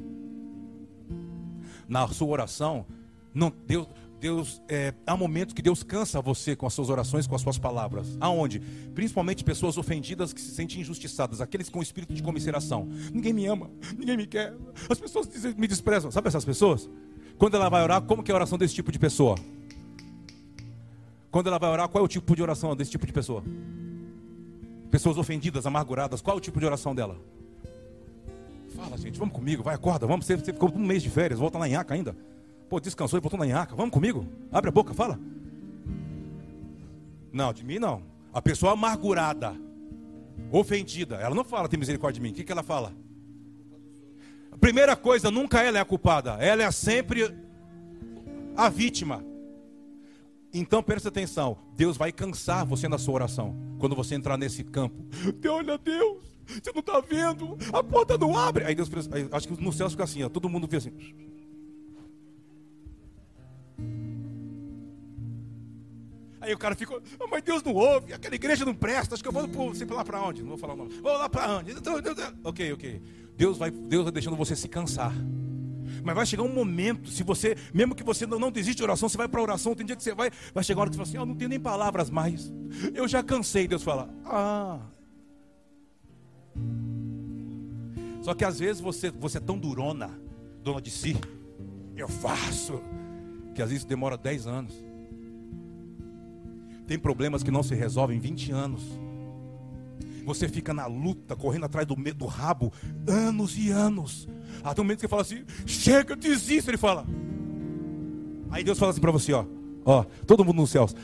Na 1.88 2.08
sua 2.08 2.28
oração, 2.28 2.86
não, 3.34 3.52
Deus, 3.66 3.88
Deus 4.20 4.62
é, 4.68 4.94
há 5.06 5.16
momentos 5.16 5.54
que 5.54 5.62
Deus 5.62 5.84
cansa 5.84 6.22
você 6.22 6.56
com 6.56 6.66
as 6.66 6.74
suas 6.74 6.90
orações, 6.90 7.28
com 7.28 7.36
as 7.36 7.42
suas 7.42 7.58
palavras. 7.58 8.18
Aonde? 8.20 8.60
Principalmente 8.96 9.44
pessoas 9.44 9.78
ofendidas 9.78 10.34
que 10.34 10.42
se 10.42 10.52
sentem 10.52 10.82
injustiçadas, 10.82 11.40
aqueles 11.40 11.70
com 11.70 11.82
espírito 11.82 12.13
de 12.13 12.24
comisseração. 12.24 12.88
Ninguém 13.13 13.34
me 13.34 13.46
ama, 13.46 13.70
ninguém 13.98 14.18
me 14.18 14.26
quer. 14.26 14.56
As 14.90 15.00
pessoas 15.00 15.28
me 15.56 15.68
desprezam. 15.68 16.10
Sabe 16.10 16.28
essas 16.28 16.46
pessoas? 16.46 16.90
Quando 17.38 17.56
ela 17.56 17.70
vai 17.70 17.84
orar, 17.84 18.02
como 18.02 18.24
que 18.24 18.32
é 18.32 18.34
a 18.34 18.38
oração 18.38 18.58
desse 18.58 18.74
tipo 18.74 18.92
de 18.92 18.98
pessoa? 18.98 19.36
Quando 21.30 21.48
ela 21.48 21.60
vai 21.60 21.70
orar, 21.70 21.88
qual 21.88 22.02
é 22.02 22.06
o 22.06 22.08
tipo 22.08 22.36
de 22.36 22.42
oração 22.42 22.76
desse 22.76 22.90
tipo 22.90 23.06
de 23.06 23.13
pessoa? 23.13 23.44
Pessoas 24.90 25.18
ofendidas, 25.18 25.68
amarguradas, 25.68 26.22
qual 26.22 26.36
é 26.36 26.38
o 26.38 26.42
tipo 26.42 26.60
de 26.60 26.66
oração 26.66 26.96
dela? 26.96 27.20
Fala, 28.76 28.98
gente, 28.98 29.20
vamos 29.20 29.36
comigo, 29.36 29.62
vai, 29.62 29.76
acorda, 29.76 30.08
vamos. 30.08 30.26
Você, 30.26 30.36
você 30.38 30.54
ficou 30.54 30.72
um 30.74 30.86
mês 30.86 31.04
de 31.04 31.10
férias, 31.10 31.40
volta 31.40 31.60
lá 31.60 31.68
em 31.68 31.76
Aca 31.76 31.94
ainda. 31.94 32.16
Pô, 32.70 32.80
descansou 32.80 33.18
e 33.18 33.22
voltou 33.22 33.40
na 33.40 33.46
Inhaca. 33.46 33.76
Vamos 33.76 33.92
comigo? 33.92 34.28
Abre 34.52 34.70
a 34.70 34.72
boca, 34.72 34.94
fala. 34.94 35.20
Não, 37.32 37.54
de 37.54 37.64
mim 37.64 37.80
não. 37.80 38.04
A 38.34 38.42
pessoa 38.42 38.74
amargurada, 38.74 39.56
ofendida, 40.52 41.16
ela 41.16 41.34
não 41.34 41.44
fala, 41.44 41.70
tem 41.70 41.80
misericórdia 41.80 42.20
de 42.20 42.22
mim. 42.22 42.32
O 42.32 42.34
que, 42.34 42.44
que 42.44 42.52
ela 42.52 42.64
fala? 42.64 42.94
Primeira 44.60 44.96
coisa, 44.96 45.30
nunca 45.32 45.62
ela 45.62 45.78
é 45.78 45.82
a 45.82 45.86
culpada. 45.86 46.34
Ela 46.34 46.64
é 46.64 46.72
sempre 46.72 47.34
a 48.56 48.70
vítima. 48.70 49.24
Então 50.54 50.82
presta 50.82 51.10
atenção, 51.10 51.58
Deus 51.76 51.98
vai 51.98 52.12
cansar 52.12 52.66
você 52.66 52.88
na 52.88 52.98
sua 52.98 53.14
oração. 53.14 53.56
Quando 53.80 53.96
você 53.96 54.16
entrar 54.16 54.38
nesse 54.38 54.64
campo. 54.64 55.06
Olha 55.50 55.78
Deus, 55.78 56.18
você 56.48 56.72
não 56.74 56.80
está 56.80 57.00
vendo? 57.00 57.58
A 57.72 57.84
porta 57.84 58.18
não 58.18 58.36
abre. 58.38 58.66
Aí 58.66 58.74
Deus, 58.74 58.90
acho 59.32 59.48
que 59.48 59.64
no 59.64 59.72
céu 59.72 59.90
fica 59.90 60.04
assim, 60.04 60.24
ó, 60.24 60.30
todo 60.30 60.50
mundo 60.50 60.68
vê 60.68 60.78
assim. 60.78 60.92
Aí 66.48 66.54
o 66.54 66.58
cara 66.58 66.76
ficou, 66.76 67.02
oh, 67.20 67.28
mas 67.28 67.44
Deus 67.44 67.62
não 67.62 67.74
ouve, 67.74 68.14
aquela 68.14 68.34
igreja 68.34 68.64
não 68.64 68.74
presta, 68.74 69.16
acho 69.16 69.22
que 69.22 69.28
eu 69.28 69.34
vou 69.34 69.50
para 69.50 69.76
sei 69.76 69.86
lá 69.86 70.06
para 70.06 70.22
onde, 70.22 70.42
não 70.42 70.48
vou 70.48 70.58
falar 70.58 70.76
o 70.76 70.78
nome. 70.78 70.94
Vou 71.02 71.12
lá 71.12 71.28
para 71.28 71.58
onde? 71.58 71.72
Então, 71.74 71.96
ok, 72.46 72.72
ok. 72.72 73.02
Deus 73.36 73.58
vai, 73.58 73.70
Deus 73.70 74.04
vai 74.06 74.14
deixando 74.14 74.38
você 74.38 74.56
se 74.56 74.70
cansar. 74.70 75.14
Mas 76.02 76.16
vai 76.16 76.26
chegar 76.26 76.44
um 76.44 76.54
momento, 76.54 77.10
se 77.10 77.22
você, 77.22 77.58
mesmo 77.74 77.94
que 77.94 78.02
você 78.02 78.26
não, 78.26 78.40
não 78.40 78.50
desiste 78.50 78.78
de 78.78 78.84
oração, 78.84 79.10
você 79.10 79.18
vai 79.18 79.28
para 79.28 79.42
oração, 79.42 79.76
tem 79.76 79.86
dia 79.86 79.94
que 79.94 80.02
você 80.02 80.16
vai, 80.16 80.32
vai 80.54 80.64
chegar 80.64 80.80
uma 80.80 80.84
hora 80.84 80.90
que 80.90 80.96
você 80.96 81.00
fala 81.00 81.10
assim, 81.10 81.18
oh, 81.18 81.26
não 81.26 81.36
tenho 81.36 81.50
nem 81.50 81.60
palavras 81.60 82.10
mais. 82.10 82.50
Eu 82.94 83.10
já 83.10 83.22
cansei, 83.22 83.68
Deus 83.68 83.84
fala, 83.84 84.10
ah. 84.26 84.80
Só 88.22 88.34
que 88.34 88.46
às 88.46 88.58
vezes 88.58 88.82
você, 88.82 89.12
você 89.12 89.38
é 89.38 89.42
tão 89.42 89.60
durona, 89.60 90.18
dona 90.64 90.82
de 90.82 90.92
si, 90.92 91.18
eu 91.98 92.08
faço, 92.08 92.82
que 93.54 93.62
às 93.62 93.70
vezes 93.70 93.84
demora 93.84 94.16
10 94.16 94.48
anos. 94.48 94.87
Tem 96.88 96.97
problemas 96.97 97.43
que 97.43 97.52
não 97.52 97.62
se 97.62 97.76
resolvem 97.76 98.17
em 98.17 98.19
20 98.19 98.52
anos. 98.52 98.82
Você 100.26 100.47
fica 100.47 100.73
na 100.73 100.86
luta, 100.88 101.36
correndo 101.36 101.65
atrás 101.65 101.86
do, 101.86 101.95
do 101.95 102.26
rabo, 102.26 102.71
anos 103.08 103.58
e 103.58 103.69
anos. 103.69 104.28
Até 104.63 104.82
um 104.82 104.84
momento 104.84 104.97
que 104.97 105.02
você 105.02 105.08
fala 105.08 105.21
assim: 105.21 105.43
chega, 105.65 106.15
desista. 106.15 106.71
Ele 106.71 106.78
fala. 106.78 107.06
Aí 108.50 108.63
Deus 108.63 108.80
fala 108.80 108.91
assim 108.91 109.02
para 109.02 109.12
você: 109.12 109.34
ó, 109.34 109.45
ó, 109.86 110.04
todo 110.26 110.43
mundo 110.43 110.58
nos 110.58 110.69
céus. 110.69 110.95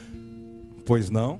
Pois 0.86 1.10
não. 1.10 1.40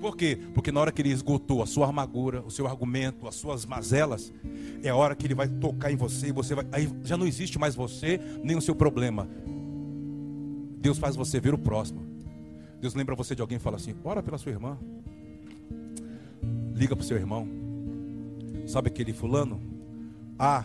Por 0.00 0.16
quê? 0.16 0.38
Porque 0.54 0.72
na 0.72 0.80
hora 0.80 0.92
que 0.92 1.02
ele 1.02 1.10
esgotou 1.10 1.62
a 1.62 1.66
sua 1.66 1.86
armadura, 1.86 2.42
o 2.42 2.50
seu 2.50 2.66
argumento, 2.66 3.28
as 3.28 3.34
suas 3.34 3.66
mazelas, 3.66 4.32
é 4.82 4.88
a 4.88 4.96
hora 4.96 5.14
que 5.14 5.26
ele 5.26 5.34
vai 5.34 5.46
tocar 5.46 5.92
em 5.92 5.96
você 5.96 6.28
e 6.28 6.32
você 6.32 6.54
vai. 6.54 6.66
Aí 6.72 6.90
já 7.04 7.18
não 7.18 7.26
existe 7.26 7.58
mais 7.58 7.74
você, 7.74 8.18
nem 8.42 8.56
o 8.56 8.62
seu 8.62 8.74
problema. 8.74 9.28
Deus 10.78 10.98
faz 10.98 11.16
você 11.16 11.38
ver 11.38 11.52
o 11.52 11.58
próximo. 11.58 12.09
Deus 12.80 12.94
lembra 12.94 13.14
você 13.14 13.34
de 13.34 13.42
alguém 13.42 13.56
e 13.56 13.60
fala 13.60 13.76
assim: 13.76 13.94
ora 14.02 14.22
pela 14.22 14.38
sua 14.38 14.50
irmã. 14.50 14.78
Liga 16.74 16.96
para 16.96 17.02
o 17.02 17.06
seu 17.06 17.16
irmão. 17.16 17.46
Sabe 18.66 18.88
aquele 18.88 19.12
fulano? 19.12 19.60
A, 20.38 20.64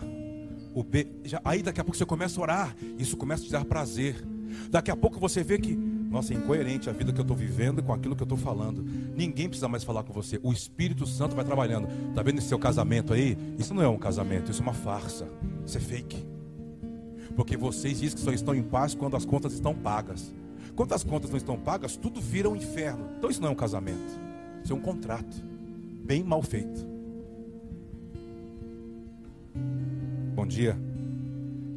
o 0.74 0.82
B. 0.82 1.06
Já, 1.24 1.40
aí 1.44 1.62
daqui 1.62 1.80
a 1.80 1.84
pouco 1.84 1.96
você 1.96 2.06
começa 2.06 2.40
a 2.40 2.42
orar. 2.42 2.76
Isso 2.98 3.16
começa 3.16 3.42
a 3.42 3.46
te 3.46 3.52
dar 3.52 3.64
prazer. 3.64 4.24
Daqui 4.70 4.90
a 4.90 4.96
pouco 4.96 5.20
você 5.20 5.42
vê 5.42 5.58
que, 5.58 5.76
nossa, 5.76 6.32
é 6.32 6.36
incoerente 6.36 6.88
a 6.88 6.92
vida 6.92 7.12
que 7.12 7.18
eu 7.18 7.22
estou 7.22 7.36
vivendo 7.36 7.82
com 7.82 7.92
aquilo 7.92 8.16
que 8.16 8.22
eu 8.22 8.26
estou 8.26 8.38
falando. 8.38 8.82
Ninguém 9.14 9.48
precisa 9.48 9.68
mais 9.68 9.84
falar 9.84 10.02
com 10.02 10.12
você. 10.12 10.40
O 10.42 10.52
Espírito 10.52 11.06
Santo 11.06 11.36
vai 11.36 11.44
trabalhando. 11.44 11.88
Está 12.08 12.22
vendo 12.22 12.38
esse 12.38 12.48
seu 12.48 12.58
casamento 12.58 13.12
aí? 13.12 13.36
Isso 13.58 13.74
não 13.74 13.82
é 13.82 13.88
um 13.88 13.98
casamento, 13.98 14.50
isso 14.50 14.60
é 14.60 14.62
uma 14.62 14.72
farsa. 14.72 15.28
Isso 15.66 15.76
é 15.76 15.80
fake. 15.80 16.24
Porque 17.34 17.56
vocês 17.56 18.00
dizem 18.00 18.16
que 18.16 18.24
só 18.24 18.32
estão 18.32 18.54
em 18.54 18.62
paz 18.62 18.94
quando 18.94 19.16
as 19.16 19.26
contas 19.26 19.52
estão 19.52 19.74
pagas. 19.74 20.32
Quando 20.76 20.92
as 20.92 21.02
contas 21.02 21.30
não 21.30 21.38
estão 21.38 21.58
pagas, 21.58 21.96
tudo 21.96 22.20
vira 22.20 22.50
um 22.50 22.54
inferno. 22.54 23.08
Então 23.16 23.30
isso 23.30 23.40
não 23.40 23.48
é 23.48 23.52
um 23.52 23.56
casamento. 23.56 24.20
Isso 24.62 24.74
é 24.74 24.76
um 24.76 24.80
contrato. 24.80 25.42
Bem 26.04 26.22
mal 26.22 26.42
feito. 26.42 26.86
Bom 30.34 30.46
dia. 30.46 30.78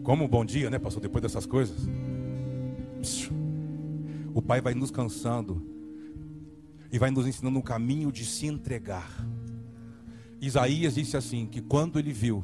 Como 0.04 0.28
bom 0.28 0.44
dia, 0.44 0.70
né, 0.70 0.78
pastor? 0.78 1.02
Depois 1.02 1.22
dessas 1.22 1.46
coisas. 1.46 1.88
O 4.34 4.42
Pai 4.42 4.60
vai 4.60 4.74
nos 4.74 4.92
cansando 4.92 5.66
e 6.92 7.00
vai 7.00 7.10
nos 7.10 7.26
ensinando 7.26 7.58
um 7.58 7.62
caminho 7.62 8.12
de 8.12 8.26
se 8.26 8.48
entregar. 8.48 9.26
Isaías 10.42 10.96
disse 10.96 11.16
assim: 11.16 11.46
que 11.46 11.62
quando 11.62 12.00
ele 12.00 12.12
viu, 12.12 12.44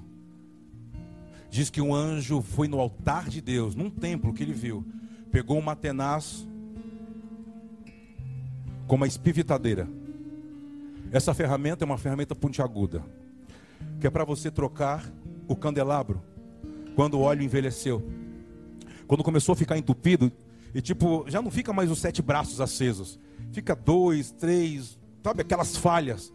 diz 1.49 1.69
que 1.69 1.81
um 1.81 1.93
anjo 1.93 2.41
foi 2.41 2.69
no 2.69 2.79
altar 2.79 3.27
de 3.27 3.41
Deus, 3.41 3.75
num 3.75 3.89
templo 3.89 4.33
que 4.33 4.41
ele 4.41 4.53
viu, 4.53 4.85
pegou 5.35 5.59
uma 5.59 5.75
tenaz 5.75 6.47
com 8.87 8.95
uma 8.95 9.05
espivitadeira. 9.05 9.85
Essa 11.11 11.33
ferramenta 11.33 11.83
é 11.83 11.85
uma 11.85 11.97
ferramenta 11.97 12.33
pontiaguda, 12.33 13.03
que 13.99 14.07
é 14.07 14.09
para 14.09 14.23
você 14.23 14.49
trocar 14.49 15.11
o 15.45 15.53
candelabro 15.53 16.23
quando 16.95 17.15
o 17.15 17.19
óleo 17.19 17.43
envelheceu. 17.43 18.01
Quando 19.07 19.25
começou 19.25 19.51
a 19.51 19.57
ficar 19.57 19.77
entupido, 19.77 20.31
e 20.73 20.79
tipo, 20.79 21.25
já 21.27 21.41
não 21.41 21.51
fica 21.51 21.73
mais 21.73 21.91
os 21.91 21.99
sete 21.99 22.21
braços 22.21 22.61
acesos, 22.61 23.19
fica 23.51 23.75
dois, 23.75 24.31
três, 24.31 24.97
sabe 25.21 25.41
aquelas 25.41 25.75
falhas. 25.75 26.31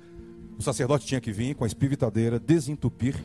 O 0.58 0.62
sacerdote 0.62 1.06
tinha 1.06 1.22
que 1.22 1.32
vir 1.32 1.54
com 1.54 1.64
a 1.64 1.66
espivitadeira, 1.66 2.38
desentupir, 2.38 3.16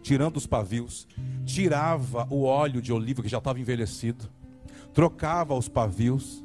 tirando 0.00 0.38
os 0.38 0.46
pavios, 0.46 1.06
tirava 1.44 2.26
o 2.30 2.44
óleo 2.44 2.80
de 2.80 2.94
oliva 2.94 3.20
que 3.20 3.28
já 3.28 3.36
estava 3.36 3.60
envelhecido, 3.60 4.37
trocava 4.98 5.54
os 5.54 5.68
pavios, 5.68 6.44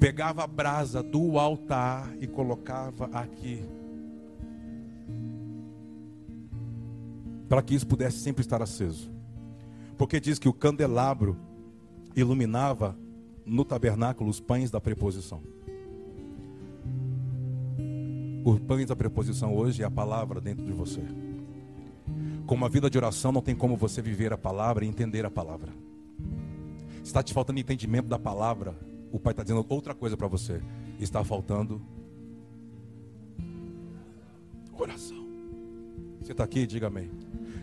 pegava 0.00 0.42
a 0.42 0.46
brasa 0.46 1.02
do 1.02 1.38
altar 1.38 2.10
e 2.18 2.26
colocava 2.26 3.10
aqui. 3.12 3.62
Para 7.46 7.60
que 7.60 7.74
isso 7.74 7.86
pudesse 7.86 8.20
sempre 8.20 8.40
estar 8.40 8.62
aceso. 8.62 9.12
Porque 9.98 10.18
diz 10.18 10.38
que 10.38 10.48
o 10.48 10.52
candelabro 10.54 11.36
iluminava 12.16 12.96
no 13.44 13.66
tabernáculo 13.66 14.30
os 14.30 14.40
pães 14.40 14.70
da 14.70 14.80
preposição. 14.80 15.42
Os 18.46 18.60
pães 18.60 18.86
da 18.86 18.96
preposição 18.96 19.54
hoje 19.54 19.82
é 19.82 19.84
a 19.84 19.90
palavra 19.90 20.40
dentro 20.40 20.64
de 20.64 20.72
você. 20.72 21.02
Com 22.46 22.54
uma 22.54 22.70
vida 22.70 22.88
de 22.88 22.96
oração 22.96 23.30
não 23.30 23.42
tem 23.42 23.54
como 23.54 23.76
você 23.76 24.00
viver 24.00 24.32
a 24.32 24.38
palavra 24.38 24.86
e 24.86 24.88
entender 24.88 25.26
a 25.26 25.30
palavra. 25.30 25.84
Está 27.04 27.22
te 27.22 27.34
faltando 27.34 27.60
entendimento 27.60 28.08
da 28.08 28.18
palavra. 28.18 28.74
O 29.12 29.20
Pai 29.20 29.32
está 29.32 29.42
dizendo 29.42 29.64
outra 29.68 29.94
coisa 29.94 30.16
para 30.16 30.26
você. 30.26 30.62
Está 30.98 31.22
faltando 31.22 31.82
oração. 34.72 35.24
Você 36.20 36.32
está 36.32 36.42
aqui? 36.42 36.66
Diga 36.66 36.86
amém. 36.86 37.10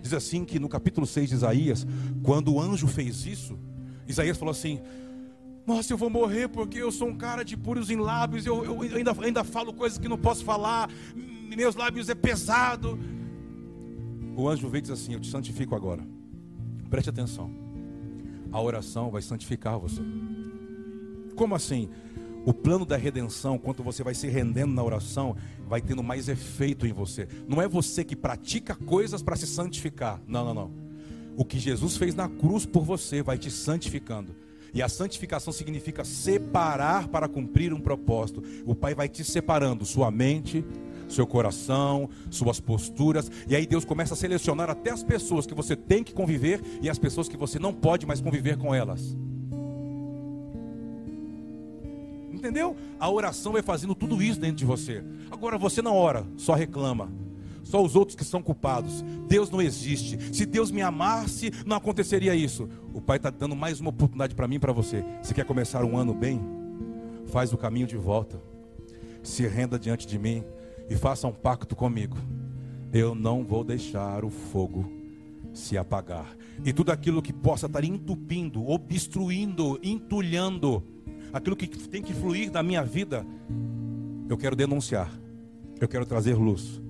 Diz 0.02 0.14
assim 0.14 0.46
que 0.46 0.60
no 0.60 0.70
capítulo 0.70 1.08
6 1.08 1.30
de 1.30 1.36
Isaías, 1.36 1.88
quando 2.22 2.54
o 2.54 2.62
anjo 2.62 2.88
fez 2.88 3.26
isso, 3.26 3.58
Isaías 4.08 4.38
falou 4.38 4.52
assim: 4.52 4.80
Nossa, 5.66 5.92
eu 5.92 5.98
vou 5.98 6.10
morrer 6.10 6.48
porque 6.48 6.78
eu 6.78 6.92
sou 6.92 7.08
um 7.08 7.18
cara 7.18 7.44
de 7.44 7.58
puros 7.58 7.90
em 7.90 7.98
lábios, 7.98 8.46
eu, 8.46 8.64
eu 8.64 8.82
ainda, 8.82 9.12
ainda 9.20 9.44
falo 9.44 9.74
coisas 9.74 9.98
que 9.98 10.08
não 10.08 10.20
posso 10.20 10.46
falar, 10.46 10.88
meus 11.16 11.76
lábios 11.76 12.10
é 12.10 12.16
pesado. 12.16 12.98
O 14.38 14.48
anjo 14.48 14.70
veio 14.70 14.80
e 14.80 14.84
diz 14.84 14.92
assim: 14.92 15.14
Eu 15.14 15.20
te 15.20 15.30
santifico 15.30 15.76
agora. 15.76 16.08
Preste 16.90 17.10
atenção 17.10 17.71
a 18.52 18.62
oração 18.62 19.10
vai 19.10 19.22
santificar 19.22 19.78
você. 19.78 20.02
Como 21.36 21.56
assim? 21.56 21.90
O 22.46 22.54
plano 22.54 22.86
da 22.86 22.98
redenção, 22.98 23.58
quando 23.58 23.84
você 23.84 24.04
vai 24.04 24.16
se 24.16 24.28
rendendo 24.28 24.74
na 24.74 24.84
oração, 24.84 25.36
vai 25.68 25.80
tendo 25.80 26.02
mais 26.02 26.28
efeito 26.28 26.88
em 26.88 26.92
você. 26.92 27.28
Não 27.48 27.62
é 27.62 27.68
você 27.68 28.04
que 28.04 28.16
pratica 28.16 28.76
coisas 28.76 29.22
para 29.22 29.36
se 29.36 29.46
santificar. 29.46 30.20
Não, 30.28 30.46
não, 30.46 30.54
não. 30.54 30.72
O 31.38 31.46
que 31.46 31.60
Jesus 31.60 31.98
fez 31.98 32.16
na 32.16 32.28
cruz 32.28 32.66
por 32.66 32.84
você 32.84 33.22
vai 33.22 33.38
te 33.38 33.52
santificando. 33.52 34.36
E 34.74 34.82
a 34.82 34.90
santificação 34.90 35.52
significa 35.54 36.04
separar 36.04 37.08
para 37.10 37.28
cumprir 37.28 37.74
um 37.74 37.80
propósito. 37.80 38.44
O 38.66 38.74
Pai 38.74 38.96
vai 38.96 39.08
te 39.08 39.24
separando, 39.24 39.86
sua 39.86 40.10
mente, 40.10 40.66
seu 41.12 41.28
coração, 41.28 42.10
suas 42.30 42.60
posturas, 42.60 43.32
e 43.48 43.56
aí 43.56 43.66
Deus 43.66 43.86
começa 43.86 44.14
a 44.14 44.18
selecionar 44.18 44.70
até 44.70 44.92
as 44.92 45.04
pessoas 45.04 45.46
que 45.46 45.54
você 45.54 45.76
tem 45.76 46.04
que 46.04 46.14
conviver 46.14 46.62
e 46.82 46.90
as 46.90 46.98
pessoas 46.98 47.28
que 47.28 47.38
você 47.38 47.60
não 47.60 47.74
pode 47.74 48.06
mais 48.06 48.22
conviver 48.22 48.58
com 48.58 48.74
elas. 48.74 49.16
Entendeu? 52.32 52.76
A 53.00 53.08
oração 53.10 53.52
vai 53.52 53.62
fazendo 53.62 53.94
tudo 53.94 54.22
isso 54.22 54.40
dentro 54.40 54.56
de 54.56 54.66
você. 54.66 55.04
Agora 55.30 55.58
você 55.58 55.82
não 55.82 55.96
ora, 55.96 56.26
só 56.38 56.54
reclama. 56.54 57.12
Só 57.64 57.84
os 57.84 57.96
outros 57.96 58.16
que 58.16 58.26
são 58.26 58.42
culpados. 58.42 59.04
Deus 59.28 59.50
não 59.52 59.62
existe. 59.62 60.18
Se 60.36 60.46
Deus 60.46 60.72
me 60.72 60.82
amasse, 60.82 61.52
não 61.66 61.78
aconteceria 61.78 62.34
isso. 62.34 62.68
O 62.94 63.00
Pai 63.00 63.18
está 63.18 63.30
dando 63.30 63.56
mais 63.56 63.80
uma 63.80 63.92
oportunidade 63.92 64.34
para 64.34 64.48
mim 64.48 64.56
e 64.56 64.60
para 64.60 64.74
você. 64.74 65.06
Se 65.22 65.34
quer 65.34 65.46
começar 65.46 65.86
um 65.86 65.96
ano 65.96 66.14
bem, 66.14 66.42
faz 67.28 67.54
o 67.54 67.58
caminho 67.58 67.86
de 67.86 67.96
volta. 67.96 68.42
Se 69.22 69.48
renda 69.48 69.78
diante 69.78 70.08
de 70.08 70.18
mim 70.18 70.44
e 70.92 70.96
faça 70.98 71.26
um 71.26 71.32
pacto 71.32 71.74
comigo. 71.74 72.18
Eu 72.92 73.16
não 73.16 73.46
vou 73.46 73.64
deixar 73.64 74.26
o 74.26 74.30
fogo 74.30 74.92
se 75.54 75.78
apagar. 75.78 76.36
E 76.66 76.74
tudo 76.74 76.92
aquilo 76.92 77.22
que 77.22 77.32
possa 77.32 77.66
estar 77.68 77.82
entupindo, 77.86 78.70
obstruindo, 78.70 79.80
entulhando, 79.82 80.84
aquilo 81.32 81.56
que 81.56 81.66
tem 81.66 82.04
que 82.04 82.14
fluir 82.14 82.52
da 82.52 82.62
minha 82.62 82.84
vida, 82.84 83.26
eu 84.28 84.38
quero 84.38 84.54
denunciar. 84.54 85.10
Eu 85.80 85.88
quero 85.88 86.06
trazer 86.06 86.34
luz. 86.36 86.82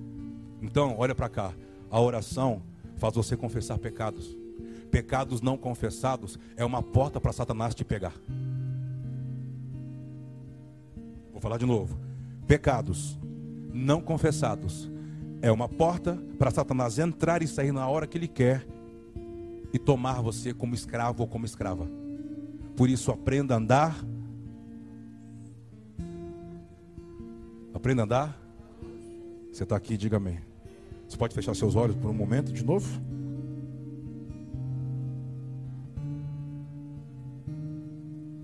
Então, 0.60 0.96
olha 0.98 1.14
para 1.14 1.28
cá. 1.28 1.54
A 1.88 2.00
oração 2.00 2.60
faz 2.96 3.14
você 3.14 3.36
confessar 3.36 3.78
pecados. 3.78 4.36
Pecados 4.90 5.40
não 5.40 5.56
confessados 5.56 6.40
é 6.56 6.64
uma 6.64 6.82
porta 6.82 7.20
para 7.20 7.32
Satanás 7.32 7.72
te 7.72 7.84
pegar. 7.84 8.14
Vou 11.30 11.40
falar 11.40 11.56
de 11.56 11.66
novo. 11.66 11.96
Pecados 12.48 13.21
não 13.72 14.00
confessados 14.00 14.90
é 15.42 15.50
uma 15.50 15.68
porta 15.68 16.16
para 16.38 16.52
Satanás 16.52 17.00
entrar 17.00 17.42
e 17.42 17.48
sair 17.48 17.72
na 17.72 17.88
hora 17.88 18.06
que 18.06 18.16
ele 18.16 18.28
quer 18.28 18.64
e 19.72 19.78
tomar 19.78 20.22
você 20.22 20.54
como 20.54 20.72
escravo 20.72 21.22
ou 21.24 21.28
como 21.28 21.44
escrava. 21.44 21.90
Por 22.76 22.88
isso, 22.88 23.10
aprenda 23.10 23.54
a 23.54 23.58
andar. 23.58 24.04
Aprenda 27.74 28.02
a 28.02 28.04
andar. 28.04 28.42
Você 29.52 29.64
está 29.64 29.74
aqui, 29.74 29.96
diga 29.96 30.18
amém. 30.18 30.38
Você 31.08 31.16
pode 31.16 31.34
fechar 31.34 31.54
seus 31.54 31.74
olhos 31.74 31.96
por 31.96 32.08
um 32.08 32.14
momento 32.14 32.52
de 32.52 32.64
novo? 32.64 32.88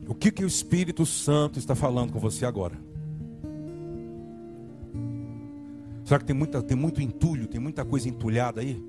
O 0.08 0.14
que, 0.14 0.32
que 0.32 0.42
o 0.42 0.48
Espírito 0.48 1.06
Santo 1.06 1.60
está 1.60 1.76
falando 1.76 2.12
com 2.12 2.18
você 2.18 2.44
agora? 2.44 2.87
Será 6.08 6.18
que 6.18 6.24
tem, 6.24 6.34
muita, 6.34 6.62
tem 6.62 6.74
muito 6.74 7.02
entulho, 7.02 7.46
tem 7.46 7.60
muita 7.60 7.84
coisa 7.84 8.08
entulhada 8.08 8.62
aí? 8.62 8.82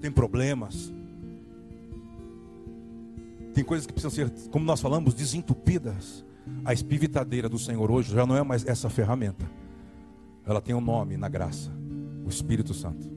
Tem 0.00 0.12
problemas? 0.12 0.92
Tem 3.52 3.64
coisas 3.64 3.84
que 3.84 3.92
precisam 3.92 4.12
ser, 4.12 4.48
como 4.48 4.64
nós 4.64 4.80
falamos, 4.80 5.12
desentupidas. 5.12 6.24
A 6.64 6.72
espivitadeira 6.72 7.48
do 7.48 7.58
Senhor 7.58 7.90
hoje 7.90 8.14
já 8.14 8.24
não 8.24 8.36
é 8.36 8.44
mais 8.44 8.64
essa 8.64 8.88
ferramenta. 8.88 9.44
Ela 10.46 10.60
tem 10.60 10.72
um 10.72 10.80
nome 10.80 11.16
na 11.16 11.28
graça 11.28 11.68
o 12.24 12.28
Espírito 12.28 12.72
Santo. 12.72 13.10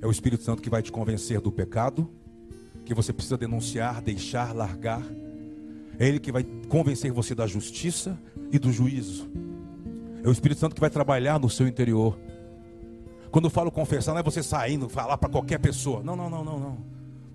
É 0.00 0.06
o 0.06 0.12
Espírito 0.12 0.44
Santo 0.44 0.62
que 0.62 0.70
vai 0.70 0.82
te 0.82 0.92
convencer 0.92 1.40
do 1.40 1.50
pecado, 1.50 2.08
que 2.84 2.94
você 2.94 3.12
precisa 3.12 3.36
denunciar, 3.36 4.00
deixar, 4.00 4.54
largar. 4.54 5.02
É 5.98 6.06
Ele 6.06 6.20
que 6.20 6.30
vai 6.30 6.44
convencer 6.68 7.10
você 7.10 7.34
da 7.34 7.44
justiça 7.44 8.16
e 8.52 8.58
do 8.60 8.70
juízo. 8.70 9.28
É 10.22 10.28
o 10.28 10.32
Espírito 10.32 10.58
Santo 10.58 10.74
que 10.74 10.80
vai 10.80 10.90
trabalhar 10.90 11.38
no 11.38 11.48
seu 11.48 11.66
interior. 11.66 12.18
Quando 13.30 13.44
eu 13.46 13.50
falo 13.50 13.70
confessar, 13.70 14.12
não 14.12 14.20
é 14.20 14.22
você 14.22 14.42
saindo, 14.42 14.88
falar 14.88 15.18
para 15.18 15.28
qualquer 15.28 15.58
pessoa. 15.58 16.02
Não, 16.02 16.16
não, 16.16 16.28
não, 16.30 16.44
não, 16.44 16.58
não. 16.58 16.78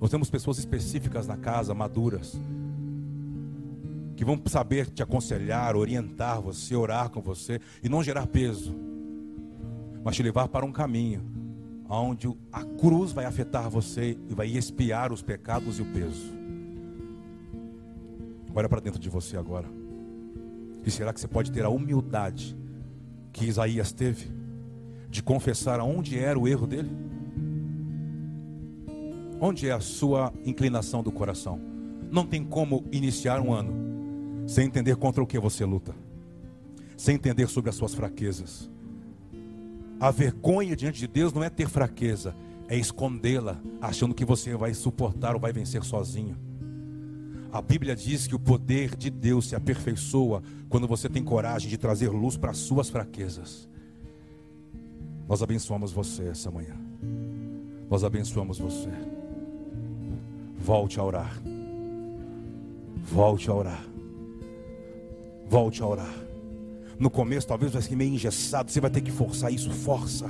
Nós 0.02 0.10
temos 0.10 0.30
pessoas 0.30 0.58
específicas 0.58 1.28
na 1.28 1.38
casa, 1.38 1.74
maduras, 1.74 2.38
que 4.16 4.26
vão 4.26 4.42
saber 4.48 4.88
te 4.88 5.02
aconselhar, 5.02 5.76
orientar 5.76 6.42
você, 6.42 6.76
orar 6.76 7.10
com 7.10 7.22
você 7.22 7.62
e 7.82 7.88
não 7.88 8.04
gerar 8.04 8.28
peso 8.28 8.74
mas 10.04 10.16
te 10.16 10.24
levar 10.24 10.48
para 10.50 10.66
um 10.66 10.72
caminho 10.72 11.24
onde 11.88 12.28
a 12.52 12.64
cruz 12.64 13.12
vai 13.12 13.26
afetar 13.26 13.70
você 13.70 14.18
e 14.28 14.34
vai 14.34 14.48
expiar 14.48 15.14
os 15.14 15.22
pecados 15.22 15.78
e 15.80 15.82
o 15.82 15.86
peso. 15.86 16.34
Olha 18.54 18.68
para 18.68 18.82
dentro 18.82 19.00
de 19.00 19.10
você 19.10 19.38
agora. 19.38 19.68
E 20.86 20.92
será 20.92 21.14
que 21.14 21.20
você 21.20 21.28
pode 21.28 21.52
ter 21.52 21.64
a 21.64 21.70
humildade 21.70 22.58
que 23.34 23.46
Isaías 23.46 23.92
teve 23.92 24.32
de 25.10 25.22
confessar 25.22 25.82
aonde 25.82 26.18
era 26.18 26.40
o 26.40 26.48
erro 26.48 26.66
dele? 26.66 26.90
Onde 29.42 29.68
é 29.68 29.74
a 29.74 29.82
sua 29.82 30.32
inclinação 30.46 31.04
do 31.04 31.12
coração? 31.12 31.60
Não 32.10 32.26
tem 32.26 32.46
como 32.46 32.86
iniciar 32.94 33.42
um 33.42 33.52
ano 33.52 34.48
sem 34.48 34.68
entender 34.68 34.96
contra 34.96 35.22
o 35.22 35.28
que 35.28 35.38
você 35.38 35.66
luta, 35.66 35.94
sem 36.96 37.16
entender 37.16 37.48
sobre 37.48 37.70
as 37.70 37.76
suas 37.76 37.94
fraquezas 37.94 38.72
a 40.04 40.12
vergonha 40.12 40.76
diante 40.76 41.00
de 41.00 41.08
Deus 41.08 41.32
não 41.32 41.42
é 41.42 41.50
ter 41.50 41.70
fraqueza, 41.70 42.36
é 42.68 42.78
escondê-la, 42.78 43.62
achando 43.80 44.14
que 44.14 44.26
você 44.26 44.54
vai 44.54 44.74
suportar 44.74 45.34
ou 45.34 45.40
vai 45.40 45.54
vencer 45.54 45.82
sozinho. 45.82 46.38
A 47.54 47.62
Bíblia 47.62 47.96
diz 47.96 48.26
que 48.26 48.34
o 48.34 48.40
poder 48.40 48.96
de 48.96 49.12
Deus 49.12 49.48
se 49.48 49.56
aperfeiçoa 49.56 50.42
quando 50.68 50.88
você 50.88 51.08
tem 51.08 51.24
coragem 51.24 51.70
de 51.70 51.78
trazer 51.78 52.10
luz 52.10 52.36
para 52.36 52.50
as 52.50 52.58
suas 52.58 52.90
fraquezas. 52.90 53.70
Nós 55.30 55.44
abençoamos 55.44 55.92
você 55.92 56.30
essa 56.30 56.50
manhã. 56.50 56.76
Nós 57.92 58.04
abençoamos 58.04 58.58
você. 58.58 58.90
Volte 60.58 61.00
a 61.00 61.04
orar. 61.04 61.40
Volte 63.04 63.52
a 63.52 63.54
orar. 63.54 63.86
Volte 65.48 65.84
a 65.84 65.86
orar. 65.86 66.16
No 66.98 67.12
começo 67.12 67.48
talvez 67.48 67.72
vai 67.72 67.84
ser 67.84 67.96
meio 67.96 68.16
engessado, 68.16 68.72
você 68.72 68.82
vai 68.82 68.90
ter 68.90 69.02
que 69.02 69.12
forçar 69.12 69.54
isso, 69.54 69.70
força, 69.70 70.26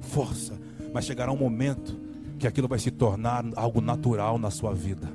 força. 0.00 0.58
Mas 0.94 1.04
chegará 1.04 1.30
um 1.32 1.36
momento 1.36 2.00
que 2.38 2.46
aquilo 2.46 2.66
vai 2.66 2.78
se 2.78 2.90
tornar 2.90 3.44
algo 3.56 3.82
natural 3.82 4.38
na 4.38 4.50
sua 4.50 4.72
vida. 4.72 5.12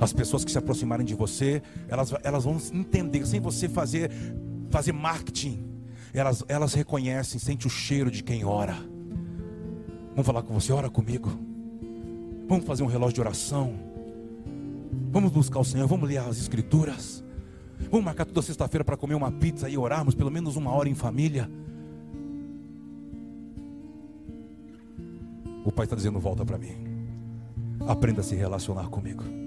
As 0.00 0.12
pessoas 0.12 0.44
que 0.44 0.50
se 0.50 0.58
aproximarem 0.58 1.04
de 1.04 1.14
você, 1.14 1.60
elas, 1.88 2.14
elas 2.22 2.44
vão 2.44 2.56
entender, 2.72 3.26
sem 3.26 3.40
você 3.40 3.68
fazer, 3.68 4.10
fazer 4.70 4.92
marketing, 4.92 5.64
elas, 6.12 6.44
elas 6.48 6.74
reconhecem, 6.74 7.38
sente 7.38 7.66
o 7.66 7.70
cheiro 7.70 8.10
de 8.10 8.22
quem 8.22 8.44
ora. 8.44 8.76
Vamos 10.10 10.26
falar 10.26 10.42
com 10.42 10.54
você, 10.54 10.72
ora 10.72 10.88
comigo. 10.88 11.30
Vamos 12.48 12.64
fazer 12.64 12.82
um 12.82 12.86
relógio 12.86 13.14
de 13.14 13.20
oração. 13.20 13.74
Vamos 15.10 15.30
buscar 15.30 15.58
o 15.60 15.64
Senhor, 15.64 15.86
vamos 15.86 16.08
ler 16.08 16.18
as 16.18 16.38
Escrituras. 16.38 17.24
Vamos 17.90 18.04
marcar 18.04 18.24
toda 18.24 18.42
sexta-feira 18.42 18.84
para 18.84 18.96
comer 18.96 19.14
uma 19.14 19.30
pizza 19.30 19.68
e 19.68 19.76
orarmos 19.76 20.14
pelo 20.14 20.30
menos 20.30 20.56
uma 20.56 20.72
hora 20.72 20.88
em 20.88 20.94
família. 20.94 21.48
O 25.64 25.70
Pai 25.70 25.84
está 25.84 25.94
dizendo: 25.94 26.18
volta 26.18 26.44
para 26.44 26.58
mim. 26.58 26.74
Aprenda 27.86 28.20
a 28.20 28.24
se 28.24 28.34
relacionar 28.34 28.88
comigo. 28.88 29.37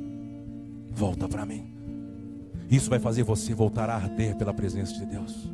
Volta 0.94 1.28
para 1.28 1.46
mim. 1.46 1.66
Isso 2.70 2.90
vai 2.90 3.00
fazer 3.00 3.24
você 3.24 3.54
voltar 3.54 3.90
a 3.90 3.96
arder 3.96 4.36
pela 4.36 4.54
presença 4.54 4.94
de 4.94 5.06
Deus. 5.06 5.52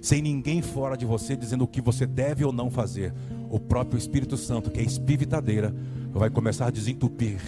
Sem 0.00 0.20
ninguém 0.20 0.60
fora 0.62 0.96
de 0.96 1.04
você 1.04 1.34
dizendo 1.34 1.64
o 1.64 1.68
que 1.68 1.80
você 1.80 2.06
deve 2.06 2.44
ou 2.44 2.52
não 2.52 2.70
fazer. 2.70 3.12
O 3.50 3.58
próprio 3.58 3.98
Espírito 3.98 4.36
Santo, 4.36 4.70
que 4.70 4.80
é 4.80 4.82
espivitadeira, 4.82 5.74
vai 6.12 6.30
começar 6.30 6.66
a 6.66 6.70
desentupir 6.70 7.40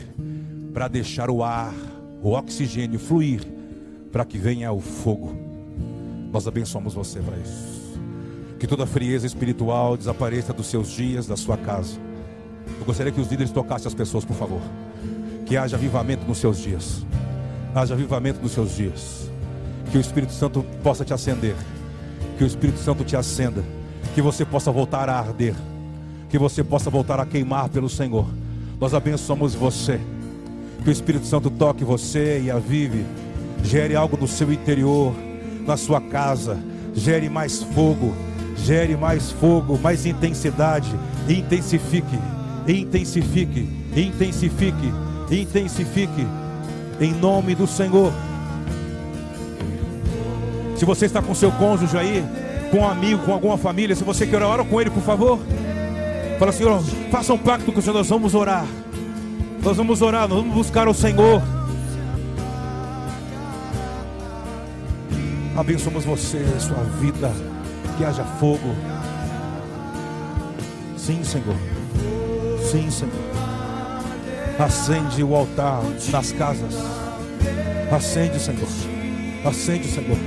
para 0.73 0.89
deixar 0.89 1.31
o 1.31 1.43
ar, 1.43 1.75
o 2.23 2.31
oxigênio 2.31 2.99
fluir 2.99 3.43
para 4.11 4.25
que 4.25 4.39
venha 4.39 4.73
o 4.73 4.81
fogo. 4.81 5.37
Nós 6.33 6.47
abençoamos 6.47 6.95
você 6.95 7.21
para 7.21 7.37
isso. 7.37 7.79
Que 8.59 8.67
toda 8.67 8.87
frieza 8.87 9.27
espiritual 9.27 9.97
desapareça 9.97 10.53
dos 10.53 10.67
seus 10.67 10.89
dias, 10.89 11.27
da 11.27 11.37
sua 11.37 11.57
casa. 11.57 11.99
Eu 12.79 12.85
gostaria 12.85 13.13
que 13.13 13.21
os 13.21 13.29
líderes 13.29 13.53
tocassem 13.53 13.87
as 13.87 13.95
pessoas, 13.95 14.25
por 14.25 14.37
favor. 14.37 14.61
Que 15.49 15.57
haja 15.57 15.77
avivamento 15.77 16.25
nos 16.27 16.39
seus 16.39 16.59
dias. 16.59 17.05
Haja 17.75 17.95
avivamento 17.95 18.41
nos 18.41 18.53
seus 18.53 18.77
dias. 18.77 19.31
Que 19.91 19.99
o 19.99 20.01
Espírito 20.01 20.33
Santo 20.33 20.65
possa 20.83 21.05
te 21.05 21.13
acender. 21.13 21.57
Que 22.37 22.45
o 22.45 22.47
Espírito 22.47 22.79
Santo 22.79 23.03
te 23.03 23.17
acenda. 23.17 23.65
Que 24.15 24.23
você 24.23 24.45
possa 24.45 24.71
voltar 24.71 25.09
a 25.09 25.19
arder. 25.19 25.55
Que 26.29 26.39
você 26.39 26.63
possa 26.63 26.91
voltar 26.91 27.19
a 27.19 27.27
queimar 27.27 27.69
pelo 27.69 27.89
Senhor. 27.89 28.29
Nós 28.79 28.95
abençoamos 28.95 29.55
você. 29.55 29.99
Que 30.85 30.91
o 30.91 30.93
Espírito 30.93 31.27
Santo 31.27 31.51
toque 31.51 31.83
você 31.83 32.41
e 32.41 32.51
avive 32.51 33.05
gere 33.63 33.95
algo 33.95 34.17
no 34.17 34.29
seu 34.29 34.53
interior, 34.53 35.15
na 35.67 35.77
sua 35.77 36.01
casa, 36.01 36.59
gere 36.95 37.29
mais 37.29 37.63
fogo, 37.63 38.15
gere 38.57 38.97
mais 38.97 39.31
fogo, 39.31 39.79
mais 39.79 40.07
intensidade, 40.07 40.91
intensifique, 41.29 42.19
intensifique, 42.67 43.69
intensifique, 43.97 44.93
intensifique, 45.31 46.27
em 47.01 47.13
nome 47.13 47.55
do 47.55 47.67
Senhor. 47.67 48.13
Se 50.77 50.85
você 50.85 51.07
está 51.07 51.21
com 51.21 51.35
seu 51.35 51.51
cônjuge 51.53 51.97
aí, 51.97 52.25
com 52.71 52.79
um 52.79 52.89
amigo, 52.89 53.25
com 53.25 53.33
alguma 53.33 53.59
família, 53.59 53.97
se 53.97 54.05
você 54.05 54.27
quer 54.27 54.37
orar, 54.37 54.51
ora 54.51 54.65
com 54.65 54.81
ele, 54.81 54.91
por 54.91 55.03
favor. 55.03 55.39
Fala, 56.39 56.53
Senhor, 56.53 56.81
faça 57.11 57.33
um 57.33 57.39
pacto 57.39 57.73
com 57.73 57.81
o 57.81 57.83
Senhor, 57.83 57.95
nós 57.95 58.09
vamos 58.09 58.35
orar. 58.35 58.65
Nós 59.63 59.77
vamos 59.77 60.03
orar, 60.03 60.29
nós 60.29 60.39
vamos 60.39 60.55
buscar 60.55 60.87
o 60.89 60.95
Senhor. 60.95 61.43
Abençoamos 65.57 66.05
você, 66.05 66.47
sua 66.61 66.85
vida, 67.01 67.33
que 67.97 68.05
haja 68.05 68.23
fogo. 68.39 68.75
Sim, 70.97 71.25
Senhor. 71.25 71.57
Sim, 72.71 72.89
Senhor. 72.89 73.28
Acende 74.59 75.23
o 75.23 75.37
altar 75.37 75.81
nas 76.11 76.33
casas. 76.33 76.75
Acende, 77.93 78.41
Senhor. 78.41 78.69
Acende, 79.45 79.87
Senhor. 79.87 80.19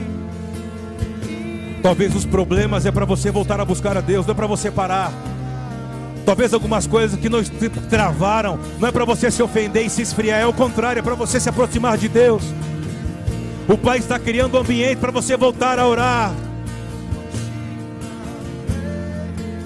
Talvez 1.84 2.16
os 2.16 2.26
problemas 2.26 2.86
é 2.86 2.92
para 2.92 3.04
você 3.04 3.30
voltar 3.30 3.60
a 3.60 3.66
buscar 3.66 3.98
a 3.98 4.02
Deus, 4.02 4.26
não 4.26 4.32
é 4.32 4.36
para 4.36 4.48
você 4.48 4.72
parar. 4.72 5.12
Talvez 6.26 6.54
algumas 6.54 6.88
coisas 6.88 7.20
que 7.20 7.28
nos 7.28 7.50
travaram, 7.90 8.58
não 8.80 8.88
é 8.88 8.92
para 8.92 9.04
você 9.04 9.30
se 9.30 9.44
ofender 9.44 9.86
e 9.86 9.90
se 9.90 10.02
esfriar, 10.02 10.40
é 10.40 10.46
o 10.46 10.54
contrário, 10.54 11.00
é 11.00 11.04
para 11.04 11.16
você 11.16 11.40
se 11.40 11.50
aproximar 11.50 11.98
de 11.98 12.08
Deus. 12.08 12.44
O 13.68 13.78
Pai 13.78 13.98
está 13.98 14.18
criando 14.18 14.56
um 14.56 14.62
ambiente 14.62 14.98
para 14.98 15.12
você 15.12 15.36
voltar 15.36 15.78
a 15.78 15.86
orar. 15.86 16.34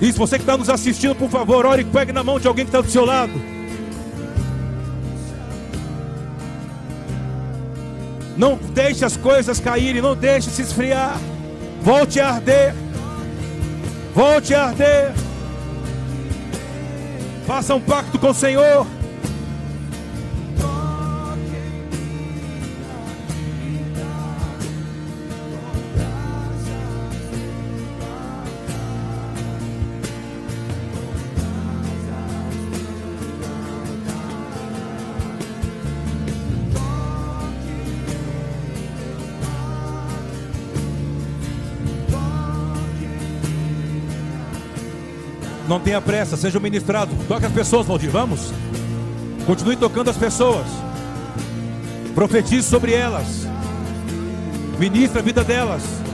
Isso, 0.01 0.17
você 0.17 0.37
que 0.37 0.43
está 0.43 0.57
nos 0.57 0.69
assistindo, 0.69 1.13
por 1.15 1.29
favor, 1.29 1.65
ore 1.65 1.83
e 1.83 1.85
pegue 1.85 2.11
na 2.11 2.23
mão 2.23 2.39
de 2.39 2.47
alguém 2.47 2.65
que 2.65 2.69
está 2.69 2.81
do 2.81 2.89
seu 2.89 3.05
lado. 3.05 3.54
Não 8.37 8.55
deixe 8.55 9.05
as 9.05 9.15
coisas 9.15 9.59
caírem, 9.59 10.01
não 10.01 10.15
deixe 10.15 10.49
se 10.49 10.61
esfriar. 10.61 11.17
Volte 11.81 12.19
a 12.19 12.29
arder. 12.29 12.75
Volte 14.13 14.53
a 14.53 14.65
arder. 14.65 15.13
Faça 17.45 17.75
um 17.75 17.81
pacto 17.81 18.17
com 18.19 18.29
o 18.29 18.33
Senhor. 18.33 18.85
Não 45.67 45.79
tenha 45.79 45.99
pressa, 45.99 46.37
seja 46.37 46.59
ministrado. 46.59 47.11
Toque 47.27 47.45
as 47.45 47.51
pessoas, 47.51 47.87
Valdir, 47.87 48.09
vamos. 48.09 48.51
Continue 49.45 49.75
tocando 49.75 50.09
as 50.09 50.17
pessoas. 50.17 50.65
Profetize 52.13 52.67
sobre 52.67 52.93
elas. 52.93 53.47
Ministra 54.79 55.21
a 55.21 55.23
vida 55.23 55.43
delas. 55.43 56.04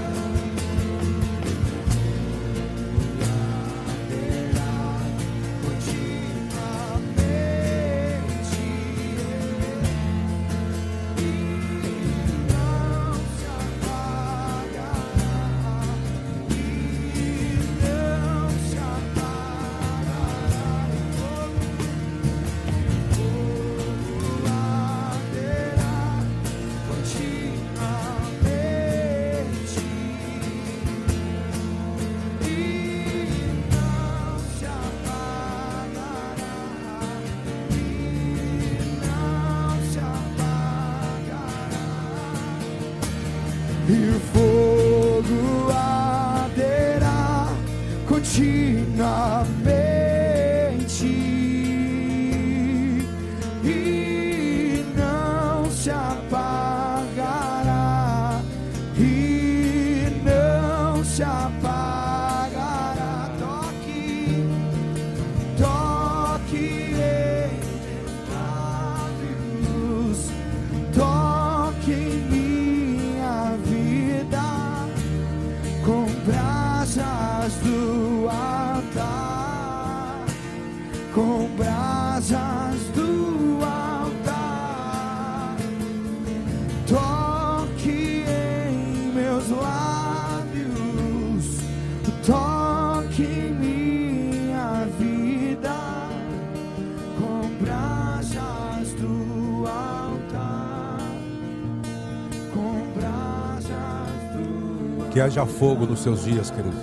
Haja 105.21 105.45
fogo 105.45 105.86
nos 105.86 105.99
seus 105.99 106.23
dias, 106.23 106.49
querido. 106.49 106.75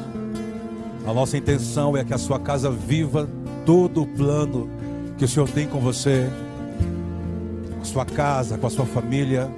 A 1.04 1.12
nossa 1.12 1.36
intenção 1.36 1.96
é 1.96 2.04
que 2.04 2.14
a 2.14 2.18
sua 2.18 2.38
casa 2.38 2.70
viva 2.70 3.28
todo 3.66 4.02
o 4.02 4.06
plano 4.06 4.68
que 5.16 5.24
o 5.24 5.28
Senhor 5.28 5.48
tem 5.48 5.66
com 5.66 5.80
você, 5.80 6.30
com 7.74 7.80
a 7.80 7.84
sua 7.84 8.04
casa, 8.04 8.56
com 8.56 8.66
a 8.66 8.70
sua 8.70 8.86
família. 8.86 9.50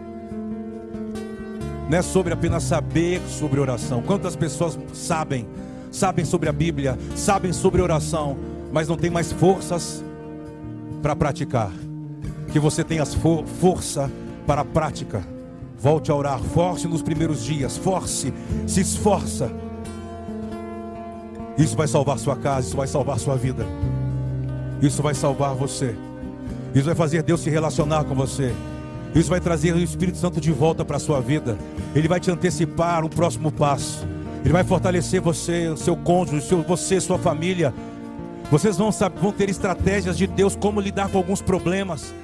Não 1.91 1.99
é 1.99 2.03
sobre 2.03 2.33
apenas 2.33 2.63
saber 2.63 3.21
sobre 3.29 3.61
oração. 3.61 4.01
Quantas 4.01 4.35
pessoas 4.35 4.79
sabem, 4.95 5.47
sabem 5.91 6.25
sobre 6.25 6.49
a 6.49 6.53
Bíblia, 6.53 6.99
sabem 7.15 7.53
sobre 7.53 7.83
oração, 7.83 8.39
mas 8.73 8.89
não 8.89 8.97
tem 8.97 9.11
mais 9.11 9.31
forças 9.31 10.03
para 11.03 11.15
praticar. 11.15 11.71
Que 12.51 12.59
você 12.59 12.83
tenha 12.83 13.05
for 13.05 13.45
força 13.45 14.11
para 14.47 14.63
a 14.63 14.65
prática. 14.65 15.23
Volte 15.81 16.11
a 16.11 16.15
orar, 16.15 16.39
force 16.39 16.87
nos 16.87 17.01
primeiros 17.01 17.43
dias, 17.43 17.79
force, 17.79 18.35
se 18.67 18.83
esforça. 18.83 19.51
Isso 21.57 21.75
vai 21.75 21.89
salvar 21.89 22.19
sua 22.19 22.37
casa, 22.37 22.69
isso 22.69 22.77
vai 22.77 22.87
salvar 22.87 23.19
sua 23.19 23.35
vida. 23.35 23.67
Isso 24.83 25.03
vai 25.03 25.15
salvar 25.15 25.55
você. 25.55 25.97
Isso 26.75 26.85
vai 26.85 26.95
fazer 26.95 27.23
Deus 27.23 27.41
se 27.41 27.49
relacionar 27.49 28.05
com 28.05 28.15
você. 28.15 28.55
Isso 29.15 29.31
vai 29.31 29.41
trazer 29.41 29.75
o 29.75 29.79
Espírito 29.79 30.19
Santo 30.19 30.39
de 30.39 30.53
volta 30.53 30.85
para 30.85 30.99
a 30.99 31.01
sua 31.01 31.21
vida. 31.21 31.57
Ele 31.95 32.07
vai 32.07 32.21
te 32.21 32.31
antecipar 32.31 33.03
um 33.05 33.09
próximo 33.09 33.51
passo. 33.51 34.07
Ele 34.45 34.53
vai 34.53 34.65
fortalecer 34.65 35.21
você, 35.21 35.69
o 35.69 35.77
seu 35.79 35.97
cônjuge, 35.97 36.47
seu, 36.47 36.63
você, 36.63 37.01
sua 37.01 37.19
família. 37.19 37.75
Vocês 38.51 38.77
vão, 38.77 38.93
saber, 38.93 39.19
vão 39.19 39.33
ter 39.33 39.49
estratégias 39.49 40.17
de 40.17 40.27
Deus 40.27 40.57
como 40.57 40.81
lidar 40.81 41.09
com 41.09 41.19
alguns 41.19 41.41
problemas, 41.41 42.15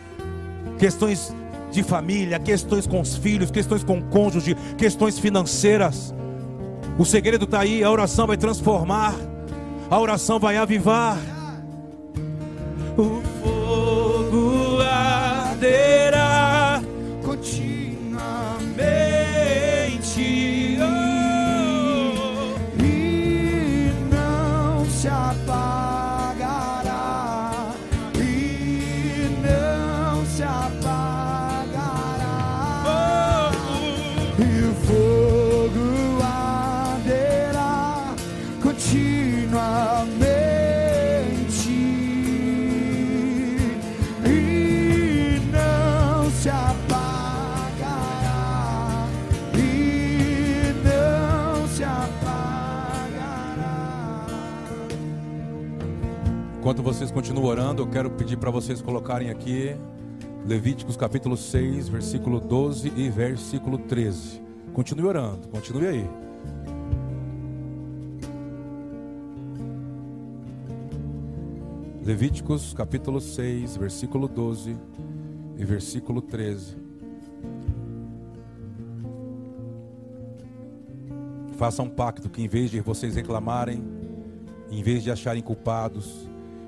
questões 0.79 1.33
de 1.71 1.83
família, 1.83 2.39
questões 2.39 2.87
com 2.87 3.01
os 3.01 3.17
filhos, 3.17 3.51
questões 3.51 3.85
com 3.85 3.99
o 3.99 4.03
cônjuge, 4.05 4.57
questões 4.77 5.19
financeiras. 5.19 6.15
O 6.99 7.05
segredo 7.05 7.45
está 7.45 7.61
aí, 7.61 7.85
a 7.85 7.91
oração 7.91 8.27
vai 8.27 8.37
transformar, 8.37 9.15
a 9.91 10.01
oração 10.01 10.39
vai 10.39 10.57
avivar. 10.57 11.19
O 12.97 13.21
fogo 13.43 14.81
arderá 14.81 16.06
Enquanto 56.67 56.83
vocês 56.83 57.13
continuam 57.13 57.45
orando, 57.45 57.83
eu 57.83 57.87
quero 57.87 58.11
pedir 58.11 58.37
para 58.39 58.51
vocês 58.51 58.83
colocarem 58.83 59.31
aqui 59.31 59.77
Levíticos 60.45 60.97
capítulo 60.97 61.37
6, 61.37 61.89
versículo 61.89 62.41
12 62.41 62.93
e 62.97 63.09
versículo 63.09 63.79
13. 63.79 64.43
Continue 64.75 65.07
orando, 65.07 65.47
continue 65.47 65.87
aí. 65.87 66.11
Levíticos 72.05 72.75
capítulo 72.75 73.21
6, 73.21 73.77
versículo 73.77 74.27
12 74.27 74.77
e 75.57 75.65
versículo 75.65 76.21
13. 76.21 76.77
Faça 81.57 81.81
um 81.81 81.89
pacto 81.89 82.29
que 82.29 82.43
em 82.43 82.49
vez 82.49 82.73
de 82.73 82.81
vocês 82.81 83.15
reclamarem, 83.15 83.85
em 84.69 84.83
vez 84.83 85.05
de 85.05 85.13
acharem 85.13 85.45
culpados, 85.45 86.27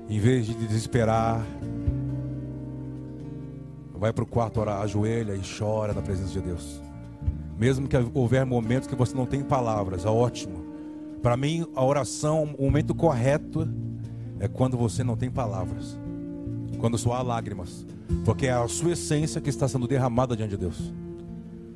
em 0.09 0.19
vez 0.19 0.47
de 0.47 0.55
desesperar, 0.55 1.45
vai 3.93 4.11
para 4.11 4.23
o 4.23 4.27
quarto 4.27 4.59
orar, 4.59 4.81
ajoelha 4.81 5.35
e 5.35 5.41
chora 5.41 5.93
na 5.93 6.01
presença 6.01 6.31
de 6.31 6.41
Deus. 6.41 6.81
Mesmo 7.59 7.87
que 7.87 7.95
houver 8.13 8.45
momentos 8.45 8.87
que 8.87 8.95
você 8.95 9.13
não 9.15 9.25
tem 9.25 9.43
palavras, 9.43 10.05
é 10.05 10.09
ótimo. 10.09 10.65
Para 11.21 11.35
mim, 11.35 11.67
a 11.75 11.83
oração, 11.83 12.55
o 12.57 12.63
momento 12.63 12.95
correto 12.95 13.67
é 14.39 14.47
quando 14.47 14.77
você 14.77 15.03
não 15.03 15.17
tem 15.17 15.29
palavras, 15.29 15.99
quando 16.79 16.97
só 16.97 17.13
há 17.13 17.21
lágrimas, 17.21 17.85
porque 18.23 18.47
é 18.47 18.53
a 18.53 18.67
sua 18.67 18.93
essência 18.93 19.41
que 19.41 19.49
está 19.49 19.67
sendo 19.67 19.87
derramada 19.87 20.35
diante 20.35 20.51
de 20.51 20.57
Deus, 20.57 20.93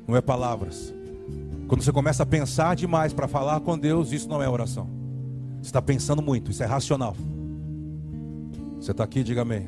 não 0.08 0.16
é 0.16 0.22
palavras. 0.22 0.92
Quando 1.68 1.82
você 1.82 1.92
começa 1.92 2.22
a 2.22 2.26
pensar 2.26 2.74
demais 2.74 3.12
para 3.12 3.28
falar 3.28 3.60
com 3.60 3.78
Deus, 3.78 4.12
isso 4.12 4.28
não 4.28 4.42
é 4.42 4.48
oração. 4.48 4.88
Você 5.60 5.68
está 5.68 5.80
pensando 5.80 6.22
muito, 6.22 6.50
isso 6.50 6.62
é 6.62 6.66
racional. 6.66 7.14
Você 8.84 8.90
está 8.90 9.02
aqui, 9.02 9.22
diga 9.24 9.40
amém. 9.40 9.66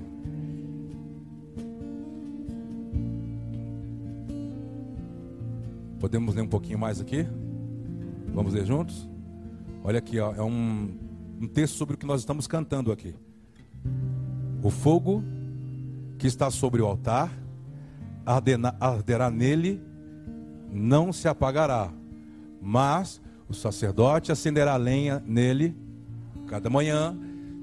Podemos 5.98 6.34
ler 6.34 6.42
um 6.42 6.46
pouquinho 6.46 6.78
mais 6.78 7.00
aqui? 7.00 7.26
Vamos 8.34 8.52
ler 8.52 8.66
juntos? 8.66 9.08
Olha 9.82 10.00
aqui, 10.00 10.20
ó, 10.20 10.34
é 10.34 10.42
um, 10.42 10.94
um 11.40 11.48
texto 11.48 11.76
sobre 11.76 11.94
o 11.94 11.98
que 11.98 12.04
nós 12.04 12.20
estamos 12.20 12.46
cantando 12.46 12.92
aqui. 12.92 13.14
O 14.62 14.68
fogo 14.68 15.24
que 16.18 16.26
está 16.26 16.50
sobre 16.50 16.82
o 16.82 16.86
altar 16.86 17.32
arderá, 18.26 18.76
arderá 18.78 19.30
nele, 19.30 19.80
não 20.70 21.10
se 21.10 21.26
apagará, 21.26 21.90
mas 22.60 23.18
o 23.48 23.54
sacerdote 23.54 24.30
acenderá 24.30 24.76
lenha 24.76 25.22
nele 25.26 25.74
cada 26.48 26.68
manhã, 26.68 27.16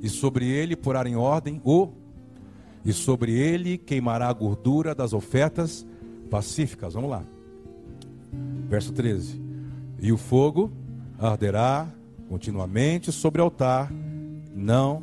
e 0.04 0.10
sobre 0.10 0.46
ele 0.46 0.76
porá 0.76 1.08
em 1.08 1.16
ordem 1.16 1.62
o 1.64 1.88
e 2.84 2.92
sobre 2.92 3.32
ele 3.32 3.78
queimará 3.78 4.28
a 4.28 4.34
gordura 4.34 4.94
das 4.94 5.14
ofertas 5.14 5.88
pacíficas. 6.30 6.94
Vamos 6.94 7.10
lá. 7.10 7.24
Verso 8.68 8.92
13. 8.92 9.42
E 10.02 10.12
o 10.12 10.18
fogo 10.18 10.70
arderá 11.18 11.88
continuamente 12.28 13.10
sobre 13.14 13.40
o 13.40 13.46
altar, 13.46 13.90
não. 14.54 15.02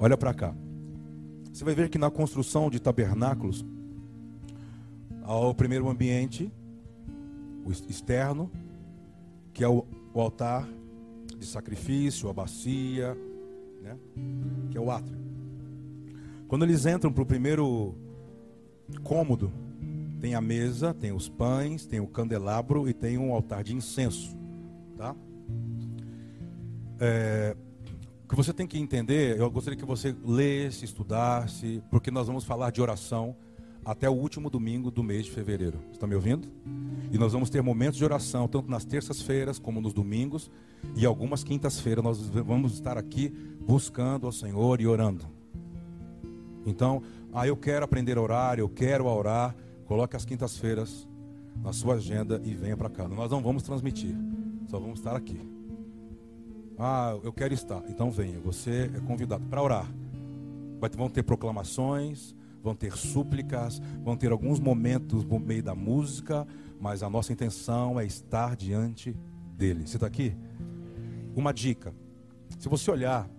Olha 0.00 0.16
para 0.16 0.34
cá. 0.34 0.52
Você 1.52 1.64
vai 1.64 1.76
ver 1.76 1.88
que 1.88 1.96
na 1.96 2.10
construção 2.10 2.68
de 2.68 2.80
tabernáculos, 2.80 3.64
ao 5.22 5.54
primeiro 5.54 5.88
ambiente, 5.88 6.52
o 7.64 7.70
externo, 7.70 8.50
que 9.52 9.62
é 9.62 9.68
o 9.68 9.86
altar 10.14 10.68
de 11.38 11.46
sacrifício, 11.46 12.28
a 12.28 12.32
bacia, 12.32 13.16
que 14.70 14.78
é 14.78 14.80
o 14.80 14.90
átrio. 14.90 15.16
Quando 16.48 16.64
eles 16.64 16.86
entram 16.86 17.12
para 17.12 17.22
o 17.22 17.26
primeiro 17.26 17.94
cômodo, 19.02 19.52
tem 20.20 20.34
a 20.34 20.40
mesa, 20.40 20.94
tem 20.94 21.12
os 21.12 21.28
pães, 21.28 21.86
tem 21.86 22.00
o 22.00 22.06
candelabro 22.06 22.88
e 22.88 22.94
tem 22.94 23.18
um 23.18 23.32
altar 23.32 23.62
de 23.62 23.74
incenso, 23.74 24.36
tá? 24.96 25.14
É, 26.98 27.56
o 28.24 28.28
que 28.28 28.34
você 28.34 28.52
tem 28.52 28.66
que 28.66 28.78
entender, 28.78 29.38
eu 29.38 29.50
gostaria 29.50 29.78
que 29.78 29.84
você 29.84 30.14
lesse, 30.24 30.84
estudasse, 30.84 31.82
porque 31.90 32.10
nós 32.10 32.26
vamos 32.26 32.44
falar 32.44 32.70
de 32.70 32.80
oração 32.80 33.36
até 33.86 34.10
o 34.10 34.12
último 34.12 34.50
domingo 34.50 34.90
do 34.90 35.00
mês 35.00 35.26
de 35.26 35.30
fevereiro. 35.30 35.78
Está 35.92 36.08
me 36.08 36.16
ouvindo? 36.16 36.48
E 37.12 37.16
nós 37.16 37.32
vamos 37.32 37.48
ter 37.48 37.62
momentos 37.62 37.96
de 37.96 38.04
oração, 38.04 38.48
tanto 38.48 38.68
nas 38.68 38.84
terças-feiras 38.84 39.60
como 39.60 39.80
nos 39.80 39.92
domingos, 39.92 40.50
e 40.96 41.06
algumas 41.06 41.44
quintas-feiras 41.44 42.02
nós 42.02 42.18
vamos 42.28 42.74
estar 42.74 42.98
aqui 42.98 43.28
buscando 43.64 44.26
ao 44.26 44.32
Senhor 44.32 44.80
e 44.80 44.88
orando. 44.88 45.24
Então, 46.66 47.00
ah, 47.32 47.46
eu 47.46 47.56
quero 47.56 47.84
aprender 47.84 48.18
a 48.18 48.22
orar, 48.22 48.58
eu 48.58 48.68
quero 48.68 49.06
orar, 49.06 49.54
coloque 49.84 50.16
as 50.16 50.24
quintas-feiras 50.24 51.08
na 51.62 51.72
sua 51.72 51.94
agenda 51.94 52.42
e 52.44 52.54
venha 52.54 52.76
para 52.76 52.90
cá. 52.90 53.06
Nós 53.06 53.30
não 53.30 53.40
vamos 53.40 53.62
transmitir, 53.62 54.16
só 54.66 54.80
vamos 54.80 54.98
estar 54.98 55.14
aqui. 55.14 55.38
Ah, 56.76 57.16
eu 57.22 57.32
quero 57.32 57.54
estar. 57.54 57.84
Então 57.88 58.10
venha, 58.10 58.40
você 58.40 58.90
é 58.92 59.00
convidado 59.06 59.44
para 59.48 59.62
orar. 59.62 59.88
Vão 60.96 61.08
ter 61.08 61.22
proclamações, 61.22 62.34
vão 62.66 62.74
ter 62.74 62.96
súplicas, 62.96 63.80
vão 64.02 64.16
ter 64.16 64.32
alguns 64.32 64.58
momentos 64.58 65.24
no 65.24 65.38
meio 65.38 65.62
da 65.62 65.74
música, 65.74 66.44
mas 66.80 67.00
a 67.00 67.08
nossa 67.08 67.32
intenção 67.32 68.00
é 68.00 68.04
estar 68.04 68.56
diante 68.56 69.16
dele. 69.56 69.86
Você 69.86 69.96
está 69.96 70.06
aqui? 70.08 70.36
Uma 71.36 71.54
dica: 71.54 71.94
se 72.58 72.68
você 72.68 72.90
olhar, 72.90 73.30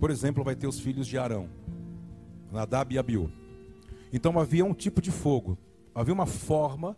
por 0.00 0.10
exemplo, 0.10 0.42
vai 0.42 0.56
ter 0.56 0.66
os 0.66 0.80
filhos 0.80 1.06
de 1.06 1.18
Arão, 1.18 1.50
Nadab 2.50 2.94
e 2.94 2.98
Abiú. 2.98 3.30
Então 4.10 4.38
havia 4.40 4.64
um 4.64 4.72
tipo 4.72 5.02
de 5.02 5.10
fogo, 5.10 5.58
havia 5.94 6.14
uma 6.14 6.26
forma 6.26 6.96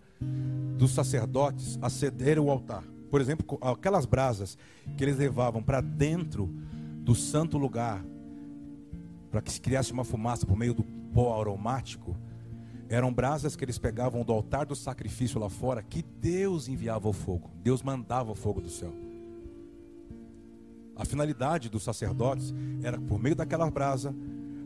dos 0.79 0.93
sacerdotes 0.93 1.81
acederem 1.83 2.41
ao 2.41 2.49
altar. 2.49 2.85
Por 3.11 3.21
exemplo, 3.21 3.59
aquelas 3.61 4.07
brasas 4.07 4.57
que 4.97 5.03
eles 5.03 5.19
levavam 5.19 5.61
para 5.65 5.81
dentro 5.81 6.49
do 7.03 7.13
santo 7.13 7.59
lugar, 7.59 8.05
para 9.33 9.43
que 9.43 9.51
se 9.51 9.61
criasse 9.61 9.93
uma 9.93 10.05
fumaça 10.05 10.47
por 10.47 10.57
meio 10.57 10.73
do 10.73 11.00
pó 11.13 11.39
aromático, 11.41 12.17
eram 12.89 13.13
brasas 13.13 13.55
que 13.55 13.65
eles 13.65 13.79
pegavam 13.79 14.25
do 14.25 14.33
altar 14.33 14.67
do 14.67 14.75
sacrifício 14.75 15.39
lá 15.39 15.49
fora, 15.49 15.83
que 15.83 16.03
Deus 16.03 16.69
enviava 16.69 17.09
o 17.09 17.13
fogo, 17.13 17.51
Deus 17.63 17.83
mandava 17.83 18.33
o 18.33 18.35
fogo 18.35 18.61
do 18.61 18.69
céu. 18.69 18.93
A 20.97 21.05
finalidade 21.05 21.71
dos 21.71 21.83
sacerdotes 21.83 22.53
era, 22.83 23.01
por 23.01 23.19
meio 23.19 23.35
daquela 23.35 23.71
brasa, 23.71 24.15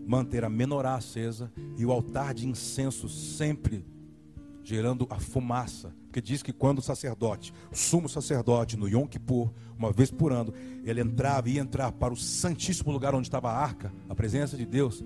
manter 0.07 0.45
a 0.45 0.49
menorá 0.49 0.95
acesa 0.95 1.53
e 1.77 1.85
o 1.85 1.93
altar 1.93 2.35
de 2.35 2.49
incenso 2.49 3.09
sempre 3.09 3.85
gerando 4.65 5.07
a 5.11 5.21
fumaça. 5.21 5.95
Porque 6.07 6.21
diz 6.21 6.43
que 6.43 6.53
quando 6.53 6.79
o 6.79 6.83
sacerdote, 6.83 7.53
o 7.71 7.77
sumo 7.77 8.09
sacerdote, 8.09 8.77
no 8.77 8.89
Yom 8.89 9.07
Kippur, 9.07 9.53
uma 9.79 9.93
vez 9.93 10.11
por 10.11 10.33
ano, 10.33 10.53
ele 10.83 11.01
entrava 11.01 11.49
e 11.49 11.55
ia 11.55 11.61
entrar 11.61 11.93
para 11.93 12.13
o 12.13 12.17
santíssimo 12.17 12.91
lugar 12.91 13.15
onde 13.15 13.27
estava 13.27 13.51
a 13.51 13.59
arca, 13.59 13.93
a 14.09 14.15
presença 14.15 14.57
de 14.57 14.65
Deus, 14.65 15.05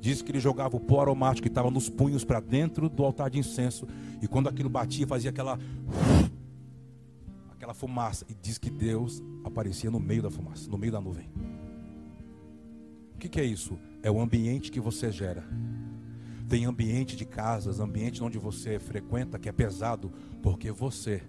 diz 0.00 0.22
que 0.22 0.30
ele 0.32 0.40
jogava 0.40 0.76
o 0.76 0.80
pó 0.80 1.02
aromático 1.02 1.42
que 1.42 1.48
estava 1.48 1.70
nos 1.70 1.88
punhos 1.88 2.24
para 2.24 2.40
dentro 2.40 2.88
do 2.88 3.04
altar 3.04 3.30
de 3.30 3.38
incenso, 3.38 3.86
e 4.22 4.26
quando 4.26 4.48
aquilo 4.48 4.68
batia, 4.68 5.06
fazia 5.06 5.30
aquela 5.30 5.58
aquela 7.50 7.74
fumaça, 7.74 8.24
e 8.28 8.34
diz 8.34 8.56
que 8.56 8.70
Deus 8.70 9.22
aparecia 9.44 9.90
no 9.90 10.00
meio 10.00 10.22
da 10.22 10.30
fumaça, 10.30 10.70
no 10.70 10.78
meio 10.78 10.92
da 10.92 11.00
nuvem. 11.00 11.28
O 13.14 13.18
que, 13.18 13.28
que 13.28 13.38
é 13.38 13.44
isso? 13.44 13.78
É 14.02 14.10
o 14.10 14.18
ambiente 14.18 14.70
que 14.70 14.80
você 14.80 15.12
gera. 15.12 15.44
Tem 16.48 16.64
ambiente 16.64 17.14
de 17.14 17.26
casas, 17.26 17.78
ambiente 17.78 18.24
onde 18.24 18.38
você 18.38 18.78
frequenta 18.78 19.38
que 19.38 19.48
é 19.48 19.52
pesado, 19.52 20.10
porque 20.42 20.72
você 20.72 21.22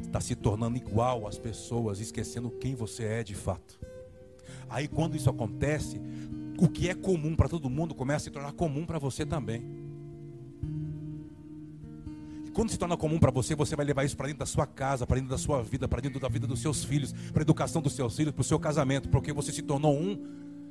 está 0.00 0.20
se 0.20 0.34
tornando 0.34 0.78
igual 0.78 1.26
às 1.26 1.38
pessoas, 1.38 2.00
esquecendo 2.00 2.50
quem 2.50 2.74
você 2.74 3.04
é 3.04 3.22
de 3.22 3.34
fato. 3.34 3.78
Aí 4.70 4.88
quando 4.88 5.16
isso 5.16 5.28
acontece, 5.28 6.00
o 6.58 6.68
que 6.68 6.88
é 6.88 6.94
comum 6.94 7.36
para 7.36 7.48
todo 7.48 7.70
mundo 7.70 7.94
começa 7.94 8.16
a 8.16 8.24
se 8.24 8.30
tornar 8.30 8.52
comum 8.52 8.84
para 8.84 8.98
você 8.98 9.24
também. 9.24 9.62
E 12.44 12.50
quando 12.50 12.70
se 12.70 12.76
torna 12.76 12.96
comum 12.96 13.16
para 13.16 13.30
você, 13.30 13.54
você 13.54 13.76
vai 13.76 13.86
levar 13.86 14.04
isso 14.04 14.16
para 14.16 14.26
dentro 14.26 14.40
da 14.40 14.46
sua 14.46 14.66
casa, 14.66 15.06
para 15.06 15.16
dentro 15.16 15.30
da 15.30 15.38
sua 15.38 15.62
vida, 15.62 15.86
para 15.86 16.00
dentro 16.00 16.18
da 16.18 16.28
vida 16.28 16.48
dos 16.48 16.60
seus 16.60 16.82
filhos, 16.82 17.12
para 17.32 17.42
a 17.42 17.44
educação 17.44 17.80
dos 17.80 17.92
seus 17.92 18.16
filhos, 18.16 18.32
para 18.32 18.40
o 18.40 18.44
seu 18.44 18.58
casamento, 18.58 19.08
porque 19.08 19.32
você 19.32 19.52
se 19.52 19.62
tornou 19.62 19.96
um. 19.96 20.18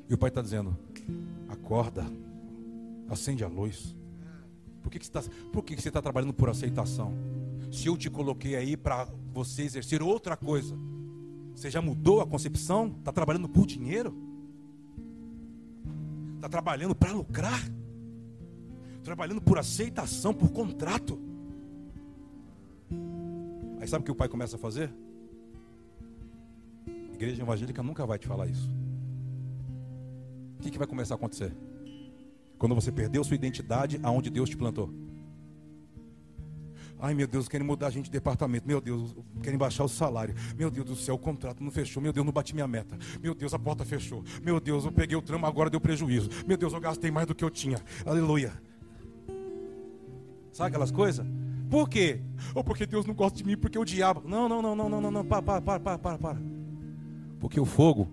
E 0.10 0.14
o 0.14 0.18
pai 0.18 0.28
está 0.28 0.42
dizendo: 0.42 0.78
acorda. 1.48 2.06
Acende 3.10 3.42
a 3.46 3.48
luz. 3.48 3.96
Por 4.84 4.92
que, 4.92 5.00
que, 5.00 5.06
você, 5.06 5.18
está, 5.18 5.88
está 5.90 6.02
trabalhando 6.02 6.34
por 6.34 6.50
aceitação? 6.50 7.14
Se 7.72 7.88
eu 7.88 7.96
te 7.96 8.10
coloquei 8.10 8.58
aí 8.58 8.76
para 8.76 9.08
você 9.34 9.64
exercer 9.64 10.02
outra 10.02 10.36
coisa, 10.36 10.78
você 11.56 11.70
já 11.70 11.82
mudou 11.82 12.20
a 12.20 12.28
concepção? 12.28 12.94
Está 13.00 13.14
trabalhando 13.14 13.48
por 13.48 13.66
dinheiro? 13.66 14.27
Está 16.38 16.48
trabalhando 16.48 16.94
para 16.94 17.12
lucrar? 17.12 17.60
Trabalhando 19.04 19.42
por 19.42 19.58
aceitação, 19.58 20.34
por 20.34 20.52
contrato? 20.52 21.20
Aí 23.80 23.88
sabe 23.88 24.04
o 24.04 24.06
que 24.06 24.12
o 24.12 24.16
pai 24.16 24.30
começa 24.30 24.56
a 24.56 24.60
fazer? 24.60 24.94
A 26.88 27.14
igreja 27.16 27.42
evangélica 27.42 27.82
nunca 27.82 28.06
vai 28.06 28.20
te 28.20 28.28
falar 28.28 28.46
isso. 28.48 28.70
O 30.60 30.62
que, 30.62 30.70
que 30.70 30.78
vai 30.78 30.86
começar 30.86 31.16
a 31.16 31.18
acontecer? 31.18 31.52
Quando 32.60 32.76
você 32.76 32.92
perdeu 32.92 33.24
sua 33.24 33.36
identidade 33.36 34.00
aonde 34.04 34.30
Deus 34.30 34.50
te 34.50 34.58
plantou. 34.58 34.94
Ai 37.00 37.14
meu 37.14 37.28
Deus, 37.28 37.48
querem 37.48 37.66
mudar 37.66 37.88
a 37.88 37.90
gente 37.90 38.06
de 38.06 38.12
departamento. 38.12 38.68
Meu 38.68 38.82
Deus, 38.82 39.16
querem 39.44 39.58
baixar 39.58 39.84
o 39.84 39.90
salário. 39.90 40.34
Meu 40.58 40.72
Deus 40.72 40.86
do 40.86 40.96
céu, 40.96 41.16
o 41.16 41.20
contrato 41.20 41.64
não 41.64 41.70
fechou. 41.70 42.02
Meu 42.02 42.12
Deus, 42.12 42.26
não 42.26 42.34
bati 42.34 42.54
minha 42.54 42.68
meta. 42.68 42.98
Meu 43.22 43.36
Deus, 43.36 43.54
a 43.54 43.60
porta 43.60 43.86
fechou. 43.86 44.24
Meu 44.44 44.60
Deus, 44.60 44.84
eu 44.84 44.92
peguei 44.92 45.16
o 45.16 45.22
tramo, 45.22 45.46
agora 45.46 45.70
deu 45.70 45.80
prejuízo. 45.80 46.30
Meu 46.48 46.58
Deus, 46.58 46.74
eu 46.74 46.80
gastei 46.80 47.12
mais 47.12 47.28
do 47.28 47.36
que 47.36 47.44
eu 47.44 47.50
tinha. 47.50 47.80
Aleluia. 48.06 48.54
Sabe 50.52 50.70
aquelas 50.70 50.92
coisas? 50.92 51.26
Por 51.70 51.88
quê? 51.88 52.22
Ou 52.56 52.64
porque 52.64 52.86
Deus 52.86 53.06
não 53.06 53.14
gosta 53.14 53.38
de 53.38 53.44
mim, 53.44 53.56
porque 53.56 53.78
o 53.78 53.86
diabo. 53.86 54.24
Não, 54.26 54.50
não, 54.50 54.62
não, 54.62 54.76
não, 54.76 54.90
não, 54.90 55.02
não, 55.02 55.12
não. 55.12 55.26
Para, 55.26 55.42
para, 55.42 55.62
para, 55.62 56.00
para, 56.00 56.18
para. 56.18 56.42
Porque 57.40 57.60
o 57.60 57.66
fogo 57.66 58.10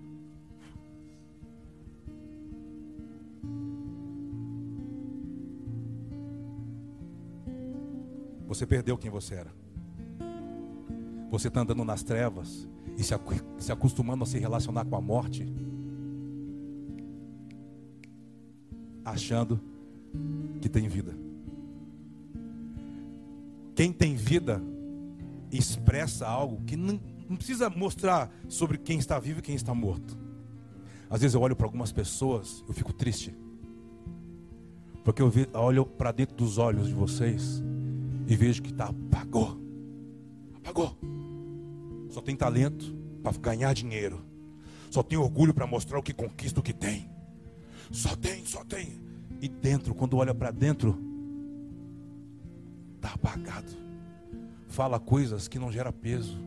Você 8.55 8.65
perdeu 8.65 8.97
quem 8.97 9.11
você 9.11 9.35
era. 9.35 9.53
Você 11.29 11.49
está 11.49 11.59
andando 11.59 11.83
nas 11.83 12.03
trevas 12.03 12.69
e 12.97 13.03
se, 13.03 13.13
se 13.57 13.69
acostumando 13.69 14.23
a 14.23 14.25
se 14.25 14.39
relacionar 14.39 14.85
com 14.85 14.95
a 14.95 15.01
morte, 15.01 15.45
achando 19.03 19.59
que 20.61 20.69
tem 20.69 20.87
vida. 20.87 21.13
Quem 23.75 23.91
tem 23.91 24.15
vida 24.15 24.63
expressa 25.51 26.25
algo 26.25 26.63
que 26.63 26.77
não, 26.77 26.97
não 27.29 27.35
precisa 27.35 27.69
mostrar 27.69 28.31
sobre 28.47 28.77
quem 28.77 28.97
está 28.97 29.19
vivo 29.19 29.39
e 29.39 29.41
quem 29.41 29.55
está 29.55 29.75
morto. 29.75 30.17
Às 31.09 31.19
vezes 31.19 31.35
eu 31.35 31.41
olho 31.41 31.57
para 31.57 31.65
algumas 31.65 31.91
pessoas, 31.91 32.63
eu 32.69 32.73
fico 32.73 32.93
triste. 32.93 33.35
Porque 35.03 35.21
eu 35.21 35.29
olho 35.53 35.85
para 35.85 36.13
dentro 36.13 36.37
dos 36.37 36.57
olhos 36.57 36.87
de 36.87 36.93
vocês 36.93 37.61
e 38.27 38.35
vejo 38.35 38.61
que 38.61 38.73
tá, 38.73 38.85
apagou. 38.85 39.59
Apagou. 40.55 40.97
Só 42.09 42.21
tem 42.21 42.35
talento 42.35 42.95
para 43.21 43.37
ganhar 43.37 43.73
dinheiro. 43.73 44.21
Só 44.89 45.03
tem 45.03 45.17
orgulho 45.17 45.53
para 45.53 45.67
mostrar 45.67 45.99
o 45.99 46.03
que 46.03 46.13
conquista, 46.13 46.59
o 46.59 46.63
que 46.63 46.73
tem. 46.73 47.09
Só 47.91 48.15
tem, 48.15 48.45
só 48.45 48.63
tem. 48.63 49.01
E 49.41 49.47
dentro, 49.47 49.93
quando 49.93 50.17
olha 50.17 50.33
para 50.33 50.51
dentro, 50.51 50.97
tá 53.01 53.11
apagado. 53.13 53.71
Fala 54.67 54.99
coisas 54.99 55.47
que 55.47 55.59
não 55.59 55.71
gera 55.71 55.91
peso. 55.91 56.37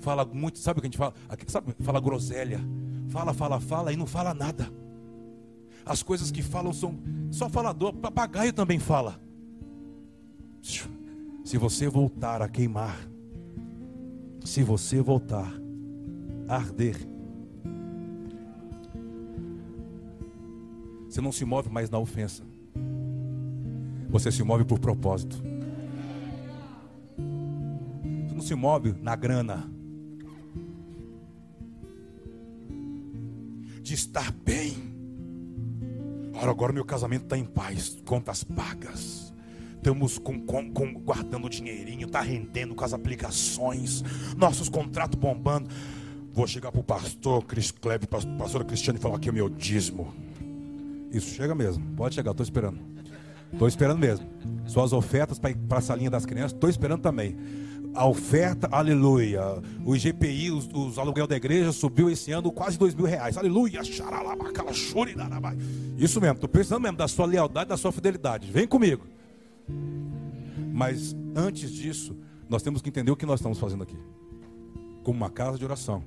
Fala 0.00 0.24
muito, 0.24 0.58
sabe 0.58 0.78
o 0.78 0.82
que 0.82 0.86
a 0.86 0.90
gente 0.90 0.98
fala? 0.98 1.14
Sabe, 1.46 1.74
fala 1.80 2.00
groselha. 2.00 2.60
Fala, 3.08 3.32
fala, 3.32 3.60
fala 3.60 3.92
e 3.92 3.96
não 3.96 4.06
fala 4.06 4.34
nada. 4.34 4.70
As 5.84 6.02
coisas 6.02 6.30
que 6.30 6.42
falam 6.42 6.72
são 6.72 6.98
só 7.30 7.48
falador, 7.48 7.94
papagaio 7.94 8.52
também 8.52 8.78
fala. 8.78 9.20
Se 11.48 11.56
você 11.56 11.88
voltar 11.88 12.42
a 12.42 12.46
queimar, 12.46 13.08
se 14.44 14.62
você 14.62 15.00
voltar 15.00 15.50
a 16.46 16.56
arder, 16.56 16.94
você 21.08 21.22
não 21.22 21.32
se 21.32 21.46
move 21.46 21.70
mais 21.70 21.88
na 21.88 21.98
ofensa, 21.98 22.42
você 24.10 24.30
se 24.30 24.42
move 24.42 24.66
por 24.66 24.78
propósito. 24.78 25.42
Você 28.26 28.34
não 28.34 28.42
se 28.42 28.54
move 28.54 28.92
na 29.00 29.16
grana, 29.16 29.72
de 33.80 33.94
estar 33.94 34.30
bem. 34.32 34.76
Ora, 36.34 36.50
agora 36.50 36.74
meu 36.74 36.84
casamento 36.84 37.22
está 37.22 37.38
em 37.38 37.46
paz, 37.46 38.02
contas 38.04 38.44
pagas 38.44 39.27
estamos 39.78 40.18
com, 40.18 40.40
com, 40.40 40.70
com, 40.70 40.92
guardando 40.94 41.48
dinheirinho, 41.48 42.06
está 42.06 42.20
rendendo 42.20 42.74
com 42.74 42.84
as 42.84 42.92
aplicações, 42.92 44.04
nossos 44.36 44.68
contratos 44.68 45.18
bombando. 45.18 45.70
Vou 46.32 46.46
chegar 46.46 46.70
para 46.70 46.80
o 46.80 46.84
pastor 46.84 47.44
Cris 47.44 47.70
Klebe, 47.70 48.06
pastora 48.06 48.64
Cristiane, 48.64 48.98
e 48.98 49.02
falar 49.02 49.18
que 49.18 49.28
é 49.28 49.32
o 49.32 49.34
meu 49.34 49.48
dízimo. 49.48 50.12
Isso, 51.10 51.34
chega 51.34 51.54
mesmo, 51.54 51.84
pode 51.96 52.14
chegar, 52.14 52.32
estou 52.32 52.44
esperando. 52.44 52.78
Estou 53.52 53.66
esperando 53.66 53.98
mesmo. 53.98 54.26
Suas 54.66 54.92
ofertas 54.92 55.38
para 55.38 55.78
a 55.78 55.80
salinha 55.80 56.10
das 56.10 56.26
crianças, 56.26 56.52
estou 56.52 56.68
esperando 56.68 57.00
também. 57.00 57.36
A 57.94 58.06
oferta, 58.06 58.68
aleluia. 58.70 59.42
O 59.84 59.96
IGPI, 59.96 60.50
os, 60.50 60.68
os 60.72 60.98
aluguel 60.98 61.26
da 61.26 61.36
igreja 61.36 61.72
subiu 61.72 62.10
esse 62.10 62.30
ano 62.30 62.52
quase 62.52 62.78
dois 62.78 62.94
mil 62.94 63.06
reais. 63.06 63.38
Aleluia. 63.38 63.80
Isso 65.96 66.20
mesmo, 66.20 66.34
estou 66.34 66.48
precisando 66.48 66.82
mesmo 66.82 66.98
da 66.98 67.08
sua 67.08 67.24
lealdade, 67.24 67.70
da 67.70 67.76
sua 67.76 67.90
fidelidade. 67.90 68.52
Vem 68.52 68.68
comigo. 68.68 69.06
Mas 70.72 71.16
antes 71.34 71.70
disso, 71.70 72.16
nós 72.48 72.62
temos 72.62 72.80
que 72.80 72.88
entender 72.88 73.10
o 73.10 73.16
que 73.16 73.26
nós 73.26 73.40
estamos 73.40 73.58
fazendo 73.58 73.82
aqui. 73.82 73.96
Como 75.02 75.18
uma 75.18 75.30
casa 75.30 75.58
de 75.58 75.64
oração. 75.64 76.02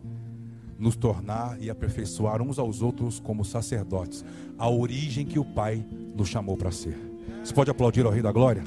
Nos 0.77 0.95
tornar 0.95 1.61
e 1.61 1.69
aperfeiçoar 1.69 2.41
uns 2.41 2.57
aos 2.57 2.81
outros 2.81 3.19
como 3.19 3.45
sacerdotes. 3.45 4.25
A 4.57 4.69
origem 4.69 5.25
que 5.25 5.37
o 5.37 5.45
Pai 5.45 5.85
nos 6.15 6.29
chamou 6.29 6.57
para 6.57 6.71
ser. 6.71 6.97
Você 7.43 7.53
pode 7.53 7.69
aplaudir 7.69 8.05
ao 8.05 8.11
Rei 8.11 8.21
da 8.21 8.31
Glória? 8.31 8.63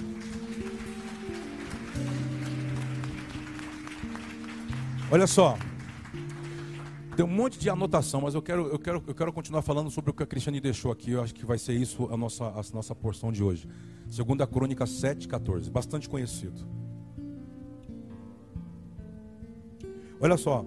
Olha 5.10 5.26
só. 5.26 5.56
Tem 7.16 7.24
um 7.24 7.28
monte 7.28 7.58
de 7.58 7.70
anotação, 7.70 8.22
mas 8.22 8.34
eu 8.34 8.42
quero, 8.42 8.66
eu 8.66 8.78
quero, 8.78 9.02
eu 9.06 9.14
quero 9.14 9.32
continuar 9.32 9.62
falando 9.62 9.88
sobre 9.88 10.10
o 10.10 10.14
que 10.14 10.24
a 10.24 10.26
Cristiane 10.26 10.60
deixou 10.60 10.90
aqui. 10.90 11.12
Eu 11.12 11.22
acho 11.22 11.32
que 11.32 11.46
vai 11.46 11.58
ser 11.58 11.74
isso 11.74 12.08
a 12.10 12.16
nossa, 12.16 12.44
a 12.44 12.62
nossa 12.72 12.94
porção 12.94 13.30
de 13.30 13.42
hoje. 13.42 13.68
Segunda 14.08 14.46
Crônica 14.46 14.84
7,14. 14.84 15.70
Bastante 15.70 16.08
conhecido. 16.08 16.66
Olha 20.20 20.36
só. 20.36 20.66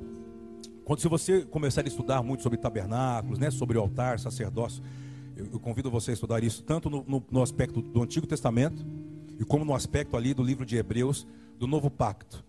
Quando 0.85 1.01
se 1.01 1.09
você 1.09 1.43
começar 1.43 1.81
a 1.81 1.87
estudar 1.87 2.23
muito 2.23 2.43
sobre 2.43 2.57
tabernáculos, 2.57 3.37
né, 3.37 3.51
sobre 3.51 3.77
o 3.77 3.81
altar, 3.81 4.17
sacerdócio, 4.17 4.81
eu, 5.35 5.47
eu 5.51 5.59
convido 5.59 5.91
você 5.91 6.11
a 6.11 6.13
estudar 6.13 6.41
isso 6.45 6.63
tanto 6.63 6.89
no, 6.89 7.03
no, 7.05 7.21
no 7.29 7.41
aspecto 7.41 7.81
do 7.81 8.01
Antigo 8.01 8.25
Testamento 8.25 8.85
e 9.37 9.43
como 9.43 9.65
no 9.65 9.75
aspecto 9.75 10.15
ali 10.15 10.33
do 10.33 10.41
livro 10.41 10.65
de 10.65 10.77
Hebreus, 10.77 11.27
do 11.59 11.67
Novo 11.67 11.91
Pacto. 11.91 12.46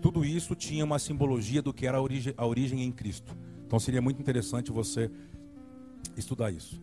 Tudo 0.00 0.24
isso 0.24 0.54
tinha 0.54 0.84
uma 0.84 0.98
simbologia 0.98 1.62
do 1.62 1.72
que 1.72 1.86
era 1.86 1.98
a 1.98 2.02
origem, 2.02 2.34
a 2.36 2.46
origem 2.46 2.82
em 2.82 2.92
Cristo. 2.92 3.36
Então 3.66 3.78
seria 3.80 4.02
muito 4.02 4.20
interessante 4.20 4.70
você 4.70 5.10
estudar 6.16 6.50
isso. 6.50 6.80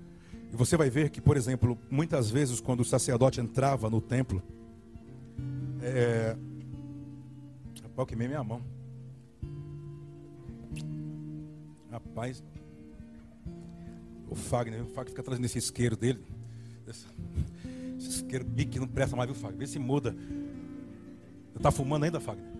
E 0.52 0.56
você 0.56 0.76
vai 0.76 0.90
ver 0.90 1.10
que, 1.10 1.22
por 1.22 1.38
exemplo, 1.38 1.78
muitas 1.90 2.30
vezes 2.30 2.60
quando 2.60 2.82
o 2.82 2.86
sacerdote 2.86 3.40
entrava 3.40 3.90
no 3.90 4.02
templo, 4.02 4.42
é... 5.82 6.36
Rapaz, 7.82 7.98
eu 7.98 8.06
queimei 8.06 8.28
minha 8.28 8.44
mão. 8.44 8.62
Rapaz, 11.90 12.44
o 14.30 14.36
Fagner, 14.36 14.82
o 14.82 14.86
Fagner 14.86 15.10
fica 15.10 15.24
trazendo 15.24 15.46
esse 15.46 15.58
isqueiro 15.58 15.96
dele. 15.96 16.24
Esse, 16.88 17.06
isqueiro 18.00 18.46
bique 18.46 18.80
não 18.80 18.88
presta 18.88 19.16
mais, 19.16 19.30
viu, 19.30 19.40
Fagner? 19.40 19.60
Vê 19.60 19.68
se 19.68 19.80
muda. 19.80 20.16
Está 21.56 21.72
fumando 21.72 22.04
ainda, 22.04 22.20
Fagner? 22.20 22.51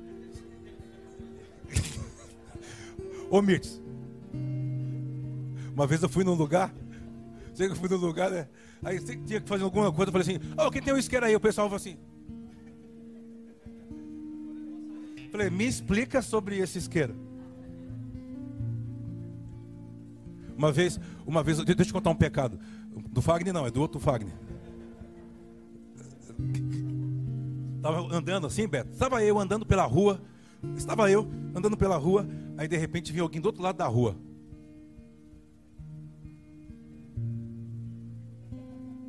Ô 3.32 3.42
Mirtz, 3.42 3.82
uma 5.74 5.88
vez 5.88 6.04
eu 6.04 6.10
fui 6.10 6.26
num 6.26 6.34
lugar, 6.34 6.76
sei 7.54 7.68
que 7.68 7.72
eu 7.72 7.78
fui 7.78 7.88
num 7.88 7.96
lugar, 7.96 8.30
né? 8.30 8.50
Aí 8.84 9.00
tinha 9.00 9.40
que 9.40 9.48
fazer 9.48 9.64
alguma 9.64 9.90
coisa, 9.90 10.10
eu 10.10 10.12
falei 10.12 10.36
assim, 10.36 10.54
ó, 10.58 10.68
oh, 10.68 10.72
quem 10.72 10.82
tem 10.82 10.94
um 10.94 10.98
isqueiro 10.98 11.26
aí? 11.26 11.34
O 11.34 11.40
pessoal 11.40 11.68
falou 11.68 11.78
assim. 11.78 11.98
Falei, 15.32 15.50
me 15.50 15.66
explica 15.66 16.22
sobre 16.22 16.58
esse 16.58 16.78
isqueiro. 16.78 17.16
Uma 20.58 20.74
vez, 20.74 21.00
uma 21.26 21.42
vez, 21.42 21.58
deixa 21.60 21.82
eu 21.82 21.86
te 21.86 21.94
contar 21.94 22.10
um 22.10 22.16
pecado. 22.16 22.60
Do 23.12 23.22
Fagner 23.22 23.54
não, 23.54 23.66
é 23.66 23.72
do 23.72 23.80
outro 23.80 23.98
Fagner. 23.98 24.34
Estava 27.78 28.14
andando 28.14 28.46
assim, 28.46 28.68
Beto. 28.68 28.92
Estava 28.92 29.24
eu 29.24 29.40
andando 29.40 29.66
pela 29.66 29.86
rua. 29.86 30.22
Estava 30.76 31.10
eu 31.10 31.26
andando 31.56 31.78
pela 31.78 31.96
rua. 31.96 32.28
Aí 32.62 32.68
de 32.68 32.78
repente 32.78 33.12
vinha 33.12 33.24
alguém 33.24 33.42
do 33.42 33.48
outro 33.48 33.64
lado 33.64 33.78
da 33.78 33.88
rua. 33.88 34.16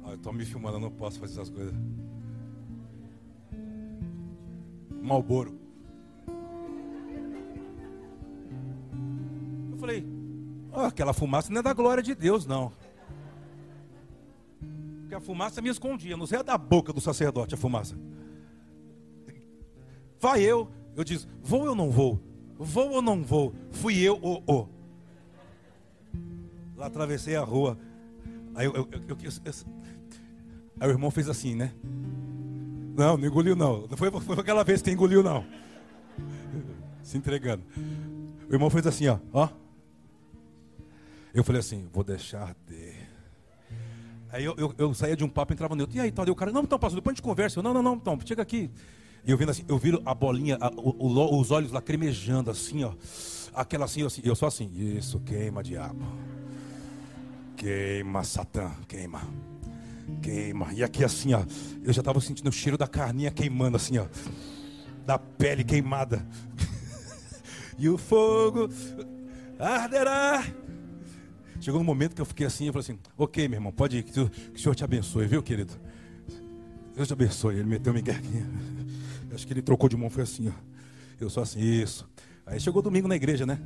Ah, 0.03 0.13
eu 0.13 0.15
estou 0.15 0.33
me 0.33 0.43
filmando, 0.43 0.77
eu 0.77 0.81
não 0.81 0.91
posso 0.91 1.21
fazer 1.21 1.35
essas 1.35 1.51
coisas. 1.51 1.75
Malboro. 5.03 5.55
Eu 9.71 9.77
falei, 9.77 10.07
oh, 10.73 10.81
aquela 10.81 11.13
fumaça 11.13 11.53
não 11.53 11.61
é 11.61 11.63
da 11.63 11.75
glória 11.75 12.03
de 12.03 12.15
Deus, 12.15 12.47
não. 12.47 12.73
Porque 15.01 15.15
a 15.15 15.21
fumaça 15.21 15.61
me 15.61 15.69
escondia, 15.69 16.17
não 16.17 16.25
sei 16.25 16.39
é 16.39 16.43
da 16.43 16.57
boca 16.57 16.91
do 16.91 17.03
sacerdote 17.03 17.55
a 17.55 17.59
fumaça. 17.59 17.99
Vai 20.19 20.41
eu, 20.41 20.71
eu 20.97 21.05
disse, 21.05 21.29
vou 21.43 21.69
ou 21.69 21.75
não 21.75 21.91
vou? 21.91 22.32
Vou 22.63 22.91
ou 22.93 23.03
não 23.03 23.23
vou? 23.23 23.53
Fui 23.71 23.99
eu 23.99 24.19
ou 24.23 24.43
o. 24.47 24.69
Lá 26.77 26.87
atravessei 26.87 27.37
a 27.37 27.43
rua. 27.43 27.79
Aí, 28.55 28.67
eu, 28.67 28.75
eu, 28.75 28.89
eu, 29.09 29.17
aí 30.81 30.89
o 30.89 30.91
irmão 30.91 31.11
fez 31.11 31.29
assim, 31.29 31.55
né? 31.55 31.73
Não, 32.95 33.17
não 33.17 33.27
engoliu 33.27 33.57
não. 33.57 33.87
Não 33.87 33.97
foi, 33.97 34.11
foi 34.11 34.39
aquela 34.39 34.63
vez 34.63 34.83
que 34.83 34.91
engoliu, 34.91 35.23
não. 35.23 35.45
Se 37.03 37.17
entregando. 37.17 37.65
O 38.49 38.53
irmão 38.53 38.71
fez 38.71 38.87
assim, 38.87 39.09
ó. 39.09 39.19
ó. 39.33 39.49
Eu 41.35 41.43
falei 41.43 41.61
assim, 41.61 41.89
vou 41.93 42.05
deixar 42.05 42.55
de. 42.69 42.93
Aí 44.31 44.45
eu, 44.45 44.55
eu, 44.57 44.75
eu 44.79 44.95
saía 44.95 45.17
de 45.17 45.25
um 45.25 45.29
papo, 45.29 45.53
entrava 45.53 45.75
no 45.75 45.83
outro. 45.83 45.97
E 45.97 46.01
aí, 46.01 46.13
tal? 46.13 46.25
Tá, 46.25 46.33
o 46.33 46.35
cara, 46.35 46.53
não, 46.53 46.63
então, 46.63 46.79
pastor, 46.79 47.01
depois 47.01 47.13
a 47.13 47.17
gente 47.17 47.23
conversa. 47.23 47.59
Eu, 47.59 47.63
não, 47.63 47.75
não, 47.75 47.83
não, 47.83 47.95
então, 47.95 48.19
chega 48.25 48.43
aqui. 48.43 48.71
E 49.25 49.31
eu 49.31 49.37
vendo 49.37 49.51
assim, 49.51 49.65
eu 49.69 49.79
viro 49.79 50.03
a 50.05 50.15
bolinha, 50.15 50.59
a, 50.61 50.69
o, 50.69 50.97
o, 50.99 51.41
os 51.41 51.51
olhos 51.51 51.71
lacrimejando 51.71 52.51
assim, 52.51 52.83
ó. 52.83 52.93
Aquela 53.55 53.85
assim, 53.85 54.05
assim, 54.05 54.21
eu 54.25 54.35
sou 54.35 54.49
assim, 54.49 54.71
isso, 54.75 55.21
queima, 55.21 55.63
diabo. 55.63 56.05
Queima, 57.57 58.25
Satã, 58.25 58.73
queima. 58.89 59.23
Queima. 60.21 60.73
E 60.73 60.83
aqui 60.83 61.05
assim, 61.05 61.35
ó, 61.35 61.45
eu 61.85 61.93
já 61.93 62.01
estava 62.01 62.21
sentindo 62.21 62.49
o 62.49 62.53
cheiro 62.53 62.77
da 62.77 62.89
carninha 62.89 63.31
queimando 63.31 63.77
assim, 63.77 63.99
ó. 63.99 64.07
Da 65.07 65.19
pele 65.19 65.63
queimada. 65.63 66.27
e 67.79 67.89
o 67.89 67.97
fogo 67.97 68.69
arderá. 69.59 70.45
Chegou 71.61 71.81
um 71.81 71.85
momento 71.85 72.17
que 72.17 72.21
eu 72.21 72.27
fiquei 72.27 72.47
assim, 72.47 72.67
eu 72.67 72.73
falei 72.73 72.83
assim, 72.83 72.99
ok, 73.17 73.47
meu 73.47 73.59
irmão, 73.59 73.71
pode 73.71 73.99
ir, 73.99 74.03
que, 74.03 74.19
o 74.19 74.31
Senhor 74.57 74.75
te 74.75 74.83
abençoe, 74.83 75.27
viu, 75.29 75.41
querido? 75.41 75.75
Deus 76.97 77.07
te 77.07 77.13
abençoe. 77.13 77.55
Ele 77.55 77.69
meteu 77.69 77.93
minha 77.93 78.13
aqui. 78.13 78.82
Acho 79.33 79.47
que 79.47 79.53
ele 79.53 79.63
trocou 79.63 79.89
de 79.89 79.97
mão, 79.97 80.11
foi 80.11 80.25
assim, 80.25 80.49
ó. 80.49 80.53
Eu 81.21 81.31
sou 81.31 81.43
assim, 81.43 81.61
isso. 81.61 82.09
Aí 82.45 82.61
chegou 82.61 82.83
domingo 82.83 83.09
na 83.09 83.17
igreja, 83.17 83.47
né? 83.47 83.61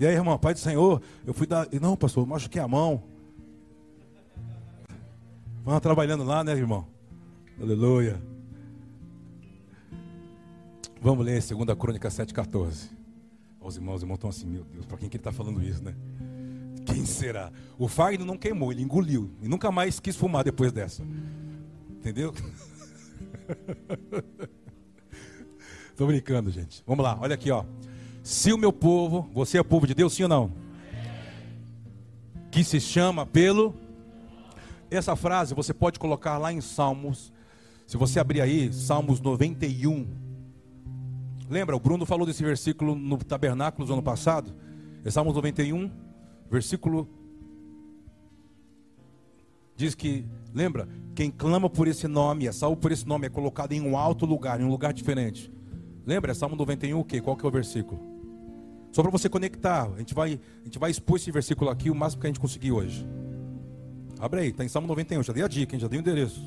E 0.00 0.06
aí, 0.06 0.14
irmão, 0.14 0.38
Pai 0.38 0.54
do 0.54 0.60
Senhor, 0.60 1.02
eu 1.26 1.34
fui 1.34 1.46
dar. 1.46 1.68
Não, 1.80 1.96
pastor, 1.96 2.22
eu 2.22 2.26
machuquei 2.26 2.60
a 2.60 2.68
mão. 2.68 3.02
Vamos 5.64 5.80
trabalhando 5.80 6.24
lá, 6.24 6.42
né, 6.42 6.52
irmão? 6.52 6.86
Aleluia. 7.60 8.20
Vamos 11.00 11.24
ler 11.24 11.42
2 11.42 11.78
Crônica 11.78 12.08
7,14. 12.08 12.90
Os 13.60 13.76
irmãos, 13.76 13.96
os 13.96 14.02
irmãos 14.02 14.16
estão 14.16 14.30
assim, 14.30 14.46
meu 14.46 14.64
Deus, 14.64 14.86
para 14.86 14.96
quem 14.96 15.08
que 15.08 15.16
ele 15.16 15.20
está 15.20 15.32
falando 15.32 15.62
isso, 15.62 15.82
né? 15.82 15.94
Quem 16.86 17.04
será? 17.04 17.52
O 17.78 17.86
Fagner 17.86 18.26
não 18.26 18.38
queimou, 18.38 18.72
ele 18.72 18.82
engoliu. 18.82 19.30
E 19.42 19.48
nunca 19.48 19.70
mais 19.70 20.00
quis 20.00 20.16
fumar 20.16 20.42
depois 20.42 20.72
dessa. 20.72 21.04
Entendeu? 21.90 22.32
Estou 25.98 26.06
brincando, 26.06 26.48
gente. 26.48 26.80
Vamos 26.86 27.02
lá, 27.02 27.18
olha 27.20 27.34
aqui, 27.34 27.50
ó. 27.50 27.64
Se 28.22 28.52
o 28.52 28.56
meu 28.56 28.72
povo, 28.72 29.28
você 29.34 29.58
é 29.58 29.62
povo 29.64 29.84
de 29.84 29.94
Deus, 29.94 30.14
sim 30.14 30.22
ou 30.22 30.28
não? 30.28 30.52
Que 32.52 32.62
se 32.62 32.80
chama 32.80 33.26
pelo. 33.26 33.74
Essa 34.92 35.16
frase 35.16 35.56
você 35.56 35.74
pode 35.74 35.98
colocar 35.98 36.38
lá 36.38 36.52
em 36.52 36.60
Salmos. 36.60 37.32
Se 37.84 37.96
você 37.96 38.20
abrir 38.20 38.40
aí, 38.40 38.72
Salmos 38.72 39.20
91. 39.20 40.06
Lembra, 41.50 41.74
o 41.74 41.80
Bruno 41.80 42.06
falou 42.06 42.24
desse 42.24 42.44
versículo 42.44 42.94
no 42.94 43.18
tabernáculo 43.18 43.84
do 43.84 43.92
ano 43.92 44.02
passado? 44.02 44.54
É 45.04 45.10
Salmos 45.10 45.34
91, 45.34 45.90
versículo. 46.48 47.08
Diz 49.74 49.96
que, 49.96 50.24
lembra, 50.54 50.88
quem 51.16 51.28
clama 51.28 51.68
por 51.68 51.88
esse 51.88 52.06
nome, 52.06 52.46
é 52.46 52.52
salvo 52.52 52.76
por 52.76 52.92
esse 52.92 53.04
nome, 53.04 53.26
é 53.26 53.28
colocado 53.28 53.72
em 53.72 53.80
um 53.80 53.98
alto 53.98 54.24
lugar, 54.24 54.60
em 54.60 54.64
um 54.64 54.70
lugar 54.70 54.92
diferente. 54.92 55.57
Lembra? 56.08 56.34
Salmo 56.34 56.56
91, 56.56 56.98
o 56.98 57.04
quê? 57.04 57.20
Qual 57.20 57.36
que 57.36 57.44
é 57.44 57.48
o 57.48 57.50
versículo? 57.50 58.00
Só 58.90 59.02
para 59.02 59.10
você 59.10 59.28
conectar. 59.28 59.92
A 59.92 59.98
gente, 59.98 60.14
vai, 60.14 60.40
a 60.62 60.64
gente 60.64 60.78
vai 60.78 60.90
expor 60.90 61.16
esse 61.16 61.30
versículo 61.30 61.70
aqui 61.70 61.90
o 61.90 61.94
máximo 61.94 62.22
que 62.22 62.26
a 62.26 62.30
gente 62.30 62.40
conseguir 62.40 62.72
hoje. 62.72 63.06
Abre 64.18 64.40
aí, 64.40 64.48
está 64.48 64.64
em 64.64 64.68
Salmo 64.68 64.88
91. 64.88 65.22
Já 65.22 65.34
dei 65.34 65.44
a 65.44 65.48
dica, 65.48 65.76
hein? 65.76 65.80
já 65.80 65.86
dei 65.86 65.98
o 65.98 66.00
endereço. 66.00 66.40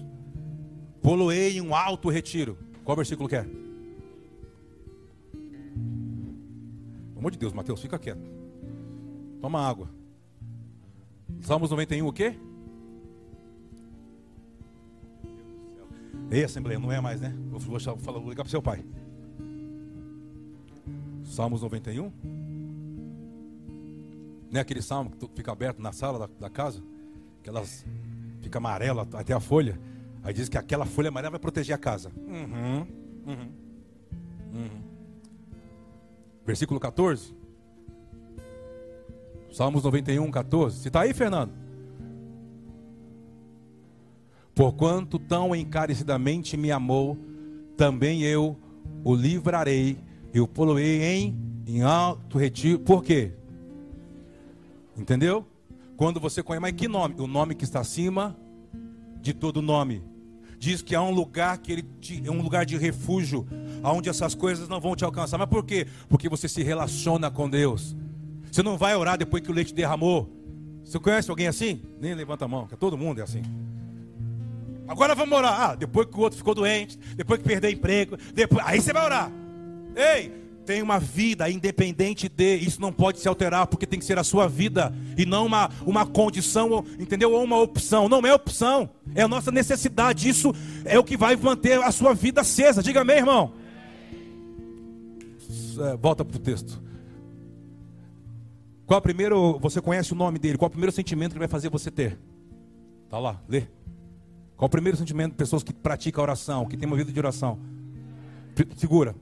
Poloei 1.00 1.60
em 1.60 1.62
um 1.62 1.76
alto 1.76 2.10
retiro. 2.10 2.58
Qual 2.84 2.96
versículo 2.96 3.30
que 3.30 3.36
é? 3.36 3.44
Pelo 3.44 3.60
amor 7.20 7.30
de 7.30 7.38
Deus, 7.38 7.54
Mateus, 7.54 7.80
fica 7.80 8.00
quieto. 8.00 8.32
Toma 9.42 9.62
água. 9.62 9.92
Salmos 11.42 11.70
91, 11.70 12.08
o 12.08 12.12
quê? 12.12 12.36
Ei, 16.32 16.44
Assembleia, 16.46 16.80
não 16.80 16.92
é 16.92 17.00
mais, 17.00 17.22
né? 17.22 17.32
Vou, 17.52 17.60
vou, 17.60 17.78
vou 17.78 18.30
ligar 18.30 18.42
para 18.44 18.50
seu 18.50 18.60
pai. 18.64 18.84
Salmos 21.32 21.62
91. 21.62 22.12
Não 24.52 24.58
é 24.58 24.60
aquele 24.60 24.82
salmo 24.82 25.12
que 25.12 25.30
fica 25.34 25.50
aberto 25.50 25.82
na 25.82 25.94
sala 25.94 26.20
da, 26.20 26.30
da 26.42 26.50
casa? 26.50 26.84
Que 27.42 27.50
elas 27.50 27.86
fica 28.42 28.58
amarela 28.58 29.08
até 29.14 29.34
a 29.34 29.40
folha. 29.40 29.80
Aí 30.24 30.34
diz 30.34 30.50
que 30.50 30.58
aquela 30.58 30.86
folha 30.86 31.08
amarela 31.08 31.32
vai 31.32 31.40
proteger 31.40 31.74
a 31.74 31.78
casa. 31.78 32.12
Uhum, 32.28 32.86
uhum, 33.26 33.52
uhum. 34.54 34.84
Versículo 36.46 36.82
14. 36.82 37.34
Salmos 39.54 39.86
91, 39.86 40.30
14. 40.30 40.80
Você 40.80 40.90
está 40.90 41.02
aí, 41.02 41.14
Fernando? 41.14 41.54
Porquanto 44.54 45.18
tão 45.18 45.56
encarecidamente 45.56 46.58
me 46.58 46.74
amou, 46.74 47.18
também 47.78 48.22
eu 48.22 48.58
o 49.02 49.16
livrarei 49.16 49.98
eu 50.34 50.48
poloei 50.48 51.02
em, 51.04 51.36
em 51.68 51.82
alto 51.82 52.38
retiro. 52.38 52.80
Por 52.80 53.04
quê? 53.04 53.32
Entendeu? 54.98 55.46
Quando 55.98 56.20
você 56.20 56.42
conhece, 56.42 56.62
mas 56.62 56.74
que 56.74 56.88
nome? 56.88 57.16
O 57.18 57.28
nome 57.28 57.56
que 57.56 57.64
está 57.64 57.80
acima 57.80 58.36
de 59.22 59.34
todo 59.34 59.62
nome. 59.62 60.04
Diz 60.58 60.82
que 60.82 60.96
há 60.96 61.02
um 61.02 61.12
lugar 61.12 61.58
que 61.58 61.72
ele 61.72 61.84
te, 62.00 62.22
é 62.26 62.32
um 62.32 62.42
lugar 62.42 62.66
de 62.66 62.78
refúgio, 62.78 63.48
onde 63.84 64.10
essas 64.10 64.36
coisas 64.36 64.70
não 64.70 64.80
vão 64.80 64.96
te 64.96 65.04
alcançar. 65.04 65.38
Mas 65.38 65.50
por 65.50 65.66
quê? 65.66 65.88
Porque 66.08 66.30
você 66.30 66.48
se 66.48 66.62
relaciona 66.62 67.32
com 67.32 67.50
Deus. 67.50 67.96
Você 68.52 68.62
não 68.62 68.78
vai 68.78 68.96
orar 68.96 69.18
depois 69.18 69.42
que 69.42 69.50
o 69.50 69.54
leite 69.54 69.74
derramou. 69.74 70.30
Você 70.84 71.00
conhece 71.00 71.30
alguém 71.30 71.48
assim? 71.48 71.82
Nem 72.00 72.14
levanta 72.14 72.46
a 72.46 72.48
mão, 72.48 72.68
que 72.68 72.76
todo 72.76 72.98
mundo 72.98 73.20
é 73.20 73.24
assim. 73.24 73.42
Agora 74.88 75.16
vamos 75.16 75.38
orar. 75.38 75.62
Ah, 75.62 75.76
depois 75.76 76.08
que 76.08 76.18
o 76.18 76.20
outro 76.20 76.38
ficou 76.38 76.54
doente, 76.54 76.98
depois 77.16 77.42
que 77.42 77.48
perdeu 77.48 77.72
emprego, 77.72 78.18
depois, 78.34 78.64
aí 78.66 78.82
você 78.82 78.92
vai 78.92 79.06
orar. 79.06 79.32
Ei, 79.96 80.32
tem 80.66 80.82
uma 80.82 81.00
vida 81.00 81.50
independente 81.50 82.30
de, 82.30 82.56
isso 82.56 82.80
não 82.80 82.94
pode 82.94 83.20
se 83.20 83.28
alterar, 83.28 83.68
porque 83.68 83.86
tem 83.86 84.00
que 84.00 84.06
ser 84.06 84.18
a 84.18 84.24
sua 84.24 84.48
vida, 84.48 84.94
e 85.18 85.26
não 85.26 85.46
uma, 85.46 85.70
uma 85.86 86.06
condição, 86.06 86.86
entendeu? 87.00 87.34
Ou 87.34 87.44
uma 87.44 87.60
opção. 87.60 88.08
Não 88.08 88.26
é 88.26 88.34
opção, 88.34 88.90
é 89.14 89.24
a 89.24 89.28
nossa 89.28 89.52
necessidade. 89.52 90.30
Isso 90.30 90.54
é 90.86 90.98
o 90.98 91.04
que 91.04 91.18
vai 91.18 91.36
manter 91.36 91.82
a 91.82 91.92
sua 91.92 92.14
vida 92.14 92.42
acesa. 92.42 92.82
Diga 92.84 93.02
amém, 93.02 93.18
irmão. 93.18 93.54
É, 95.80 95.98
volta 95.98 96.24
para 96.24 96.38
o 96.38 96.40
texto. 96.40 96.82
Qual 98.86 98.98
é 98.98 99.00
o 99.00 99.02
primeiro, 99.02 99.58
você 99.60 99.82
conhece 99.82 100.12
o 100.12 100.16
nome 100.16 100.38
dele, 100.38 100.58
qual 100.58 100.68
é 100.68 100.70
o 100.70 100.72
primeiro 100.72 100.92
sentimento 100.92 101.34
que 101.34 101.40
vai 101.40 101.48
fazer 101.48 101.70
você 101.70 101.90
ter? 101.90 102.20
Tá 103.10 103.18
lá, 103.20 103.42
lê. 103.48 103.62
Qual 104.56 104.66
é 104.66 104.66
o 104.66 104.70
primeiro 104.70 104.98
sentimento 104.98 105.32
de 105.32 105.38
pessoas 105.38 105.64
que 105.64 105.74
praticam 105.74 106.22
a 106.22 106.24
oração, 106.24 106.66
que 106.66 106.78
tem 106.78 106.88
uma 106.88 106.98
vida 106.98 107.12
de 107.12 107.20
oração? 107.20 107.60
Segura. 108.76 109.16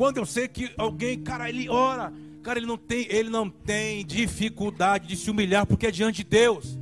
Quando 0.00 0.16
eu 0.16 0.24
sei 0.24 0.48
que 0.48 0.70
alguém, 0.78 1.20
cara, 1.20 1.46
ele 1.50 1.68
ora, 1.68 2.10
cara, 2.42 2.58
ele 2.58 2.64
não 2.64 2.78
tem, 2.78 3.06
ele 3.10 3.28
não 3.28 3.50
tem 3.50 4.02
dificuldade 4.02 5.06
de 5.06 5.14
se 5.14 5.30
humilhar 5.30 5.66
porque 5.66 5.88
é 5.88 5.90
diante 5.90 6.24
de 6.24 6.30
Deus. 6.30 6.78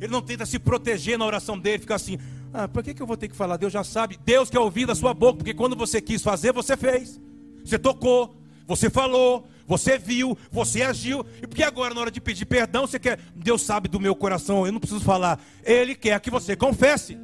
Ele 0.00 0.10
não 0.10 0.20
tenta 0.20 0.44
se 0.44 0.58
proteger 0.58 1.16
na 1.16 1.24
oração 1.24 1.56
dele, 1.56 1.78
fica 1.78 1.94
assim: 1.94 2.18
"Ah, 2.52 2.66
por 2.66 2.82
que 2.82 2.94
que 2.94 3.00
eu 3.00 3.06
vou 3.06 3.16
ter 3.16 3.28
que 3.28 3.36
falar? 3.36 3.58
Deus 3.58 3.72
já 3.72 3.84
sabe. 3.84 4.18
Deus 4.24 4.50
quer 4.50 4.58
ouvir 4.58 4.86
da 4.86 4.96
sua 4.96 5.14
boca, 5.14 5.36
porque 5.36 5.54
quando 5.54 5.76
você 5.76 6.00
quis 6.00 6.20
fazer, 6.20 6.52
você 6.52 6.76
fez. 6.76 7.20
Você 7.64 7.78
tocou, 7.78 8.34
você 8.66 8.90
falou, 8.90 9.46
você 9.64 9.96
viu, 9.96 10.36
você 10.50 10.82
agiu. 10.82 11.24
E 11.40 11.46
porque 11.46 11.62
agora, 11.62 11.94
na 11.94 12.00
hora 12.00 12.10
de 12.10 12.20
pedir 12.20 12.44
perdão, 12.44 12.88
você 12.88 12.98
quer. 12.98 13.20
Deus 13.36 13.62
sabe 13.62 13.88
do 13.88 14.00
meu 14.00 14.16
coração, 14.16 14.66
eu 14.66 14.72
não 14.72 14.80
preciso 14.80 15.04
falar. 15.04 15.40
Ele 15.62 15.94
quer 15.94 16.18
que 16.18 16.28
você 16.28 16.56
confesse. 16.56 17.16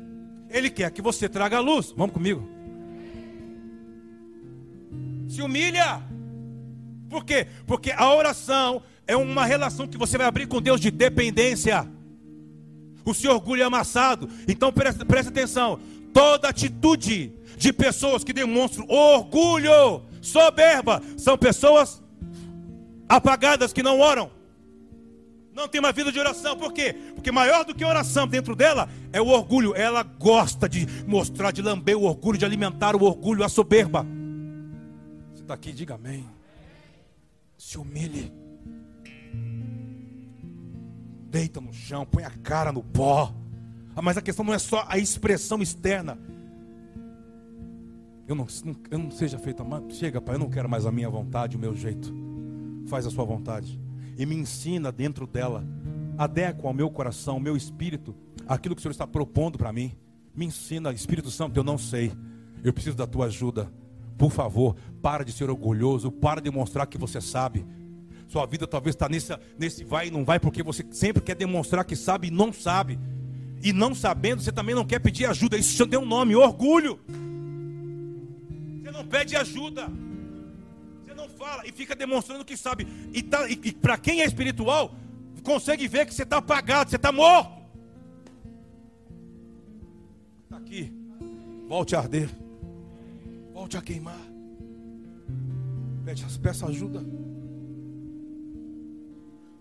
Ele 0.49 0.70
quer 0.70 0.93
que 0.93 1.03
você 1.03 1.28
traga 1.28 1.57
a 1.57 1.61
luz. 1.61 1.93
Vamos 1.97 2.14
comigo 2.14 2.54
se 5.35 5.43
humilha. 5.43 6.01
Por 7.11 7.24
quê? 7.24 7.47
Porque 7.66 7.93
a 7.93 8.14
oração 8.14 8.82
é 9.07 9.16
uma 9.16 9.45
relação 9.45 9.87
que 9.87 9.99
você 9.99 10.16
vai 10.16 10.26
abrir 10.26 10.47
com 10.47 10.62
Deus 10.62 10.80
de 10.80 10.91
dependência. 10.91 11.87
O 13.05 13.12
seu 13.12 13.32
orgulho 13.32 13.62
é 13.62 13.64
amassado. 13.64 14.28
Então 14.49 14.72
presta, 14.72 15.05
presta 15.05 15.30
atenção. 15.30 15.78
Toda 16.12 16.49
atitude 16.49 17.32
de 17.57 17.72
pessoas 17.72 18.24
que 18.24 18.32
demonstram 18.32 18.87
orgulho, 18.89 20.03
soberba, 20.22 21.03
são 21.16 21.37
pessoas 21.37 22.03
apagadas 23.09 23.72
que 23.72 23.82
não 23.82 24.01
oram. 24.01 24.30
Não 25.53 25.68
tem 25.68 25.80
uma 25.80 25.93
vida 25.93 26.11
de 26.11 26.18
oração. 26.18 26.57
Por 26.57 26.72
quê? 26.72 26.97
Porque 27.14 27.30
maior 27.30 27.64
do 27.64 27.74
que 27.74 27.85
oração 27.85 28.26
dentro 28.26 28.57
dela 28.57 28.89
é 29.12 29.20
o 29.20 29.28
orgulho. 29.28 29.74
Ela 29.76 30.03
gosta 30.03 30.68
de 30.68 30.87
mostrar, 31.07 31.53
de 31.53 31.62
lamber 31.62 31.97
o 31.97 32.05
orgulho, 32.05 32.39
de 32.39 32.45
alimentar 32.45 32.97
o 32.97 33.05
orgulho, 33.05 33.45
a 33.45 33.49
soberba 33.49 34.05
está 35.45 35.55
aqui, 35.55 35.73
diga 35.73 35.95
amém. 35.95 36.27
Se 37.57 37.79
humilhe. 37.79 38.33
deita 41.35 41.61
no 41.61 41.73
chão, 41.73 42.07
põe 42.07 42.23
a 42.23 42.31
cara 42.31 42.71
no 42.71 42.83
pó. 42.83 43.35
Ah, 43.97 44.01
Mas 44.01 44.17
a 44.17 44.23
questão 44.23 44.45
não 44.45 44.55
é 44.55 44.59
só 44.59 44.85
a 44.89 44.99
expressão 44.99 45.61
externa. 45.61 46.17
Eu 48.27 48.35
não, 48.37 48.47
eu 48.89 48.99
não 48.99 49.11
seja 49.11 49.37
feita, 49.39 49.65
mas 49.65 49.97
chega, 49.97 50.21
pai, 50.21 50.37
eu 50.37 50.39
não 50.39 50.49
quero 50.49 50.69
mais 50.69 50.87
a 50.87 50.93
minha 50.93 51.11
vontade, 51.11 51.57
o 51.57 51.61
meu 51.61 51.75
jeito. 51.75 52.15
Faz 52.87 53.05
a 53.05 53.11
sua 53.11 53.25
vontade. 53.25 53.81
E 54.17 54.25
me 54.25 54.37
ensina 54.37 54.93
dentro 54.93 55.27
dela. 55.27 55.65
Adequa 56.17 56.69
ao 56.69 56.73
meu 56.73 56.89
coração, 56.89 57.35
ao 57.35 57.41
meu 57.41 57.57
espírito, 57.57 58.15
aquilo 58.47 58.77
que 58.77 58.79
o 58.79 58.83
Senhor 58.83 58.93
está 58.93 59.07
propondo 59.07 59.59
para 59.59 59.73
mim. 59.73 59.93
Me 60.35 60.47
ensina, 60.47 60.93
Espírito 60.93 61.31
Santo, 61.31 61.59
eu 61.59 61.65
não 61.65 61.77
sei. 61.77 62.13
Eu 62.63 62.73
preciso 62.73 62.97
da 62.97 63.07
tua 63.07 63.27
ajuda. 63.27 63.71
Por 64.17 64.31
favor, 64.31 64.77
para 65.03 65.25
de 65.25 65.33
ser 65.33 65.51
orgulhoso, 65.51 66.11
para 66.11 66.41
de 66.41 66.51
mostrar 66.51 66.87
que 66.87 66.97
você 66.97 67.21
sabe. 67.21 67.65
Sua 68.29 68.47
vida 68.47 68.67
talvez 68.67 68.95
está 68.95 69.09
nesse, 69.09 69.37
nesse 69.59 69.85
vai 69.85 70.09
e 70.09 70.11
não 70.11 70.25
vai, 70.25 70.41
porque 70.41 70.62
você 70.62 70.85
sempre 70.91 71.23
quer 71.23 71.35
demonstrar 71.35 71.85
que 71.85 71.95
sabe 71.95 72.29
e 72.29 72.31
não 72.31 72.53
sabe. 72.53 72.99
E 73.62 73.73
não 73.73 73.95
sabendo, 73.95 74.43
você 74.43 74.53
também 74.53 74.75
não 74.75 74.85
quer 74.85 74.99
pedir 74.99 75.27
ajuda. 75.27 75.57
Isso 75.57 75.77
já 75.77 75.87
tem 75.87 75.99
um 75.99 76.05
nome, 76.05 76.37
orgulho. 76.37 77.01
Você 78.83 78.91
não 78.91 79.07
pede 79.07 79.37
ajuda. 79.37 79.89
Você 81.03 81.15
não 81.15 81.29
fala 81.29 81.67
e 81.67 81.73
fica 81.73 81.95
demonstrando 81.95 82.45
que 82.45 82.57
sabe. 82.57 82.87
E, 83.12 83.23
tá, 83.23 83.49
e, 83.49 83.53
e 83.53 83.73
para 83.73 83.97
quem 83.97 84.21
é 84.21 84.27
espiritual, 84.27 84.95
consegue 85.43 85.89
ver 85.89 86.07
que 86.07 86.15
você 86.15 86.25
está 86.25 86.39
apagado, 86.39 86.91
você 86.91 86.97
está 86.97 87.11
morto. 87.11 87.53
Está 90.45 90.57
aqui. 90.59 90.93
Volte 91.69 91.97
a 91.97 92.01
arder. 92.01 92.44
Volte 93.55 93.77
a 93.77 93.81
queimar. 93.81 94.21
Peça, 96.43 96.67
ajuda. 96.67 97.07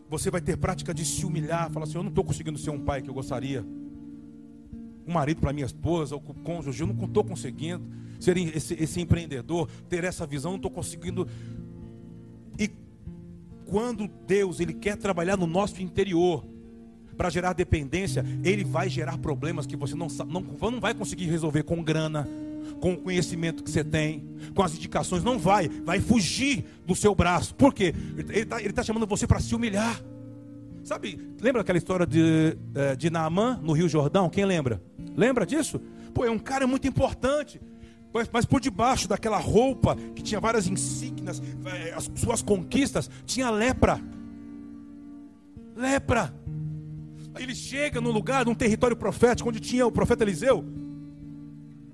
Você 0.10 0.32
vai 0.32 0.42
ter 0.42 0.58
prática 0.58 0.92
de 0.94 1.06
se 1.06 1.24
humilhar. 1.24 1.72
Falar 1.72 1.86
assim: 1.86 1.98
Eu 1.98 2.04
não 2.04 2.10
estou 2.10 2.24
conseguindo 2.24 2.58
ser 2.58 2.72
um 2.72 2.80
pai 2.80 3.04
que 3.04 3.10
eu 3.10 3.14
gostaria. 3.14 3.64
Um 5.06 5.14
marido 5.14 5.40
para 5.40 5.54
minha 5.54 5.66
esposa, 5.66 6.16
o 6.16 6.20
cônjuge. 6.20 6.82
Eu 6.82 6.88
não 6.88 7.06
estou 7.06 7.24
conseguindo 7.24 7.86
ser 8.20 8.36
esse, 8.36 8.74
esse 8.74 9.00
empreendedor, 9.00 9.70
ter 9.88 10.04
essa 10.04 10.26
visão. 10.26 10.54
Não 10.54 10.58
estou 10.58 10.72
conseguindo. 10.72 11.28
E 12.58 12.72
quando 13.66 14.08
Deus 14.26 14.60
ele 14.60 14.74
quer 14.74 14.98
trabalhar 14.98 15.38
no 15.38 15.46
nosso 15.46 15.84
interior, 15.84 16.44
para 17.16 17.30
gerar 17.30 17.54
dependência, 17.54 18.26
ele 18.44 18.64
vai 18.64 18.90
gerar 18.90 19.20
problemas 19.20 19.68
que 19.68 19.76
você 19.76 19.94
não, 19.94 20.08
não, 20.28 20.42
não 20.42 20.80
vai 20.80 20.96
conseguir 20.96 21.26
resolver 21.26 21.62
com 21.62 21.84
grana, 21.84 22.28
com 22.80 22.94
o 22.94 22.98
conhecimento 22.98 23.64
que 23.64 23.72
você 23.72 23.84
tem, 23.84 24.24
com 24.54 24.64
as 24.64 24.76
indicações, 24.76 25.24
não 25.24 25.38
vai, 25.38 25.70
vai 25.70 26.00
fugir 26.00 26.66
do 26.86 26.96
seu 26.96 27.14
braço. 27.16 27.56
Por 27.56 27.74
quê? 27.74 27.94
Ele 28.18 28.40
está 28.40 28.60
tá 28.74 28.84
chamando 28.84 29.08
você 29.08 29.26
para 29.28 29.40
se 29.40 29.56
humilhar. 29.56 30.02
Sabe, 30.84 31.18
lembra 31.42 31.62
aquela 31.62 31.78
história 31.78 32.06
de, 32.06 32.58
eh, 32.76 32.96
de 32.96 33.10
Naamã 33.10 33.58
no 33.64 33.72
Rio 33.72 33.88
Jordão? 33.88 34.30
Quem 34.30 34.44
lembra? 34.44 34.82
Lembra 35.16 35.46
disso? 35.46 35.80
Pô, 36.14 36.26
é 36.26 36.30
um 36.30 36.40
cara 36.40 36.68
muito 36.68 36.86
importante. 36.88 37.62
Mas, 38.14 38.30
mas 38.32 38.46
por 38.46 38.60
debaixo 38.60 39.08
daquela 39.08 39.38
roupa 39.38 39.96
que 40.14 40.22
tinha 40.22 40.40
várias 40.40 40.68
insígnias, 40.68 41.42
eh, 41.66 41.94
as 41.96 42.12
suas 42.16 42.42
conquistas, 42.42 43.10
tinha 43.26 43.50
lepra. 43.50 44.00
Lepra. 45.76 46.34
Ele 47.40 47.56
chega 47.56 48.00
num 48.00 48.12
lugar, 48.12 48.46
num 48.46 48.54
território 48.54 48.96
profético, 48.96 49.50
onde 49.50 49.60
tinha 49.60 49.88
o 49.88 49.92
profeta 49.92 50.24
Eliseu, 50.24 50.64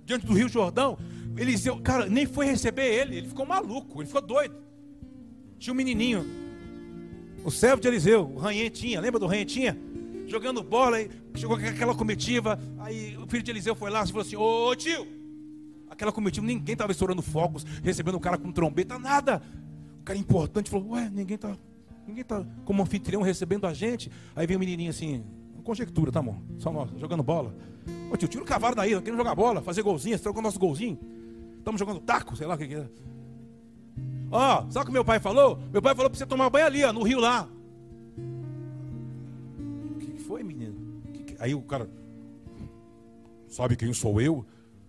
diante 0.09 0.25
do 0.25 0.33
Rio 0.33 0.49
Jordão. 0.49 0.97
Eliseu, 1.37 1.79
cara, 1.79 2.07
nem 2.07 2.25
foi 2.25 2.47
receber 2.47 2.91
ele, 2.91 3.17
ele 3.17 3.27
ficou 3.27 3.45
maluco, 3.45 4.01
ele 4.01 4.07
ficou 4.07 4.21
doido. 4.21 4.55
Tinha 5.57 5.71
um 5.73 5.77
menininho, 5.77 6.25
o 7.43 7.51
servo 7.51 7.81
de 7.81 7.87
Eliseu, 7.87 8.25
o 8.25 8.37
Ranhentinha, 8.37 8.99
lembra 8.99 9.19
do 9.19 9.27
Ranhentinha? 9.27 9.77
Jogando 10.27 10.63
bola, 10.63 10.97
aí 10.97 11.09
chegou 11.35 11.55
aquela 11.55 11.95
comitiva, 11.95 12.59
aí 12.79 13.15
o 13.17 13.27
filho 13.27 13.43
de 13.43 13.51
Eliseu 13.51 13.75
foi 13.75 13.89
lá 13.89 14.03
e 14.03 14.07
falou 14.07 14.21
assim: 14.21 14.35
Ô 14.35 14.75
tio, 14.75 15.07
aquela 15.89 16.11
comitiva, 16.11 16.45
ninguém 16.45 16.73
estava 16.73 16.91
estourando 16.91 17.21
fogos, 17.21 17.63
recebendo 17.83 18.15
o 18.15 18.19
cara 18.19 18.37
com 18.37 18.51
trombeta, 18.51 18.99
nada. 18.99 19.41
O 20.01 20.03
cara 20.03 20.19
importante 20.19 20.69
falou: 20.69 20.91
Ué, 20.91 21.09
ninguém 21.09 21.35
está 21.35 21.55
Ninguém 22.09 22.23
está 22.23 22.43
como 22.65 22.81
anfitrião 22.81 23.21
recebendo 23.21 23.67
a 23.67 23.73
gente. 23.73 24.11
Aí 24.35 24.47
vem 24.47 24.55
o 24.55 24.57
um 24.57 24.61
menininho 24.61 24.89
assim, 24.89 25.23
conjectura, 25.69 26.11
tá 26.11 26.21
bom? 26.21 26.41
Só 26.57 26.71
nós, 26.71 26.89
jogando 26.97 27.21
bola. 27.21 27.53
Ô 28.11 28.17
tio, 28.17 28.27
tira 28.27 28.43
o 28.43 28.47
cavalo 28.47 28.75
daí, 28.75 28.95
não 28.95 29.01
queremos 29.01 29.19
jogar 29.19 29.35
bola, 29.35 29.61
fazer 29.61 29.83
golzinho, 29.83 30.17
trocou 30.19 30.41
nosso 30.41 30.57
golzinho. 30.57 30.97
Estamos 31.59 31.79
jogando 31.79 31.99
taco, 31.99 32.35
sei 32.35 32.47
lá 32.47 32.55
o 32.55 32.57
que, 32.57 32.67
que 32.67 32.75
é. 32.75 32.89
Ó, 34.31 34.69
sabe 34.71 34.83
o 34.83 34.85
que 34.87 34.91
meu 34.91 35.05
pai 35.05 35.19
falou? 35.19 35.59
Meu 35.71 35.81
pai 35.81 35.93
falou 35.93 36.09
para 36.09 36.17
você 36.17 36.25
tomar 36.25 36.49
banho 36.49 36.65
ali, 36.65 36.83
ó, 36.83 36.91
no 36.91 37.03
rio 37.03 37.19
lá. 37.19 37.47
O 39.95 39.99
que, 39.99 40.07
que 40.13 40.19
foi, 40.19 40.41
menino? 40.41 40.75
Que 41.13 41.23
que... 41.23 41.35
Aí 41.39 41.53
o 41.53 41.61
cara, 41.61 41.87
sabe 43.47 43.75
quem 43.75 43.93
sou 43.93 44.19
eu? 44.19 44.43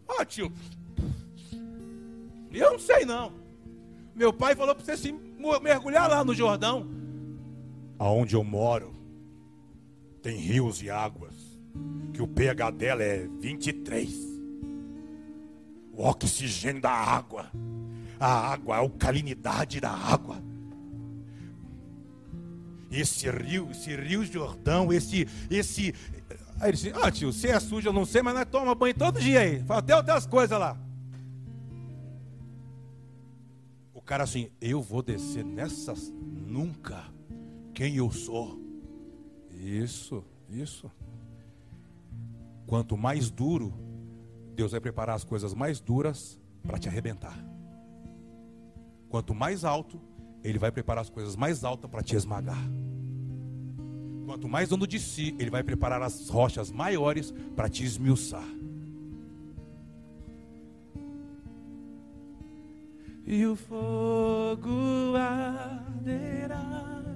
Ah, 0.08 0.24
tio, 0.24 0.50
eu 2.52 2.72
não 2.72 2.78
sei 2.78 3.04
não. 3.04 3.32
Meu 4.14 4.32
pai 4.32 4.54
falou 4.54 4.74
para 4.74 4.84
você 4.84 4.96
se 4.96 5.14
mergulhar 5.62 6.08
lá 6.08 6.24
no 6.24 6.34
Jordão 6.34 7.00
aonde 7.98 8.34
eu 8.34 8.42
moro, 8.42 8.94
tem 10.22 10.36
rios 10.36 10.82
e 10.82 10.90
águas, 10.90 11.34
que 12.12 12.22
o 12.22 12.28
pH 12.28 12.70
dela 12.70 13.02
é 13.02 13.26
23. 13.40 14.12
O 15.92 16.04
oxigênio 16.04 16.80
da 16.80 16.90
água, 16.90 17.50
a 18.18 18.52
água, 18.52 18.76
a 18.76 18.78
alcalinidade 18.78 19.80
da 19.80 19.90
água. 19.90 20.42
Esse 22.90 23.30
rio, 23.30 23.70
esse 23.70 23.94
rio 23.94 24.24
Jordão, 24.24 24.92
esse, 24.92 25.26
esse. 25.50 25.94
Aí 26.60 26.70
ele 26.70 26.72
disse: 26.72 26.92
Ah, 27.00 27.10
tio, 27.10 27.32
você 27.32 27.48
é 27.48 27.60
sujo, 27.60 27.88
eu 27.88 27.92
não 27.92 28.04
sei, 28.04 28.20
mas 28.20 28.34
nós 28.34 28.46
toma 28.50 28.74
banho 28.74 28.94
todo 28.94 29.20
dia 29.20 29.40
aí. 29.40 29.62
Fala 29.62 29.80
até 29.80 29.96
outras 29.96 30.26
coisas 30.26 30.58
lá. 30.58 30.76
O 33.94 34.02
cara 34.02 34.24
assim, 34.24 34.50
eu 34.60 34.82
vou 34.82 35.02
descer 35.02 35.44
nessas 35.44 36.12
nunca 36.12 37.04
quem 37.72 37.96
eu 37.96 38.10
sou. 38.10 38.59
Isso, 39.60 40.24
isso. 40.48 40.90
Quanto 42.66 42.96
mais 42.96 43.30
duro, 43.30 43.74
Deus 44.54 44.72
vai 44.72 44.80
preparar 44.80 45.14
as 45.14 45.24
coisas 45.24 45.52
mais 45.52 45.80
duras 45.80 46.40
para 46.62 46.78
te 46.78 46.88
arrebentar. 46.88 47.36
Quanto 49.10 49.34
mais 49.34 49.64
alto, 49.64 50.00
Ele 50.42 50.58
vai 50.58 50.72
preparar 50.72 51.02
as 51.02 51.10
coisas 51.10 51.36
mais 51.36 51.62
altas 51.62 51.90
para 51.90 52.02
te 52.02 52.16
esmagar. 52.16 52.62
Quanto 54.24 54.48
mais 54.48 54.70
dono 54.70 54.86
de 54.86 54.98
si, 54.98 55.36
Ele 55.38 55.50
vai 55.50 55.62
preparar 55.62 56.00
as 56.02 56.28
rochas 56.30 56.70
maiores 56.70 57.32
para 57.54 57.68
te 57.68 57.84
esmiuçar. 57.84 58.48
E 63.26 63.44
o 63.44 63.54
fogo 63.54 65.16
arderá. 65.16 67.09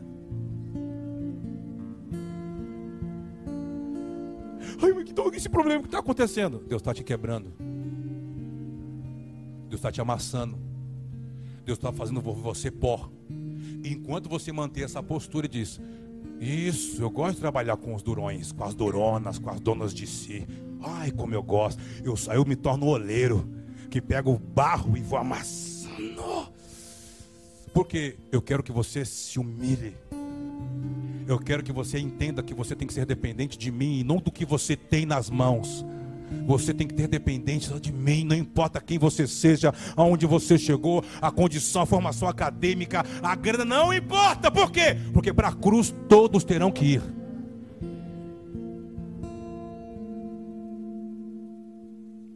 Ai, 4.82 4.92
mas 4.92 5.08
então 5.08 5.32
esse 5.32 5.48
problema 5.48 5.80
que 5.80 5.88
está 5.88 5.98
acontecendo? 5.98 6.58
Deus 6.66 6.80
está 6.80 6.92
te 6.92 7.02
quebrando. 7.02 7.52
Deus 9.68 9.80
está 9.80 9.90
te 9.90 10.00
amassando. 10.00 10.58
Deus 11.64 11.78
está 11.78 11.92
fazendo 11.92 12.20
você 12.20 12.70
pó. 12.70 13.10
Enquanto 13.84 14.28
você 14.28 14.52
manter 14.52 14.82
essa 14.82 15.02
postura 15.02 15.46
e 15.46 15.48
diz: 15.48 15.80
Isso, 16.40 17.02
eu 17.02 17.10
gosto 17.10 17.34
de 17.34 17.40
trabalhar 17.40 17.76
com 17.76 17.94
os 17.94 18.02
durões, 18.02 18.52
com 18.52 18.64
as 18.64 18.74
duronas, 18.74 19.38
com 19.38 19.50
as 19.50 19.60
donas 19.60 19.94
de 19.94 20.06
si. 20.06 20.46
Ai, 20.82 21.10
como 21.10 21.34
eu 21.34 21.42
gosto. 21.42 21.82
Eu, 22.02 22.14
eu 22.32 22.44
me 22.44 22.56
torno 22.56 22.86
oleiro 22.86 23.48
que 23.90 24.00
pega 24.00 24.28
o 24.28 24.38
barro 24.38 24.96
e 24.96 25.00
vou 25.00 25.18
amassando. 25.18 26.48
Porque 27.72 28.16
eu 28.30 28.40
quero 28.40 28.62
que 28.62 28.72
você 28.72 29.04
se 29.04 29.38
humilhe. 29.38 29.96
Eu 31.26 31.38
quero 31.38 31.62
que 31.62 31.72
você 31.72 31.98
entenda 31.98 32.42
que 32.42 32.52
você 32.52 32.76
tem 32.76 32.86
que 32.86 32.92
ser 32.92 33.06
dependente 33.06 33.56
de 33.56 33.70
mim 33.70 34.00
e 34.00 34.04
não 34.04 34.16
do 34.16 34.30
que 34.30 34.44
você 34.44 34.76
tem 34.76 35.06
nas 35.06 35.30
mãos. 35.30 35.84
Você 36.46 36.74
tem 36.74 36.86
que 36.86 36.94
ter 36.94 37.08
dependência 37.08 37.78
de 37.80 37.92
mim, 37.92 38.24
não 38.24 38.36
importa 38.36 38.80
quem 38.80 38.98
você 38.98 39.26
seja, 39.26 39.72
aonde 39.96 40.26
você 40.26 40.58
chegou, 40.58 41.02
a 41.20 41.30
condição, 41.30 41.82
a 41.82 41.86
formação 41.86 42.28
acadêmica, 42.28 43.04
a 43.22 43.34
grana, 43.34 43.64
não 43.64 43.92
importa. 43.92 44.50
Por 44.50 44.70
quê? 44.70 44.96
Porque 45.12 45.32
para 45.32 45.48
a 45.48 45.52
cruz 45.52 45.94
todos 46.08 46.44
terão 46.44 46.70
que 46.70 46.84
ir. 46.84 47.02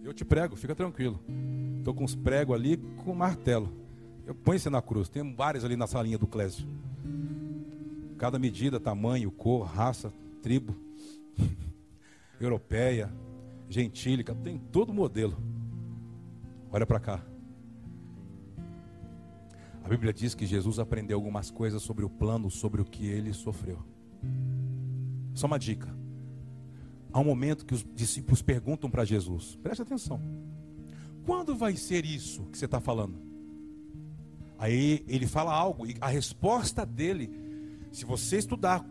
Eu 0.03 0.15
te 0.15 0.25
prego, 0.25 0.57
fica 0.57 0.75
tranquilo. 0.75 1.21
Estou 1.79 1.93
com 1.93 2.05
os 2.05 2.15
pregos 2.15 2.55
ali 2.55 2.79
com 3.05 3.15
martelo. 3.15 3.71
Eu 4.27 4.35
ponho 4.35 4.59
você 4.59 4.71
na 4.71 4.81
cruz. 4.81 5.09
Tem 5.09 5.35
vários 5.35 5.65
ali 5.65 5.77
na 5.77 5.87
salinha 5.87 6.17
do 6.17 6.27
Clésio. 6.27 6.67
Cada 8.19 8.39
medida, 8.39 8.81
tamanho, 8.81 9.31
cor, 9.31 9.65
raça, 9.65 10.13
tribo, 10.43 10.75
europeia, 12.41 13.13
gentílica, 13.69 14.35
tem 14.35 14.59
todo 14.59 14.93
modelo. 14.93 15.37
Olha 16.71 16.85
para 16.85 16.99
cá. 16.99 17.25
A 19.85 19.89
Bíblia 19.89 20.13
diz 20.13 20.35
que 20.35 20.45
Jesus 20.45 20.79
aprendeu 20.79 21.17
algumas 21.17 21.51
coisas 21.51 21.81
sobre 21.81 22.05
o 22.05 22.11
plano, 22.11 22.51
sobre 22.51 22.83
o 22.83 22.85
que 22.85 23.07
ele 23.07 23.33
sofreu. 23.33 23.79
Só 25.33 25.47
uma 25.47 25.59
dica. 25.59 25.89
Há 27.13 27.21
um 27.21 27.25
momento 27.25 27.65
que 27.65 27.73
os 27.73 27.87
discípulos 27.95 28.43
perguntam 28.43 28.91
para 28.91 29.05
Jesus: 29.05 29.57
preste 29.63 29.81
atenção. 29.81 30.21
Quando 31.25 31.57
vai 31.57 31.77
ser 31.77 32.05
isso 32.05 32.45
que 32.47 32.59
você 32.59 32.65
está 32.65 32.81
falando? 32.81 33.19
Aí 34.59 35.05
ele 35.07 35.27
fala 35.27 35.55
algo, 35.55 35.87
e 35.87 35.97
a 36.01 36.09
resposta 36.09 36.85
dele, 36.85 37.48
se 37.91 38.05
você 38.05 38.39
estudar 38.39 38.85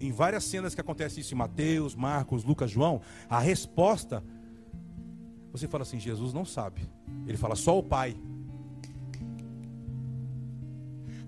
em 0.00 0.12
várias 0.12 0.44
cenas 0.44 0.74
que 0.74 0.80
acontece 0.80 1.20
isso 1.20 1.34
em 1.34 1.36
Mateus, 1.36 1.94
Marcos, 1.94 2.44
Lucas, 2.44 2.70
João, 2.70 3.00
a 3.28 3.38
resposta, 3.38 4.22
você 5.52 5.66
fala 5.66 5.82
assim: 5.82 5.98
Jesus 5.98 6.32
não 6.32 6.44
sabe. 6.44 6.88
Ele 7.26 7.36
fala 7.36 7.56
só 7.56 7.78
o 7.78 7.82
Pai. 7.82 8.16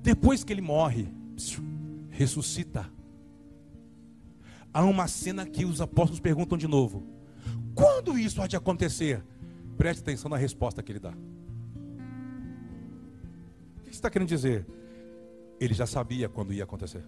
Depois 0.02 0.44
que 0.44 0.52
ele 0.52 0.60
morre, 0.60 1.08
ressuscita. 2.10 2.90
Há 4.72 4.84
uma 4.84 5.08
cena 5.08 5.46
que 5.46 5.64
os 5.64 5.80
apóstolos 5.80 6.20
perguntam 6.20 6.58
de 6.58 6.68
novo: 6.68 7.06
quando 7.74 8.18
isso 8.18 8.42
há 8.42 8.46
de 8.46 8.56
acontecer? 8.56 9.24
Preste 9.76 10.00
atenção 10.00 10.28
na 10.28 10.36
resposta 10.36 10.82
que 10.82 10.90
ele 10.92 10.98
dá. 10.98 11.12
O 13.76 13.82
que 13.82 13.90
está 13.90 14.10
querendo 14.10 14.28
dizer? 14.28 14.66
Ele 15.60 15.74
já 15.74 15.86
sabia 15.86 16.28
quando 16.28 16.52
ia 16.52 16.64
acontecer. 16.64 17.04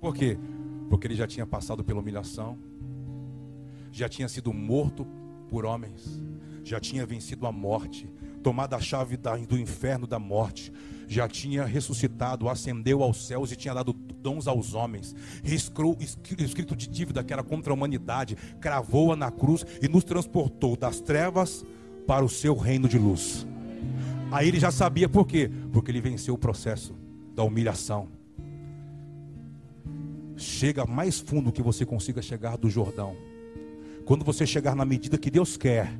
Por 0.00 0.14
quê? 0.14 0.38
Porque 0.88 1.06
ele 1.06 1.14
já 1.14 1.26
tinha 1.26 1.46
passado 1.46 1.84
pela 1.84 2.00
humilhação, 2.00 2.58
já 3.92 4.08
tinha 4.08 4.28
sido 4.28 4.52
morto 4.52 5.06
por 5.48 5.64
homens, 5.64 6.22
já 6.64 6.80
tinha 6.80 7.04
vencido 7.04 7.46
a 7.46 7.52
morte, 7.52 8.08
tomado 8.42 8.74
a 8.74 8.80
chave 8.80 9.18
do 9.48 9.58
inferno 9.58 10.06
da 10.06 10.18
morte, 10.18 10.72
já 11.06 11.28
tinha 11.28 11.64
ressuscitado, 11.64 12.48
ascendeu 12.48 13.02
aos 13.02 13.26
céus 13.26 13.50
e 13.52 13.56
tinha 13.56 13.74
dado 13.74 13.92
dons 13.92 14.46
aos 14.46 14.74
homens, 14.74 15.14
escrito 15.42 16.76
de 16.76 16.86
dívida 16.86 17.24
que 17.24 17.32
era 17.32 17.42
contra 17.42 17.72
a 17.72 17.74
humanidade, 17.74 18.36
cravou-a 18.60 19.16
na 19.16 19.30
cruz 19.30 19.66
e 19.82 19.88
nos 19.88 20.04
transportou 20.04 20.76
das 20.76 21.00
trevas 21.00 21.64
para 22.06 22.24
o 22.24 22.28
seu 22.28 22.56
reino 22.56 22.88
de 22.88 22.98
luz. 22.98 23.46
Aí 24.30 24.48
ele 24.48 24.60
já 24.60 24.70
sabia 24.70 25.08
por 25.08 25.26
quê? 25.26 25.50
Porque 25.72 25.90
ele 25.90 26.00
venceu 26.00 26.34
o 26.34 26.38
processo 26.38 26.94
da 27.34 27.42
humilhação. 27.42 28.08
Chega 30.36 30.86
mais 30.86 31.20
fundo 31.20 31.52
que 31.52 31.62
você 31.62 31.84
consiga 31.84 32.22
chegar 32.22 32.56
do 32.56 32.70
Jordão. 32.70 33.16
Quando 34.04 34.24
você 34.24 34.46
chegar 34.46 34.74
na 34.74 34.84
medida 34.84 35.18
que 35.18 35.30
Deus 35.30 35.56
quer, 35.56 35.92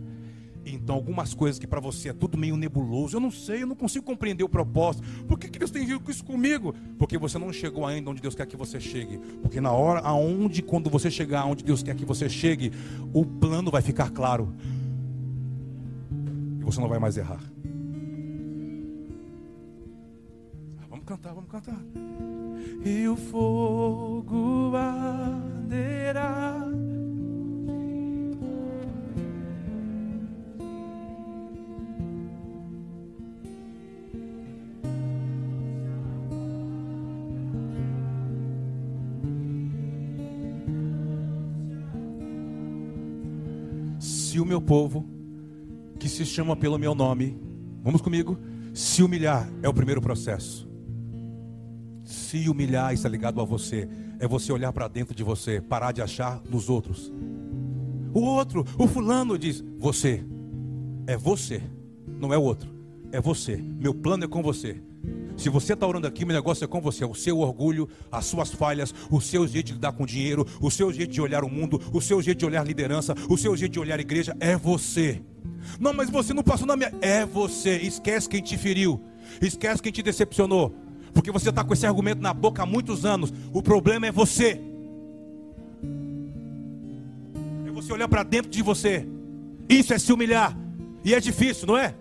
então, 0.65 0.95
algumas 0.95 1.33
coisas 1.33 1.59
que 1.59 1.67
para 1.67 1.81
você 1.81 2.11
é 2.11 2.13
tudo 2.13 2.37
meio 2.37 2.57
nebuloso, 2.57 3.17
eu 3.17 3.21
não 3.21 3.31
sei, 3.31 3.63
eu 3.63 3.67
não 3.67 3.75
consigo 3.75 4.05
compreender 4.05 4.45
o 4.45 4.49
propósito. 4.49 5.07
Por 5.27 5.39
que, 5.39 5.49
que 5.49 5.59
Deus 5.59 5.71
tem 5.71 5.99
com 5.99 6.11
isso 6.11 6.25
comigo? 6.25 6.75
Porque 6.99 7.17
você 7.17 7.39
não 7.39 7.53
chegou 7.53 7.87
ainda 7.87 8.11
onde 8.11 8.21
Deus 8.21 8.35
quer 8.35 8.47
que 8.47 8.57
você 8.57 8.79
chegue. 8.79 9.19
Porque 9.41 9.61
na 9.61 9.73
hora 9.73 10.01
aonde, 10.01 10.63
quando 10.63 10.91
você 10.91 11.11
chegar 11.11 11.47
onde 11.47 11.65
Deus 11.65 11.83
quer 11.83 11.95
que 11.97 12.05
você 12.05 12.29
chegue, 12.29 12.73
o 13.13 13.25
plano 13.25 13.71
vai 13.71 13.83
ficar 13.83 14.11
claro. 14.11 14.55
E 16.61 16.65
você 16.65 16.81
não 16.81 16.89
vai 16.89 16.99
mais 16.99 17.17
errar. 17.17 17.41
Cantar, 21.11 21.35
vamos 21.35 21.51
cantar. 21.51 21.81
E 22.85 23.09
o 23.09 23.17
fogo 23.17 24.77
arderá 24.77 26.69
se 43.99 44.39
o 44.39 44.47
meu 44.47 44.61
povo, 44.61 45.05
que 45.99 46.09
se 46.09 46.25
chama 46.25 46.55
pelo 46.55 46.79
meu 46.79 46.95
nome, 46.95 47.37
vamos 47.83 48.01
comigo, 48.01 48.39
se 48.73 49.03
humilhar 49.03 49.51
é 49.61 49.69
o 49.69 49.75
primeiro 49.75 50.01
processo. 50.01 50.70
Se 52.11 52.49
humilhar 52.49 52.93
está 52.93 53.09
ligado 53.09 53.41
a 53.41 53.45
você, 53.45 53.89
é 54.19 54.27
você 54.27 54.53
olhar 54.53 54.73
para 54.73 54.89
dentro 54.89 55.15
de 55.15 55.23
você, 55.23 55.61
parar 55.61 55.93
de 55.93 56.03
achar 56.03 56.43
nos 56.51 56.69
outros. 56.69 57.13
O 58.13 58.21
outro, 58.21 58.67
o 58.77 58.89
fulano 58.89 59.39
diz: 59.39 59.65
Você, 59.79 60.25
é 61.07 61.17
você, 61.17 61.63
não 62.19 62.35
é 62.35 62.37
o 62.37 62.43
outro, 62.43 62.69
é 63.13 63.21
você. 63.21 63.57
Meu 63.57 63.95
plano 63.95 64.25
é 64.25 64.27
com 64.27 64.43
você. 64.43 64.83
Se 65.37 65.49
você 65.49 65.75
está 65.75 65.87
orando 65.87 66.09
aqui, 66.09 66.25
meu 66.25 66.35
negócio 66.35 66.65
é 66.65 66.67
com 66.67 66.81
você. 66.81 67.05
O 67.05 67.15
seu 67.15 67.39
orgulho, 67.39 67.89
as 68.11 68.27
suas 68.27 68.51
falhas, 68.51 68.93
o 69.09 69.21
seu 69.21 69.47
jeito 69.47 69.67
de 69.67 69.73
lidar 69.75 69.93
com 69.93 70.05
dinheiro, 70.05 70.45
o 70.61 70.69
seu 70.69 70.93
jeito 70.93 71.13
de 71.13 71.21
olhar 71.21 71.45
o 71.45 71.49
mundo, 71.49 71.81
o 71.93 72.01
seu 72.01 72.21
jeito 72.21 72.39
de 72.39 72.45
olhar 72.47 72.67
liderança, 72.67 73.15
o 73.29 73.39
seu 73.39 73.57
jeito 73.57 73.73
de 73.75 73.79
olhar 73.79 74.01
igreja, 74.01 74.37
é 74.41 74.57
você. 74.57 75.23
Não, 75.79 75.93
mas 75.93 76.11
você 76.11 76.35
não 76.35 76.43
passou 76.43 76.67
na 76.67 76.77
minha. 76.77 76.93
É 77.01 77.25
você. 77.25 77.77
Esquece 77.77 78.29
quem 78.29 78.43
te 78.43 78.59
feriu. 78.59 79.01
Esquece 79.41 79.81
quem 79.81 79.93
te 79.93 80.03
decepcionou. 80.03 80.90
Porque 81.13 81.31
você 81.31 81.51
está 81.51 81.65
com 81.65 81.73
esse 81.73 81.87
argumento 81.87 82.21
na 82.21 82.33
boca 82.33 82.63
há 82.63 82.67
muitos 82.67 83.05
anos. 83.05 83.33
O 83.53 83.63
problema 83.63 84.07
é 84.07 84.13
você. 84.13 84.61
É 87.67 87.71
você 87.71 87.93
olhar 87.93 88.09
para 88.09 88.23
dentro 88.23 88.51
de 88.51 88.63
você. 88.63 89.07
Isso 89.69 89.93
é 89.93 89.99
se 89.99 90.13
humilhar. 90.13 90.57
E 91.05 91.15
é 91.15 91.21
difícil, 91.21 91.67
não 91.67 91.77
é? 91.77 91.95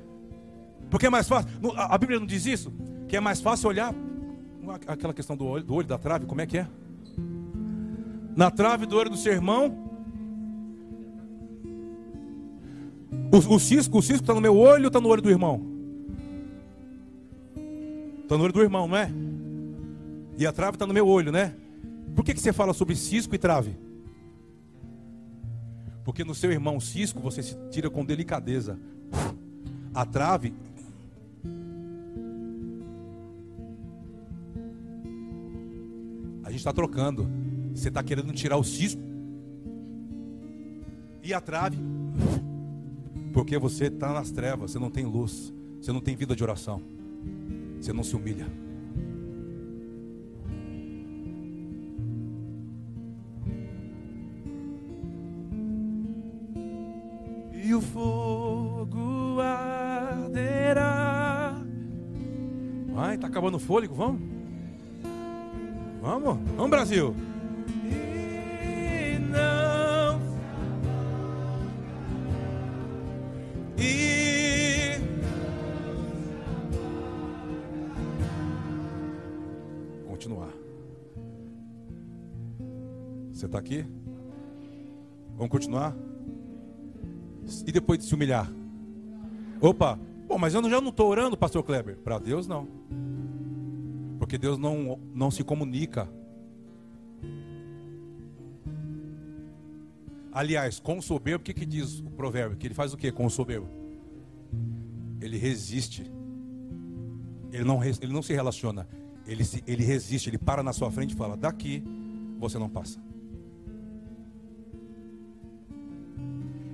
Porque 0.90 1.06
é 1.06 1.10
mais 1.10 1.28
fácil. 1.28 1.50
A 1.76 1.98
Bíblia 1.98 2.20
não 2.20 2.28
diz 2.28 2.46
isso? 2.46 2.74
Que 3.08 3.18
é 3.18 3.20
mais 3.20 3.42
fácil 3.42 3.70
olhar 3.70 3.94
aquela 4.88 5.14
questão 5.14 5.36
do 5.36 5.46
olho, 5.46 5.64
do 5.64 5.74
olho 5.74 5.88
da 5.88 5.98
trave, 5.98 6.26
como 6.26 6.42
é 6.42 6.46
que 6.46 6.58
é? 6.58 6.68
Na 8.36 8.52
trave 8.52 8.86
do 8.86 8.96
olho 8.96 9.10
do 9.10 9.18
seu 9.18 9.34
irmão. 9.34 9.76
O, 13.32 13.56
o 13.56 13.60
cisco 13.60 14.00
está 14.00 14.34
no 14.34 14.42
meu 14.42 14.56
olho 14.56 14.84
ou 14.84 14.88
está 14.88 15.00
no 15.00 15.10
olho 15.10 15.22
do 15.22 15.30
irmão? 15.30 15.79
Está 18.30 18.38
no 18.38 18.44
olho 18.44 18.54
do 18.54 18.62
irmão, 18.62 18.88
não 18.88 18.96
é? 18.96 19.12
E 20.38 20.46
a 20.46 20.52
trave 20.54 20.76
está 20.76 20.86
no 20.86 20.94
meu 20.94 21.08
olho, 21.08 21.32
né? 21.32 21.56
Por 22.16 22.24
que, 22.24 22.36
que 22.36 22.40
você 22.40 22.54
fala 22.54 22.76
sobre 22.76 22.96
cisco 22.96 23.34
e 23.34 23.40
trave? 23.40 23.76
Porque 26.06 26.24
no 26.24 26.36
seu 26.36 26.52
irmão 26.52 26.80
cisco 26.80 27.20
você 27.20 27.42
se 27.42 27.58
tira 27.72 27.90
com 27.90 28.06
delicadeza. 28.06 28.80
A 29.96 30.06
trave 30.06 30.54
A 36.44 36.52
gente 36.52 36.60
está 36.60 36.72
trocando. 36.72 37.28
Você 37.74 37.88
está 37.88 38.04
querendo 38.04 38.32
tirar 38.32 38.58
o 38.58 38.64
cisco 38.64 39.02
e 41.24 41.34
a 41.34 41.42
trave, 41.42 41.80
porque 43.34 43.58
você 43.58 43.86
está 43.86 44.14
nas 44.14 44.30
trevas, 44.30 44.70
você 44.70 44.78
não 44.78 44.92
tem 44.92 45.06
luz, 45.06 45.52
você 45.82 45.92
não 45.92 46.00
tem 46.00 46.16
vida 46.16 46.36
de 46.36 46.44
oração, 46.44 46.80
você 47.80 47.94
não 47.94 48.04
se 48.04 48.16
humilha. 48.16 48.46
E 57.54 57.74
o 57.74 57.82
fogo 57.82 59.40
arderá. 59.42 60.90
Ai, 62.96 63.18
tá 63.18 63.28
acabando 63.28 63.56
o 63.56 63.60
fôlego, 63.60 63.94
vamos? 63.94 64.22
Vamos? 66.02 66.38
Vamos, 66.56 66.70
Brasil. 66.70 67.16
E 67.86 69.20
não. 69.20 70.20
E. 73.78 74.39
Continuar. 80.30 80.54
Você 83.32 83.48
está 83.48 83.58
aqui? 83.58 83.84
Vamos 85.36 85.50
continuar? 85.50 85.96
E 87.66 87.72
depois 87.72 87.98
de 87.98 88.06
se 88.06 88.14
humilhar? 88.14 88.48
Opa, 89.60 89.98
bom, 90.28 90.38
mas 90.38 90.54
eu 90.54 90.70
já 90.70 90.80
não 90.80 90.90
estou 90.90 91.10
orando, 91.10 91.36
pastor 91.36 91.64
Kleber. 91.64 91.98
Para 91.98 92.20
Deus, 92.20 92.48
não. 92.48 92.68
Porque 94.20 94.38
Deus 94.38 94.60
não, 94.60 95.00
não 95.16 95.32
se 95.32 95.44
comunica. 95.44 96.08
Aliás, 100.32 100.80
com 100.80 101.00
o 101.00 101.02
soberbo, 101.02 101.42
o 101.42 101.46
que, 101.46 101.56
que 101.56 101.66
diz 101.66 102.02
o 102.02 102.12
provérbio? 102.12 102.56
Que 102.56 102.68
ele 102.68 102.76
faz 102.76 102.94
o 102.94 102.98
que 102.98 103.12
com 103.12 103.26
o 103.26 103.32
soberbo? 103.32 103.68
Ele 105.20 105.40
resiste. 105.40 106.04
Ele 107.52 107.64
não, 107.64 107.84
ele 107.84 108.14
não 108.14 108.22
se 108.22 108.32
relaciona. 108.32 108.88
Ele, 109.30 109.46
se, 109.46 109.64
ele 109.68 109.84
resiste, 109.84 110.28
ele 110.28 110.40
para 110.40 110.64
na 110.64 110.74
sua 110.74 110.90
frente 110.90 111.14
e 111.14 111.16
fala: 111.16 111.38
Daqui 111.38 111.84
você 112.40 112.58
não 112.58 112.68
passa. 112.68 113.00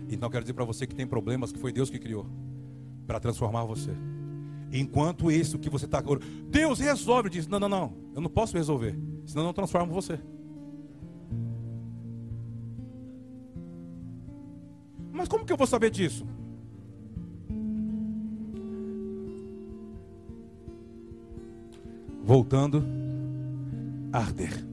Então 0.10 0.30
quero 0.30 0.44
dizer 0.44 0.54
para 0.54 0.64
você 0.64 0.88
que 0.88 0.96
tem 0.96 1.06
problemas 1.06 1.52
que 1.52 1.60
foi 1.60 1.74
Deus 1.74 1.90
que 1.90 2.00
criou 2.00 2.26
para 3.06 3.20
transformar 3.20 3.66
você. 3.66 3.92
Enquanto 4.72 5.30
isso 5.30 5.60
que 5.60 5.70
você 5.70 5.84
está. 5.86 5.98
agora, 5.98 6.22
Deus 6.50 6.80
resolve, 6.80 7.30
diz: 7.30 7.46
Não, 7.46 7.60
não, 7.60 7.68
não, 7.68 7.94
eu 8.16 8.22
não 8.22 8.30
posso 8.30 8.56
resolver, 8.56 8.98
senão 9.26 9.44
eu 9.44 9.48
não 9.48 9.54
transformo 9.54 9.94
você. 9.94 10.18
Mas 15.12 15.28
como 15.28 15.44
que 15.44 15.52
eu 15.52 15.58
vou 15.58 15.68
saber 15.68 15.90
disso? 15.90 16.26
Voltando, 22.26 22.84
arder. 24.12 24.66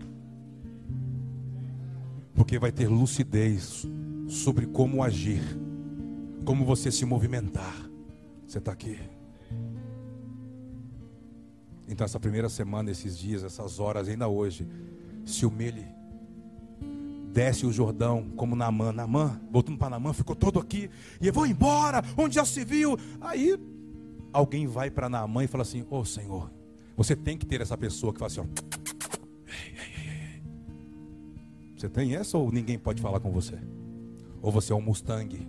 Porque 2.34 2.59
vai 2.59 2.72
ter 2.72 2.88
lucidez 2.88 3.86
sobre 4.26 4.64
como 4.64 5.03
agir, 5.03 5.42
como 6.46 6.64
você 6.64 6.90
se 6.90 7.05
movimentar. 7.05 7.76
Você 8.46 8.57
está 8.57 8.72
aqui. 8.72 8.98
Então, 11.86 12.07
essa 12.07 12.18
primeira 12.18 12.48
semana, 12.48 12.90
esses 12.90 13.18
dias, 13.18 13.44
essas 13.44 13.78
horas, 13.78 14.09
ainda 14.09 14.28
hoje, 14.28 14.66
se 15.26 15.44
humilhe. 15.44 15.84
Desce 17.34 17.66
o 17.66 17.72
Jordão, 17.72 18.30
como 18.34 18.57
Namã. 18.57 18.92
Namã, 18.92 19.38
voltando 19.50 19.76
para 19.76 19.90
Namã, 19.90 20.14
ficou 20.14 20.34
todo 20.34 20.59
aqui. 20.59 20.88
E 21.20 21.26
eu 21.26 21.34
vou 21.34 21.46
embora, 21.46 22.03
onde 22.16 22.36
já 22.36 22.46
se 22.46 22.64
viu. 22.64 22.98
Aí, 23.20 23.59
alguém 24.32 24.66
vai 24.66 24.90
para 24.90 25.11
Namã 25.11 25.44
e 25.44 25.46
fala 25.46 25.62
assim: 25.62 25.82
Ô 25.90 25.98
oh, 25.98 26.05
Senhor, 26.07 26.50
você 26.97 27.16
tem 27.16 27.36
que 27.36 27.47
ter 27.47 27.61
essa 27.61 27.76
pessoa 27.76 28.12
que 28.12 28.18
fala 28.18 28.30
assim: 28.30 28.40
ó, 28.40 28.47
Você 31.82 31.88
tem 31.88 32.14
essa 32.14 32.38
ou 32.38 32.53
ninguém 32.53 32.78
pode 32.78 33.03
falar 33.03 33.18
com 33.18 33.32
você? 33.32 33.59
Ou 34.40 34.53
você 34.53 34.72
é 34.72 34.76
um 34.76 34.80
Mustang 34.80 35.49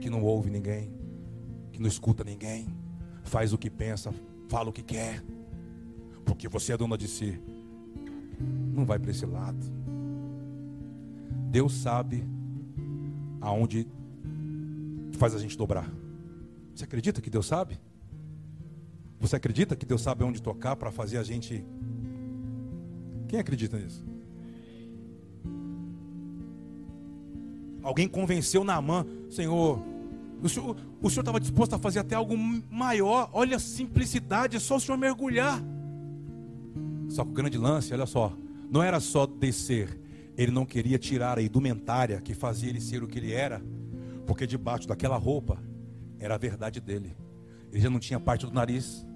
que 0.00 0.08
não 0.08 0.22
ouve 0.22 0.48
ninguém, 0.48 0.90
que 1.70 1.78
não 1.78 1.86
escuta 1.86 2.24
ninguém, 2.24 2.66
faz 3.22 3.52
o 3.52 3.58
que 3.58 3.68
pensa, 3.68 4.10
fala 4.48 4.70
o 4.70 4.72
que 4.72 4.82
quer, 4.82 5.22
porque 6.24 6.48
você 6.48 6.72
é 6.72 6.76
dona 6.78 6.96
de 6.96 7.06
si. 7.06 7.38
Não 8.72 8.86
vai 8.86 8.98
para 8.98 9.10
esse 9.10 9.26
lado. 9.26 9.58
Deus 11.50 11.74
sabe 11.74 12.24
aonde 13.38 13.86
faz 15.18 15.34
a 15.34 15.38
gente 15.38 15.58
dobrar. 15.58 15.92
Você 16.74 16.84
acredita 16.84 17.20
que 17.20 17.28
Deus 17.28 17.44
sabe? 17.44 17.78
Você 19.24 19.36
acredita 19.36 19.74
que 19.74 19.86
Deus 19.86 20.02
sabe 20.02 20.22
onde 20.22 20.42
tocar 20.42 20.76
para 20.76 20.90
fazer 20.90 21.16
a 21.16 21.22
gente. 21.22 21.64
Quem 23.26 23.38
acredita 23.38 23.78
nisso? 23.78 24.04
Alguém 27.82 28.06
convenceu 28.06 28.62
Naamã, 28.62 29.06
Senhor, 29.30 29.82
o 30.42 30.48
senhor 30.48 30.76
estava 31.20 31.40
disposto 31.40 31.72
a 31.72 31.78
fazer 31.78 32.00
até 32.00 32.14
algo 32.14 32.36
maior. 32.70 33.30
Olha 33.32 33.56
a 33.56 33.58
simplicidade, 33.58 34.58
é 34.58 34.60
só 34.60 34.76
o 34.76 34.80
senhor 34.80 34.98
mergulhar. 34.98 35.58
Só 37.08 37.24
que 37.24 37.30
o 37.30 37.34
grande 37.34 37.56
lance, 37.56 37.94
olha 37.94 38.04
só, 38.04 38.30
não 38.70 38.82
era 38.82 39.00
só 39.00 39.24
descer. 39.24 39.98
Ele 40.36 40.52
não 40.52 40.66
queria 40.66 40.98
tirar 40.98 41.38
a 41.38 41.42
indumentária 41.42 42.20
que 42.20 42.34
fazia 42.34 42.68
ele 42.68 42.80
ser 42.80 43.02
o 43.02 43.08
que 43.08 43.18
ele 43.18 43.32
era, 43.32 43.62
porque 44.26 44.46
debaixo 44.46 44.86
daquela 44.86 45.16
roupa 45.16 45.58
era 46.18 46.34
a 46.34 46.38
verdade 46.38 46.78
dele. 46.78 47.16
Ele 47.72 47.80
já 47.80 47.88
não 47.88 47.98
tinha 47.98 48.20
parte 48.20 48.44
do 48.44 48.52
nariz, 48.52 49.06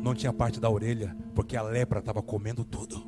não 0.00 0.14
tinha 0.14 0.32
parte 0.32 0.58
da 0.58 0.68
orelha, 0.70 1.16
porque 1.34 1.56
a 1.56 1.62
lepra 1.62 2.00
estava 2.00 2.22
comendo 2.22 2.64
tudo. 2.64 3.02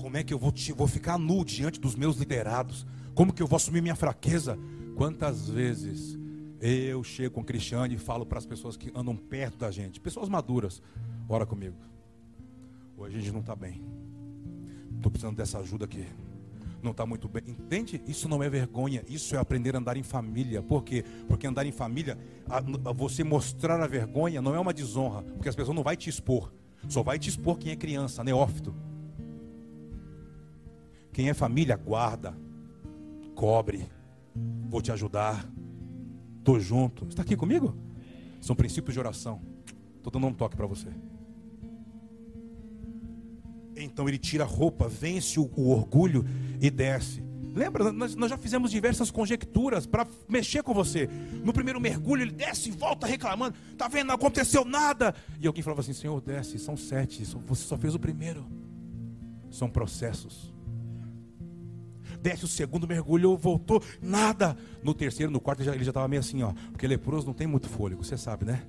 Como 0.00 0.16
é 0.16 0.24
que 0.24 0.32
eu 0.32 0.38
vou, 0.38 0.52
te, 0.52 0.72
vou 0.72 0.86
ficar 0.86 1.18
nu 1.18 1.44
diante 1.44 1.80
dos 1.80 1.94
meus 1.94 2.16
liderados? 2.16 2.86
Como 3.14 3.32
que 3.32 3.42
eu 3.42 3.46
vou 3.46 3.56
assumir 3.56 3.80
minha 3.80 3.96
fraqueza? 3.96 4.58
Quantas 4.96 5.48
vezes 5.48 6.18
eu 6.60 7.02
chego 7.04 7.34
com 7.34 7.40
o 7.40 7.44
Cristiano 7.44 7.92
e 7.92 7.98
falo 7.98 8.24
para 8.26 8.38
as 8.38 8.46
pessoas 8.46 8.76
que 8.76 8.90
andam 8.94 9.16
perto 9.16 9.58
da 9.58 9.70
gente, 9.70 10.00
pessoas 10.00 10.28
maduras, 10.28 10.82
ora 11.28 11.46
comigo. 11.46 11.76
Hoje 12.96 13.16
a 13.16 13.20
gente 13.20 13.32
não 13.32 13.40
está 13.40 13.54
bem. 13.54 13.82
Estou 14.96 15.10
precisando 15.10 15.36
dessa 15.36 15.58
ajuda 15.58 15.84
aqui. 15.84 16.06
Não 16.86 16.92
está 16.92 17.04
muito 17.04 17.28
bem. 17.28 17.42
Entende? 17.46 18.00
Isso 18.06 18.28
não 18.28 18.42
é 18.42 18.48
vergonha. 18.48 19.04
Isso 19.08 19.34
é 19.34 19.38
aprender 19.38 19.74
a 19.74 19.78
andar 19.78 19.96
em 19.96 20.02
família. 20.02 20.62
Por 20.62 20.82
quê? 20.82 21.04
Porque 21.28 21.46
andar 21.46 21.66
em 21.66 21.72
família, 21.72 22.16
a, 22.48 22.58
a 22.58 22.92
você 22.92 23.22
mostrar 23.22 23.80
a 23.80 23.86
vergonha 23.86 24.40
não 24.40 24.54
é 24.54 24.58
uma 24.60 24.72
desonra. 24.72 25.22
Porque 25.22 25.48
as 25.48 25.56
pessoas 25.56 25.74
não 25.74 25.82
vão 25.82 25.96
te 25.96 26.08
expor. 26.08 26.52
Só 26.88 27.02
vai 27.02 27.18
te 27.18 27.28
expor 27.28 27.58
quem 27.58 27.72
é 27.72 27.76
criança, 27.76 28.22
neófito. 28.22 28.74
Quem 31.12 31.28
é 31.28 31.34
família, 31.34 31.76
guarda 31.76 32.34
cobre, 33.36 33.86
vou 34.68 34.80
te 34.80 34.90
ajudar, 34.90 35.46
estou 36.38 36.58
junto. 36.58 37.06
Está 37.06 37.22
aqui 37.22 37.36
comigo? 37.36 37.76
São 38.40 38.56
princípios 38.56 38.94
de 38.94 38.98
oração. 38.98 39.40
Estou 39.98 40.10
dando 40.10 40.26
um 40.26 40.32
toque 40.32 40.56
para 40.56 40.66
você. 40.66 40.88
Então 43.76 44.08
ele 44.08 44.16
tira 44.16 44.44
a 44.44 44.46
roupa, 44.46 44.88
vence 44.88 45.38
o, 45.38 45.50
o 45.54 45.70
orgulho 45.70 46.24
e 46.60 46.70
desce. 46.70 47.24
Lembra, 47.54 47.90
nós, 47.90 48.14
nós, 48.14 48.28
já 48.28 48.36
fizemos 48.36 48.70
diversas 48.70 49.10
conjecturas 49.10 49.86
para 49.86 50.06
mexer 50.28 50.62
com 50.62 50.74
você. 50.74 51.08
No 51.42 51.54
primeiro 51.54 51.80
mergulho, 51.80 52.22
ele 52.22 52.32
desce 52.32 52.68
e 52.68 52.72
volta 52.72 53.06
reclamando: 53.06 53.56
Está 53.72 53.88
vendo, 53.88 54.08
não 54.08 54.14
aconteceu 54.14 54.64
nada. 54.64 55.14
E 55.40 55.46
alguém 55.46 55.62
falava 55.62 55.80
assim: 55.80 55.94
Senhor, 55.94 56.20
desce, 56.20 56.58
são 56.58 56.76
sete, 56.76 57.24
você 57.24 57.64
só 57.64 57.78
fez 57.78 57.94
o 57.94 57.98
primeiro. 57.98 58.46
São 59.50 59.70
processos 59.70 60.54
desce 62.26 62.44
o 62.44 62.48
segundo, 62.48 62.88
mergulhou, 62.88 63.38
voltou, 63.38 63.80
nada. 64.02 64.56
No 64.82 64.92
terceiro, 64.92 65.30
no 65.30 65.38
quarto, 65.38 65.62
ele 65.62 65.84
já 65.84 65.90
estava 65.90 66.08
meio 66.08 66.18
assim, 66.18 66.42
ó. 66.42 66.52
Porque 66.72 66.84
leproso 66.86 67.24
não 67.24 67.34
tem 67.34 67.46
muito 67.46 67.68
fôlego, 67.68 68.02
você 68.02 68.16
sabe, 68.16 68.44
né? 68.44 68.64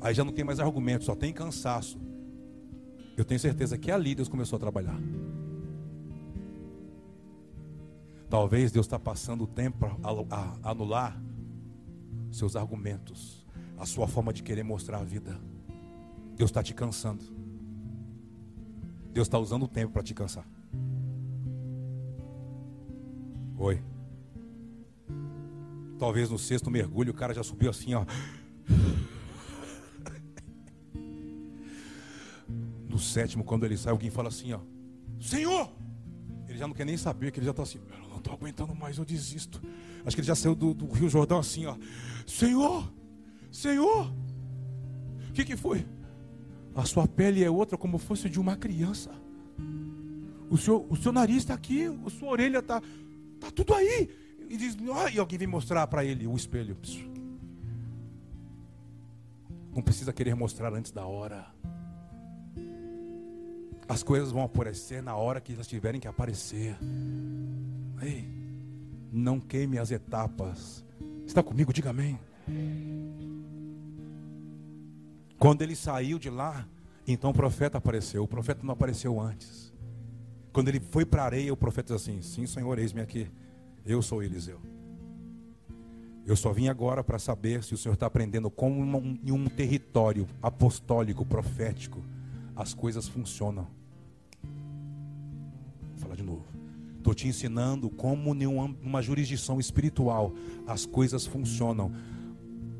Aí 0.00 0.14
já 0.14 0.24
não 0.24 0.32
tem 0.32 0.42
mais 0.42 0.58
argumento, 0.58 1.04
só 1.04 1.14
tem 1.14 1.30
cansaço. 1.30 2.00
Eu 3.20 3.24
tenho 3.26 3.38
certeza 3.38 3.76
que 3.76 3.90
ali 3.90 4.14
Deus 4.14 4.30
começou 4.30 4.56
a 4.56 4.60
trabalhar. 4.60 4.98
Talvez 8.30 8.72
Deus 8.72 8.86
está 8.86 8.98
passando 8.98 9.44
o 9.44 9.46
tempo 9.46 9.84
a 10.30 10.70
anular 10.70 11.20
seus 12.32 12.56
argumentos, 12.56 13.46
a 13.76 13.84
sua 13.84 14.08
forma 14.08 14.32
de 14.32 14.42
querer 14.42 14.62
mostrar 14.62 15.00
a 15.00 15.04
vida. 15.04 15.38
Deus 16.34 16.48
está 16.48 16.62
te 16.62 16.72
cansando. 16.72 17.22
Deus 19.12 19.26
está 19.26 19.38
usando 19.38 19.64
o 19.64 19.68
tempo 19.68 19.92
para 19.92 20.02
te 20.02 20.14
cansar. 20.14 20.46
Oi. 23.58 23.82
Talvez 25.98 26.30
no 26.30 26.38
sexto 26.38 26.70
mergulho 26.70 27.10
o 27.10 27.14
cara 27.14 27.34
já 27.34 27.42
subiu 27.42 27.68
assim, 27.68 27.92
ó. 27.92 28.06
Sétimo, 33.00 33.44
quando 33.44 33.64
ele 33.64 33.76
sai, 33.76 33.92
alguém 33.92 34.10
fala 34.10 34.28
assim, 34.28 34.52
ó. 34.52 34.60
Senhor! 35.20 35.70
Ele 36.48 36.58
já 36.58 36.66
não 36.66 36.74
quer 36.74 36.84
nem 36.84 36.96
saber, 36.96 37.30
que 37.30 37.38
ele 37.38 37.46
já 37.46 37.52
está 37.52 37.62
assim, 37.62 37.78
eu 37.78 38.08
não 38.08 38.18
estou 38.18 38.34
aguentando 38.34 38.74
mais, 38.74 38.98
eu 38.98 39.04
desisto. 39.04 39.60
Acho 40.04 40.16
que 40.16 40.20
ele 40.20 40.26
já 40.26 40.34
saiu 40.34 40.54
do, 40.54 40.74
do 40.74 40.86
Rio 40.90 41.08
Jordão 41.08 41.38
assim, 41.38 41.66
ó. 41.66 41.76
Senhor! 42.26 42.92
Senhor! 43.50 44.12
O 45.28 45.32
que, 45.32 45.44
que 45.44 45.56
foi? 45.56 45.86
A 46.74 46.84
sua 46.84 47.06
pele 47.06 47.42
é 47.42 47.50
outra 47.50 47.76
como 47.76 47.98
fosse 47.98 48.28
de 48.28 48.40
uma 48.40 48.56
criança. 48.56 49.10
O 50.48 50.56
seu, 50.56 50.86
o 50.88 50.96
seu 50.96 51.12
nariz 51.12 51.38
está 51.38 51.54
aqui, 51.54 51.86
a 51.86 52.10
sua 52.10 52.30
orelha 52.30 52.58
está 52.58 52.80
tá 53.40 53.50
tudo 53.50 53.74
aí. 53.74 54.10
E, 54.48 54.56
diz, 54.56 54.76
oh, 54.80 55.08
e 55.08 55.18
alguém 55.18 55.38
vem 55.38 55.46
mostrar 55.46 55.86
para 55.86 56.04
ele 56.04 56.26
o 56.26 56.34
espelho. 56.34 56.76
Não 59.72 59.82
precisa 59.82 60.12
querer 60.12 60.34
mostrar 60.34 60.74
antes 60.74 60.90
da 60.90 61.06
hora. 61.06 61.46
As 63.90 64.04
coisas 64.04 64.30
vão 64.30 64.44
aparecer 64.44 65.02
na 65.02 65.16
hora 65.16 65.40
que 65.40 65.52
elas 65.52 65.66
tiverem 65.66 66.00
que 66.00 66.06
aparecer. 66.06 66.76
Ei, 68.00 68.24
não 69.10 69.40
queime 69.40 69.78
as 69.78 69.90
etapas. 69.90 70.84
Está 71.26 71.42
comigo? 71.42 71.72
Diga 71.72 71.90
amém. 71.90 72.16
Quando 75.36 75.62
ele 75.62 75.74
saiu 75.74 76.20
de 76.20 76.30
lá, 76.30 76.68
então 77.04 77.30
o 77.30 77.34
profeta 77.34 77.78
apareceu. 77.78 78.22
O 78.22 78.28
profeta 78.28 78.60
não 78.62 78.74
apareceu 78.74 79.18
antes. 79.18 79.72
Quando 80.52 80.68
ele 80.68 80.78
foi 80.78 81.04
para 81.04 81.22
a 81.22 81.26
areia, 81.26 81.52
o 81.52 81.56
profeta 81.56 81.92
diz 81.92 82.00
assim: 82.00 82.22
Sim, 82.22 82.46
Senhor, 82.46 82.78
eis-me 82.78 83.00
aqui. 83.00 83.28
Eu 83.84 84.00
sou 84.02 84.22
Eliseu. 84.22 84.60
Eu 86.24 86.36
só 86.36 86.52
vim 86.52 86.68
agora 86.68 87.02
para 87.02 87.18
saber 87.18 87.64
se 87.64 87.74
o 87.74 87.76
Senhor 87.76 87.94
está 87.94 88.06
aprendendo 88.06 88.52
como 88.52 89.18
em 89.20 89.32
um 89.32 89.48
território 89.48 90.28
apostólico, 90.40 91.26
profético, 91.26 92.00
as 92.54 92.72
coisas 92.72 93.08
funcionam. 93.08 93.79
Estou 97.10 97.24
te 97.24 97.26
ensinando 97.26 97.90
como 97.90 98.32
em 98.36 98.46
uma 98.46 99.02
jurisdição 99.02 99.58
espiritual 99.58 100.32
as 100.64 100.86
coisas 100.86 101.26
funcionam 101.26 101.92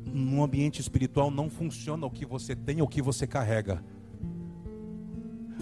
num 0.05 0.41
ambiente 0.41 0.79
espiritual 0.79 1.29
não 1.29 1.49
funciona 1.49 2.05
o 2.05 2.09
que 2.09 2.25
você 2.25 2.55
tem 2.55 2.79
ou 2.79 2.87
o 2.87 2.89
que 2.89 3.01
você 3.01 3.27
carrega. 3.27 3.83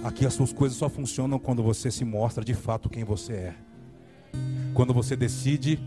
Aqui 0.04 0.24
as 0.24 0.36
suas 0.36 0.54
coisas 0.54 0.78
só 0.78 0.88
funcionam 0.88 1.40
quando 1.40 1.64
você 1.64 1.90
se 1.90 2.06
mostra 2.06 2.46
de 2.46 2.54
fato 2.54 2.92
quem 2.92 3.04
você 3.04 3.34
é. 3.34 3.56
Quando 4.76 4.94
você 4.94 5.16
decide, 5.16 5.80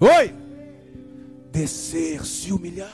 oi, 0.00 0.34
descer, 1.52 2.26
se 2.26 2.52
humilhar. 2.52 2.92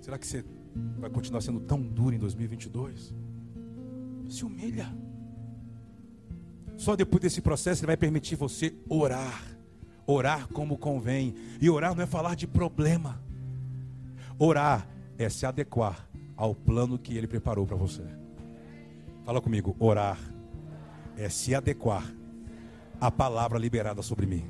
Será 0.00 0.16
que 0.16 0.26
você 0.26 0.42
vai 0.98 1.10
continuar 1.10 1.42
sendo 1.42 1.60
tão 1.60 1.82
duro 1.82 2.14
em 2.14 2.18
2022? 2.18 3.14
Se 4.30 4.44
humilha. 4.44 4.86
Só 6.76 6.96
depois 6.96 7.20
desse 7.20 7.42
processo 7.42 7.80
ele 7.80 7.88
vai 7.88 7.96
permitir 7.96 8.36
você 8.36 8.74
orar. 8.88 9.42
Orar 10.06 10.48
como 10.48 10.78
convém. 10.78 11.34
E 11.60 11.68
orar 11.68 11.94
não 11.94 12.02
é 12.02 12.06
falar 12.06 12.34
de 12.34 12.46
problema. 12.46 13.22
Orar 14.38 14.88
é 15.18 15.28
se 15.28 15.44
adequar 15.44 16.08
ao 16.36 16.54
plano 16.54 16.98
que 16.98 17.14
ele 17.14 17.26
preparou 17.26 17.66
para 17.66 17.76
você. 17.76 18.02
Fala 19.26 19.40
comigo, 19.40 19.76
orar 19.78 20.18
é 21.16 21.28
se 21.28 21.54
adequar 21.54 22.10
à 22.98 23.10
palavra 23.10 23.58
liberada 23.58 24.00
sobre 24.00 24.24
mim. 24.26 24.44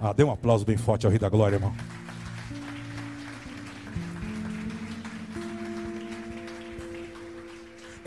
Ah, 0.00 0.12
dê 0.12 0.24
um 0.24 0.30
aplauso 0.30 0.64
bem 0.64 0.76
forte 0.76 1.04
ao 1.04 1.10
Rei 1.10 1.18
da 1.18 1.28
Glória, 1.28 1.56
irmão. 1.56 1.74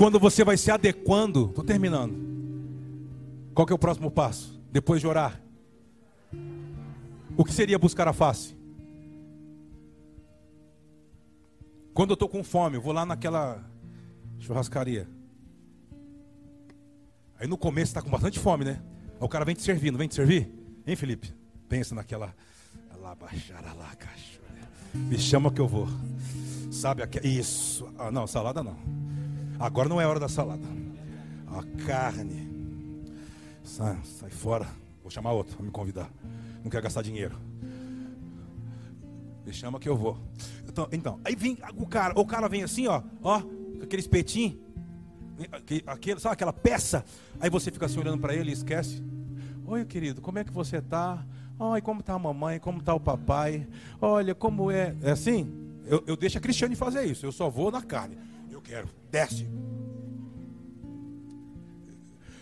Quando 0.02 0.20
você 0.20 0.44
vai 0.44 0.58
se 0.58 0.72
adequando, 0.72 1.50
estou 1.50 1.64
terminando. 1.64 2.18
Qual 3.54 3.68
que 3.68 3.72
é 3.72 3.76
o 3.76 3.78
próximo 3.78 4.10
passo? 4.10 4.60
Depois 4.72 5.00
de 5.00 5.06
orar. 5.06 5.40
O 7.38 7.46
que 7.46 7.54
seria 7.54 7.78
buscar 7.78 8.08
a 8.08 8.12
face? 8.12 8.58
Quando 11.94 12.10
eu 12.10 12.14
estou 12.16 12.28
com 12.28 12.44
fome, 12.44 12.78
eu 12.78 12.82
vou 12.82 12.92
lá 12.92 13.06
naquela 13.06 13.64
churrascaria. 14.40 15.08
Aí 17.38 17.46
no 17.46 17.56
começo 17.56 17.92
está 17.92 18.02
com 18.02 18.10
bastante 18.10 18.40
fome, 18.40 18.66
né? 18.66 18.82
Aí 19.20 19.24
o 19.24 19.30
cara 19.30 19.46
vem 19.46 19.54
te 19.54 19.62
servir, 19.62 19.92
não 19.92 20.00
vem 20.00 20.08
te 20.08 20.16
servir? 20.16 20.52
Hein, 20.88 20.96
Felipe? 20.96 21.32
Pensa 21.70 21.94
naquela. 21.94 22.36
Me 24.96 25.20
chama 25.20 25.52
que 25.52 25.62
eu 25.62 25.68
vou. 25.68 25.88
Sabe 26.72 27.04
aqui? 27.04 27.20
Isso. 27.20 27.88
Ah, 28.00 28.10
não, 28.10 28.26
salada 28.26 28.64
não. 28.64 29.01
Agora 29.62 29.88
não 29.88 30.02
é 30.02 30.08
hora 30.08 30.20
da 30.20 30.28
salada. 30.28 30.66
A 31.48 31.86
carne. 31.86 32.50
Sai, 33.64 33.96
sai 34.04 34.32
fora. 34.32 34.68
Vou 35.04 35.12
chamar 35.12 35.34
outro 35.34 35.56
para 35.56 35.64
me 35.64 35.72
convidar. 35.72 36.10
Não 36.64 36.72
quero 36.72 36.82
gastar 36.82 37.04
dinheiro. 37.04 37.38
Me 39.46 39.54
chama 39.54 39.80
que 39.80 39.88
eu 39.88 39.96
vou. 39.96 40.18
Então, 40.68 40.88
então, 40.92 41.20
aí 41.24 41.36
vem 41.36 41.60
o 41.76 41.86
cara, 41.86 42.20
o 42.20 42.26
cara 42.26 42.50
vem 42.50 42.64
assim, 42.64 42.88
ó, 42.88 43.04
ó, 43.22 43.42
com 43.42 43.84
aquele 43.84 44.02
espetinho, 44.02 44.60
aquele, 45.86 46.20
sabe 46.20 46.34
aquela 46.34 46.54
peça? 46.54 47.06
Aí 47.40 47.50
você 47.50 47.70
fica 47.70 47.86
assim 47.86 48.00
olhando 48.00 48.20
para 48.20 48.34
ele 48.34 48.50
e 48.50 48.54
esquece. 48.54 49.04
Oi, 49.66 49.86
querido, 49.86 50.22
como 50.22 50.40
é 50.40 50.44
que 50.44 50.52
você 50.52 50.82
tá? 50.82 51.24
Oi, 51.60 51.82
como 51.82 52.02
tá 52.02 52.14
a 52.14 52.20
mamãe? 52.20 52.60
Como 52.60 52.82
tá 52.82 52.96
o 52.96 53.00
papai? 53.00 53.68
Olha, 54.00 54.34
como 54.34 54.72
é? 54.72 54.96
É 55.04 55.12
assim? 55.12 55.52
Eu, 55.86 56.04
eu 56.08 56.16
deixo 56.16 56.38
a 56.38 56.42
Cristiane 56.42 56.76
fazer 56.76 57.06
isso. 57.06 57.26
Eu 57.26 57.32
só 57.32 57.50
vou 57.50 57.70
na 57.72 57.82
carne 57.82 58.18
eu 58.62 58.64
quero. 58.64 58.90
Desce. 59.12 59.48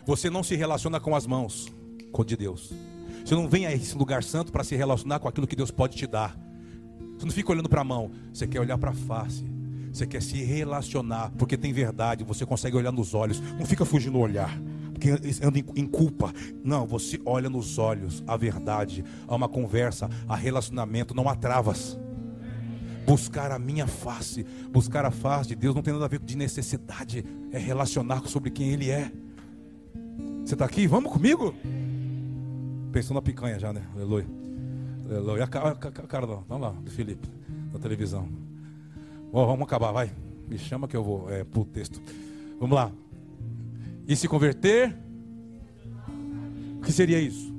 Você 0.06 0.30
não 0.30 0.44
se 0.44 0.56
relaciona 0.56 1.00
com 1.00 1.16
as 1.16 1.26
mãos, 1.26 1.72
com 2.12 2.24
de 2.24 2.36
Deus. 2.36 2.72
Você 3.24 3.36
não 3.36 3.48
vem 3.48 3.66
a 3.66 3.74
esse 3.74 3.96
lugar 3.96 4.24
santo 4.24 4.52
para 4.52 4.64
se 4.64 4.76
relacionar 4.76 5.20
com 5.20 5.28
aquilo 5.28 5.48
que 5.48 5.56
Deus 5.56 5.72
pode 5.72 5.96
te 5.96 6.08
dar. 6.08 6.38
Você 7.18 7.26
não 7.26 7.32
fica 7.32 7.52
olhando 7.52 7.70
para 7.70 7.82
a 7.82 7.84
mão, 7.84 8.12
você 8.34 8.48
quer 8.48 8.60
olhar 8.60 8.78
para 8.78 8.92
a 8.92 8.94
face. 8.94 9.46
Você 9.92 10.06
quer 10.06 10.22
se 10.22 10.44
relacionar, 10.44 11.32
porque 11.38 11.58
tem 11.58 11.74
verdade, 11.74 12.24
você 12.24 12.46
consegue 12.46 12.78
olhar 12.78 12.92
nos 12.92 13.14
olhos. 13.14 13.40
Não 13.40 13.66
fica 13.66 13.84
fugindo 13.86 14.14
do 14.14 14.20
olhar, 14.20 14.56
porque 14.94 15.10
anda 15.44 15.60
em 15.76 15.86
culpa. 15.86 16.32
Não, 16.64 16.86
você 16.86 17.20
olha 17.26 17.50
nos 17.50 17.78
olhos, 17.80 18.24
a 18.28 18.38
verdade, 18.38 19.04
há 19.28 19.36
uma 19.36 19.50
conversa, 19.50 20.08
há 20.28 20.36
relacionamento, 20.36 21.16
não 21.16 21.28
há 21.28 21.36
travas 21.36 21.98
buscar 23.10 23.52
a 23.52 23.58
minha 23.58 23.88
face, 23.88 24.46
buscar 24.72 25.04
a 25.04 25.10
face 25.10 25.50
de 25.50 25.56
Deus 25.56 25.74
não 25.74 25.82
tem 25.82 25.92
nada 25.92 26.06
a 26.06 26.08
ver 26.08 26.20
com 26.20 26.26
de 26.28 26.38
necessidade, 26.38 27.26
é 27.52 27.58
relacionar 27.58 28.28
sobre 28.28 28.52
quem 28.52 28.70
Ele 28.70 28.92
é. 28.92 29.12
Você 30.46 30.54
está 30.54 30.66
aqui? 30.66 30.86
Vamos 30.86 31.12
comigo? 31.12 31.56
Pensou 32.92 33.16
na 33.16 33.22
picanha 33.22 33.58
já, 33.58 33.74
né? 33.74 33.82
Aleluia. 33.96 34.28
Aleluia. 35.10 35.44
A 35.44 35.48
cara, 35.48 35.70
a 35.70 35.76
cara 35.76 36.28
não, 36.28 36.44
vamos 36.48 36.68
lá, 36.68 36.70
do 36.70 36.92
Felipe, 36.92 37.28
na 37.74 37.80
televisão. 37.80 38.30
Oh, 39.32 39.44
vamos 39.48 39.64
acabar, 39.64 39.92
vai. 39.92 40.12
Me 40.48 40.60
chama 40.60 40.88
que 40.88 40.96
eu 40.96 41.04
vou 41.04 41.32
é, 41.32 41.44
pro 41.44 41.66
texto. 41.66 42.00
Vamos 42.60 42.76
lá. 42.76 42.92
E 44.08 44.16
se 44.16 44.28
converter? 44.28 44.96
O 46.78 46.82
que 46.82 46.92
seria 46.92 47.20
isso? 47.20 47.52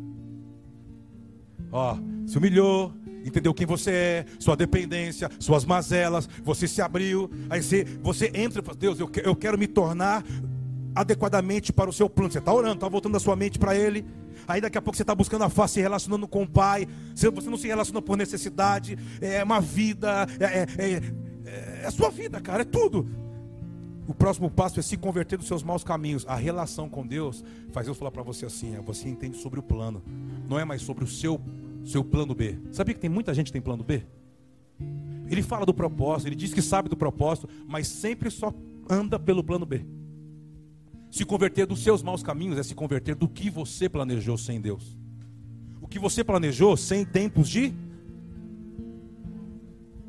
Ó, 1.73 1.97
se 2.25 2.39
humilhou, 2.39 2.93
entendeu 3.25 3.53
quem 3.55 3.67
você 3.67 3.91
é, 3.91 4.27
sua 4.39 4.57
dependência, 4.57 5.31
suas 5.39 5.65
mazelas, 5.65 6.29
você 6.43 6.67
se 6.67 6.81
abriu, 6.81 7.31
aí 7.49 7.63
você, 7.63 7.85
você 8.03 8.31
entra 8.35 8.61
e 8.61 8.65
fala, 8.65 8.77
Deus, 8.77 8.99
eu, 8.99 9.11
eu 9.23 9.37
quero 9.37 9.59
me 9.59 9.67
tornar 9.67 10.25
adequadamente 10.95 11.73
para 11.73 11.89
o 11.89 11.93
seu 11.93 12.09
plano. 12.09 12.31
Você 12.31 12.39
está 12.39 12.53
orando, 12.53 12.75
está 12.75 12.89
voltando 12.89 13.17
a 13.17 13.21
sua 13.21 13.37
mente 13.37 13.59
para 13.59 13.77
Ele. 13.77 14.05
Aí 14.47 14.61
daqui 14.61 14.79
a 14.79 14.83
pouco 14.83 14.97
você 14.97 15.03
está 15.03 15.15
buscando 15.15 15.45
a 15.45 15.49
face, 15.49 15.75
se 15.75 15.81
relacionando 15.81 16.27
com 16.27 16.43
o 16.43 16.49
Pai. 16.49 16.87
Você 17.15 17.31
não 17.31 17.57
se 17.57 17.67
relaciona 17.67 18.03
por 18.03 18.17
necessidade. 18.17 18.99
É 19.21 19.43
uma 19.43 19.61
vida, 19.61 20.27
é, 20.39 20.45
é, 20.45 20.67
é, 20.79 21.83
é 21.83 21.87
a 21.87 21.91
sua 21.91 22.11
vida, 22.11 22.41
cara, 22.41 22.63
é 22.63 22.65
tudo. 22.65 23.09
O 24.07 24.15
próximo 24.15 24.51
passo 24.51 24.81
é 24.81 24.83
se 24.83 24.97
converter 24.97 25.39
dos 25.39 25.47
seus 25.47 25.63
maus 25.63 25.85
caminhos. 25.85 26.25
A 26.27 26.35
relação 26.35 26.89
com 26.89 27.07
Deus 27.07 27.45
faz 27.71 27.87
Deus 27.87 27.97
falar 27.97 28.11
para 28.11 28.23
você 28.23 28.47
assim: 28.47 28.75
é, 28.75 28.81
você 28.81 29.09
entende 29.09 29.37
sobre 29.37 29.61
o 29.61 29.63
plano, 29.63 30.03
não 30.49 30.59
é 30.59 30.65
mais 30.65 30.83
sobre 30.83 31.05
o 31.05 31.07
seu 31.07 31.41
seu 31.85 32.05
plano 32.05 32.35
B. 32.35 32.59
Sabia 32.73 32.95
que 32.95 33.01
tem 33.01 33.11
muita 33.11 33.35
gente 33.35 33.47
que 33.47 33.53
tem 33.53 33.63
plano 33.63 33.83
B? 33.83 34.03
Ele 35.29 35.43
fala 35.43 35.65
do 35.65 35.73
propósito, 35.73 36.29
ele 36.29 36.37
diz 36.37 36.53
que 36.53 36.61
sabe 36.61 36.89
do 36.89 36.97
propósito, 36.97 37.49
mas 37.67 37.87
sempre 37.87 38.31
só 38.31 38.53
anda 38.89 39.19
pelo 39.19 39.45
plano 39.45 39.65
B. 39.65 39.85
Se 41.11 41.25
converter 41.25 41.67
dos 41.67 41.83
seus 41.83 42.03
maus 42.03 42.23
caminhos 42.23 42.59
é 42.59 42.63
se 42.63 42.75
converter 42.75 43.15
do 43.15 43.29
que 43.29 43.51
você 43.51 43.89
planejou 43.89 44.37
sem 44.37 44.61
Deus. 44.61 44.99
O 45.81 45.87
que 45.87 45.99
você 45.99 46.23
planejou 46.23 46.77
sem 46.77 47.05
tempos 47.05 47.49
de 47.49 47.73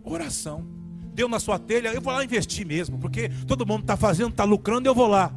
oração. 0.03 0.65
Deu 1.13 1.27
na 1.27 1.39
sua 1.39 1.59
telha, 1.59 1.93
eu 1.93 2.01
vou 2.01 2.13
lá 2.13 2.23
investir 2.23 2.65
mesmo, 2.65 2.97
porque 2.97 3.29
todo 3.45 3.65
mundo 3.65 3.81
está 3.81 3.97
fazendo, 3.97 4.29
está 4.29 4.43
lucrando, 4.43 4.87
eu 4.87 4.95
vou 4.95 5.07
lá. 5.07 5.33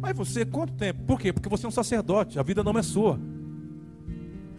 Mas 0.00 0.16
você, 0.16 0.44
quanto 0.44 0.72
tempo? 0.74 1.02
Por 1.04 1.20
quê? 1.20 1.32
Porque 1.32 1.48
você 1.48 1.66
é 1.66 1.68
um 1.68 1.72
sacerdote, 1.72 2.38
a 2.38 2.42
vida 2.42 2.62
não 2.62 2.76
é 2.78 2.82
sua 2.82 3.18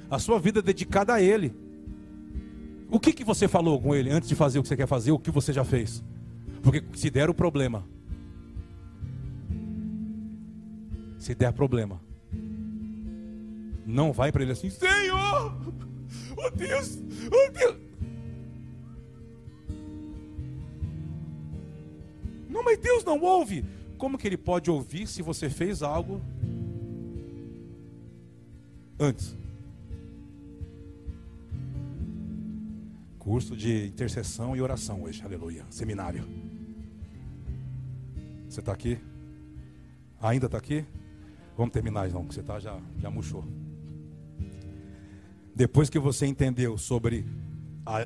a 0.10 0.20
sua 0.20 0.40
vida 0.40 0.61
dedicada 0.61 1.14
a 1.14 1.22
Ele. 1.22 1.53
O 2.90 2.99
que, 2.99 3.14
que 3.14 3.23
você 3.23 3.48
falou 3.48 3.80
com 3.80 3.94
Ele 3.94 4.10
antes 4.10 4.27
de 4.27 4.36
fazer 4.36 4.60
o 4.60 4.64
que 4.64 4.68
você 4.68 4.77
quer 4.77 4.88
fazer, 4.88 5.11
o 5.11 5.19
que 5.19 5.30
você 5.30 5.53
já 5.53 5.64
fez? 5.64 6.03
Porque 6.64 6.84
se 6.94 7.10
der 7.10 7.30
o 7.30 7.34
problema, 7.34 7.86
se 11.18 11.36
der 11.36 11.53
problema, 11.53 12.02
não 13.86 14.11
vai 14.11 14.31
para 14.31 14.41
Ele 14.41 14.52
assim, 14.52 14.69
Senhor, 14.69 15.56
oh 16.38 16.49
Deus, 16.52 16.98
oh 17.31 17.52
Deus. 17.52 17.90
Não, 22.49 22.64
mas 22.64 22.77
Deus 22.80 23.03
não 23.03 23.22
ouve. 23.22 23.64
Como 23.98 24.18
que 24.18 24.27
Ele 24.27 24.38
pode 24.38 24.72
ouvir 24.72 25.07
se 25.07 25.22
você 25.22 25.49
fez 25.49 25.84
algo 25.84 26.19
antes? 28.99 29.39
Curso 33.30 33.56
de 33.56 33.85
intercessão 33.85 34.56
e 34.56 34.61
oração 34.61 35.03
hoje, 35.03 35.22
aleluia. 35.23 35.64
Seminário. 35.69 36.27
Você 38.49 38.60
está 38.60 38.73
aqui? 38.73 38.97
Ainda 40.19 40.47
está 40.47 40.57
aqui? 40.57 40.84
Vamos 41.56 41.72
terminar 41.72 42.10
então, 42.10 42.26
que 42.26 42.34
você 42.34 42.41
tá, 42.41 42.60
já, 42.60 42.81
já 42.97 43.11
murchou. 43.11 43.45
Depois 45.53 45.91
que 45.91 45.99
você 45.99 46.26
entendeu 46.26 46.76
sobre 46.76 47.23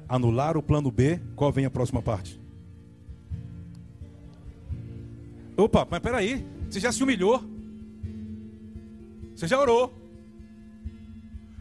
anular 0.10 0.58
o 0.58 0.62
plano 0.62 0.92
B, 0.92 1.22
qual 1.38 1.54
vem 1.54 1.64
a 1.64 1.72
próxima 1.72 2.02
parte? 2.02 2.38
Opa, 5.56 5.88
mas 5.90 6.02
peraí, 6.02 6.46
você 6.70 6.82
já 6.82 6.92
se 6.92 7.02
humilhou. 7.02 7.42
Você 9.34 9.48
já 9.48 9.58
orou. 9.58 9.94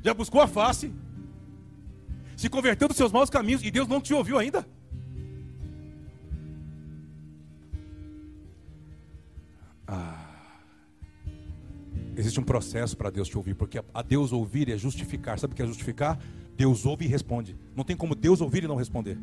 Já 0.03 0.13
buscou 0.13 0.41
a 0.41 0.49
face 0.49 0.93
se 2.43 2.51
converteu 2.51 2.89
dos 2.89 2.97
seus 2.97 3.13
maus 3.13 3.31
caminhos 3.31 3.63
e 3.63 3.71
Deus 3.71 3.87
não 3.87 4.01
te 4.01 4.13
ouviu 4.13 4.37
ainda? 4.37 4.67
Ah, 9.87 10.59
existe 12.17 12.41
um 12.41 12.43
processo 12.43 12.97
para 12.97 13.11
Deus 13.11 13.29
te 13.29 13.37
ouvir, 13.37 13.55
porque 13.55 13.81
a 13.95 14.03
Deus 14.03 14.33
ouvir 14.33 14.69
é 14.69 14.77
justificar. 14.77 15.39
Sabe 15.39 15.53
o 15.53 15.57
que 15.57 15.63
é 15.63 15.67
justificar? 15.67 16.19
Deus 16.57 16.85
ouve 16.85 17.05
e 17.05 17.09
responde. 17.09 17.57
Não 17.77 17.85
tem 17.85 17.97
como 17.97 18.13
Deus 18.13 18.41
ouvir 18.41 18.65
e 18.65 18.67
não 18.67 18.75
responder. 18.75 19.17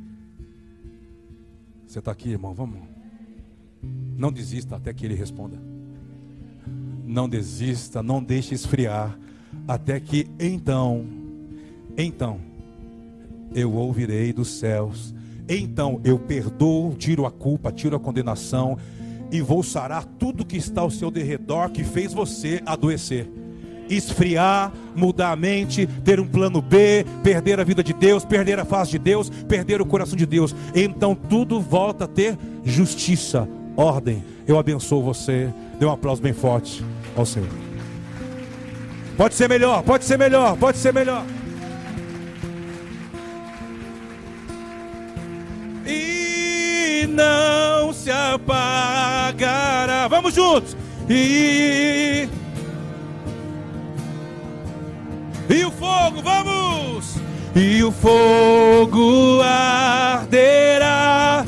Você 1.85 1.99
está 1.99 2.13
aqui, 2.13 2.29
irmão? 2.29 2.53
Vamos. 2.53 2.79
Não 4.15 4.31
desista 4.31 4.77
até 4.77 4.93
que 4.93 5.05
Ele 5.05 5.13
responda. 5.13 5.59
Não 7.05 7.27
desista, 7.27 8.01
não 8.01 8.23
deixe 8.23 8.55
esfriar, 8.55 9.19
até 9.67 9.99
que 9.99 10.25
então, 10.39 11.05
então, 11.97 12.48
eu 13.53 13.73
ouvirei 13.73 14.33
dos 14.33 14.59
céus. 14.59 15.13
Então 15.47 15.99
eu 16.03 16.19
perdoo, 16.19 16.93
tiro 16.95 17.25
a 17.25 17.31
culpa, 17.31 17.71
tiro 17.71 17.95
a 17.95 17.99
condenação 17.99 18.77
e 19.31 19.41
vou 19.41 19.63
sarar 19.63 20.05
tudo 20.17 20.45
que 20.45 20.57
está 20.57 20.81
ao 20.81 20.91
seu 20.91 21.09
derredor 21.11 21.69
que 21.69 21.83
fez 21.83 22.13
você 22.13 22.61
adoecer. 22.65 23.29
Esfriar, 23.89 24.71
mudar 24.95 25.31
a 25.31 25.35
mente, 25.35 25.87
ter 26.05 26.19
um 26.19 26.27
plano 26.27 26.61
B, 26.61 27.03
perder 27.23 27.59
a 27.59 27.63
vida 27.63 27.83
de 27.83 27.91
Deus, 27.91 28.23
perder 28.23 28.59
a 28.59 28.65
face 28.65 28.91
de 28.91 28.99
Deus, 28.99 29.31
perder 29.47 29.81
o 29.81 29.85
coração 29.85 30.15
de 30.15 30.27
Deus. 30.27 30.55
Então 30.75 31.15
tudo 31.15 31.59
volta 31.59 32.05
a 32.05 32.07
ter 32.07 32.37
justiça, 32.63 33.49
ordem. 33.75 34.23
Eu 34.47 34.59
abençoo 34.59 35.01
você. 35.01 35.51
Dê 35.79 35.85
um 35.85 35.91
aplauso 35.91 36.21
bem 36.21 36.33
forte 36.33 36.83
ao 37.15 37.25
Senhor. 37.25 37.49
Pode 39.17 39.33
ser 39.33 39.49
melhor, 39.49 39.83
pode 39.83 40.05
ser 40.05 40.17
melhor, 40.17 40.55
pode 40.55 40.77
ser 40.77 40.93
melhor. 40.93 41.25
Não 47.19 47.93
se 47.93 48.09
apagará. 48.09 50.07
Vamos 50.07 50.33
juntos. 50.33 50.75
E 51.09 52.29
E 55.49 55.65
o 55.65 55.71
fogo, 55.71 56.21
vamos! 56.21 57.15
E 57.55 57.83
o 57.83 57.91
fogo 57.91 59.41
arderá 59.41 61.43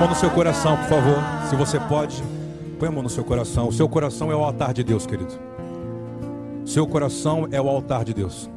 mão 0.00 0.08
no 0.08 0.14
seu 0.14 0.30
coração, 0.30 0.78
por 0.78 0.86
favor. 0.86 1.18
Se 1.50 1.54
você 1.54 1.78
pode, 1.78 2.22
põe 2.78 2.88
a 2.88 2.90
mão 2.90 3.02
no 3.02 3.10
seu 3.10 3.22
coração. 3.22 3.68
O 3.68 3.72
seu 3.72 3.86
coração 3.86 4.32
é 4.32 4.34
o 4.34 4.42
altar 4.42 4.72
de 4.72 4.82
Deus, 4.82 5.04
querido. 5.04 5.38
Seu 6.64 6.86
coração 6.86 7.46
é 7.52 7.60
o 7.60 7.68
altar 7.68 8.02
de 8.02 8.14
Deus. 8.14 8.48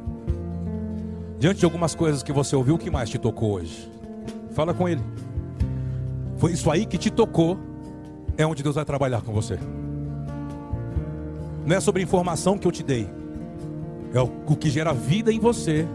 Diante 1.38 1.58
de 1.58 1.66
algumas 1.66 1.94
coisas 1.94 2.22
que 2.22 2.32
você 2.32 2.56
ouviu, 2.56 2.76
o 2.76 2.78
que 2.78 2.90
mais 2.90 3.10
te 3.10 3.18
tocou 3.18 3.52
hoje? 3.52 3.92
Fala 4.54 4.72
com 4.72 4.88
Ele. 4.88 5.02
Foi 6.38 6.50
isso 6.50 6.70
aí 6.70 6.86
que 6.86 6.96
te 6.96 7.10
tocou, 7.10 7.58
é 8.38 8.46
onde 8.46 8.62
Deus 8.62 8.76
vai 8.76 8.84
trabalhar 8.86 9.20
com 9.20 9.30
você. 9.30 9.58
Não 11.66 11.76
é 11.76 11.80
sobre 11.80 12.00
a 12.00 12.04
informação 12.04 12.56
que 12.56 12.66
eu 12.66 12.72
te 12.72 12.82
dei, 12.82 13.06
é 14.14 14.20
o 14.20 14.56
que 14.56 14.70
gera 14.70 14.94
vida 14.94 15.30
em 15.30 15.38
você, 15.38 15.86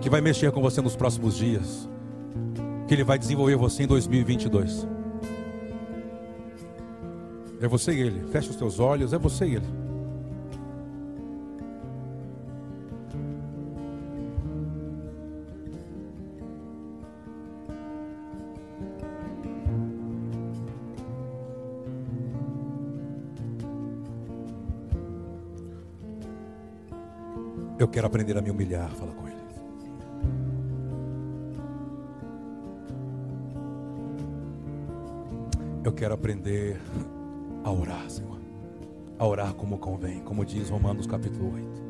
que 0.00 0.08
vai 0.08 0.20
mexer 0.20 0.52
com 0.52 0.62
você 0.62 0.80
nos 0.80 0.94
próximos 0.94 1.36
dias, 1.36 1.88
que 2.92 2.96
Ele 2.96 3.04
vai 3.04 3.18
desenvolver 3.18 3.56
você 3.56 3.84
em 3.84 3.86
2022. 3.86 4.86
É 7.58 7.66
você 7.66 7.90
e 7.94 8.00
Ele. 8.02 8.30
Feche 8.30 8.50
os 8.50 8.56
teus 8.56 8.78
olhos, 8.78 9.14
é 9.14 9.18
você 9.18 9.46
e 9.46 9.54
Ele. 9.54 9.66
Eu 27.78 27.88
quero 27.88 28.06
aprender 28.06 28.36
a 28.36 28.42
me 28.42 28.50
humilhar, 28.50 28.90
fala 28.90 29.12
com 29.12 29.26
Ele. 29.28 29.51
Quero 36.02 36.14
aprender 36.14 36.80
a 37.62 37.70
orar, 37.70 38.10
Senhor. 38.10 38.36
A 39.20 39.24
orar 39.24 39.54
como 39.54 39.78
convém, 39.78 40.18
como 40.18 40.44
diz 40.44 40.68
Romanos 40.68 41.06
capítulo 41.06 41.54
8. 41.54 41.82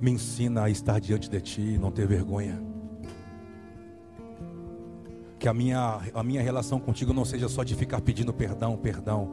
Me 0.00 0.12
ensina 0.12 0.62
a 0.62 0.70
estar 0.70 1.00
diante 1.00 1.28
de 1.28 1.40
Ti 1.40 1.60
e 1.60 1.76
não 1.76 1.90
ter 1.90 2.06
vergonha. 2.06 2.62
Que 5.36 5.48
a 5.48 5.52
minha, 5.52 6.00
a 6.14 6.22
minha 6.22 6.40
relação 6.40 6.78
contigo 6.78 7.12
não 7.12 7.24
seja 7.24 7.48
só 7.48 7.64
de 7.64 7.74
ficar 7.74 8.00
pedindo 8.02 8.32
perdão, 8.32 8.76
perdão. 8.76 9.28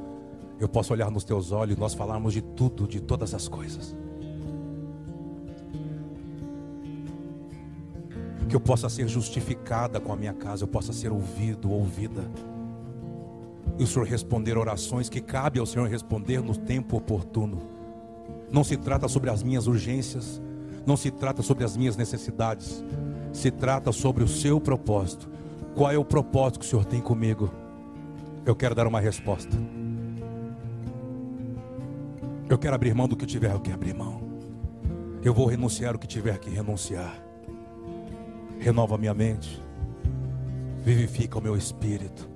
Eu 0.59 0.67
posso 0.67 0.93
olhar 0.93 1.11
nos 1.11 1.23
Teus 1.23 1.51
olhos 1.51 1.77
e 1.77 1.79
nós 1.79 1.93
falarmos 1.93 2.33
de 2.33 2.41
tudo, 2.41 2.87
de 2.87 3.01
todas 3.01 3.35
as 3.35 3.47
coisas. 3.47 3.95
Que 8.55 8.57
eu 8.57 8.61
possa 8.61 8.87
ser 8.87 9.05
justificada 9.09 9.99
com 9.99 10.13
a 10.13 10.15
minha 10.15 10.33
casa, 10.33 10.63
eu 10.63 10.67
possa 10.69 10.93
ser 10.93 11.11
ouvido, 11.11 11.69
ouvida. 11.69 12.23
E 13.77 13.83
o 13.83 13.87
Senhor 13.87 14.07
responder 14.07 14.57
orações 14.57 15.09
que 15.09 15.19
cabe 15.19 15.59
ao 15.59 15.65
Senhor 15.65 15.89
responder 15.89 16.41
no 16.41 16.55
tempo 16.55 16.95
oportuno. 16.95 17.61
Não 18.49 18.63
se 18.63 18.77
trata 18.77 19.09
sobre 19.09 19.29
as 19.29 19.43
minhas 19.43 19.67
urgências, 19.67 20.41
não 20.85 20.95
se 20.95 21.11
trata 21.11 21.41
sobre 21.41 21.65
as 21.65 21.75
minhas 21.75 21.97
necessidades, 21.97 22.81
se 23.33 23.51
trata 23.51 23.91
sobre 23.91 24.23
o 24.23 24.27
seu 24.27 24.61
propósito. 24.61 25.29
Qual 25.75 25.91
é 25.91 25.97
o 25.97 26.05
propósito 26.05 26.59
que 26.59 26.65
o 26.65 26.69
Senhor 26.69 26.85
tem 26.85 27.01
comigo? 27.01 27.51
Eu 28.45 28.55
quero 28.55 28.73
dar 28.73 28.87
uma 28.87 29.01
resposta. 29.01 29.57
Eu 32.47 32.57
quero 32.57 32.73
abrir 32.73 32.95
mão 32.95 33.09
do 33.09 33.17
que 33.17 33.25
tiver 33.25 33.59
que 33.59 33.73
abrir 33.73 33.93
mão. 33.93 34.21
Eu 35.21 35.33
vou 35.33 35.45
renunciar 35.45 35.93
o 35.93 35.99
que 35.99 36.07
tiver 36.07 36.39
que 36.39 36.49
renunciar 36.49 37.24
renova 38.65 38.97
minha 38.97 39.13
mente, 39.13 39.61
vivifica 40.83 41.37
o 41.37 41.41
meu 41.41 41.55
espírito. 41.55 42.27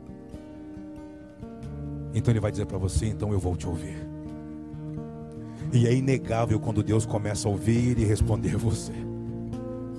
Então 2.14 2.32
ele 2.32 2.40
vai 2.40 2.52
dizer 2.52 2.68
para 2.68 2.78
você: 2.78 3.08
então 3.08 3.34
eu 3.34 3.40
vou 3.40 3.56
te 3.56 3.68
ouvir. 3.68 4.08
E 5.74 5.88
é 5.88 5.94
inegável 5.94 6.60
quando 6.60 6.84
Deus 6.84 7.04
começa 7.04 7.48
a 7.48 7.52
ouvir 7.52 7.98
e 7.98 8.06
responder 8.06 8.56
você, 8.58 8.94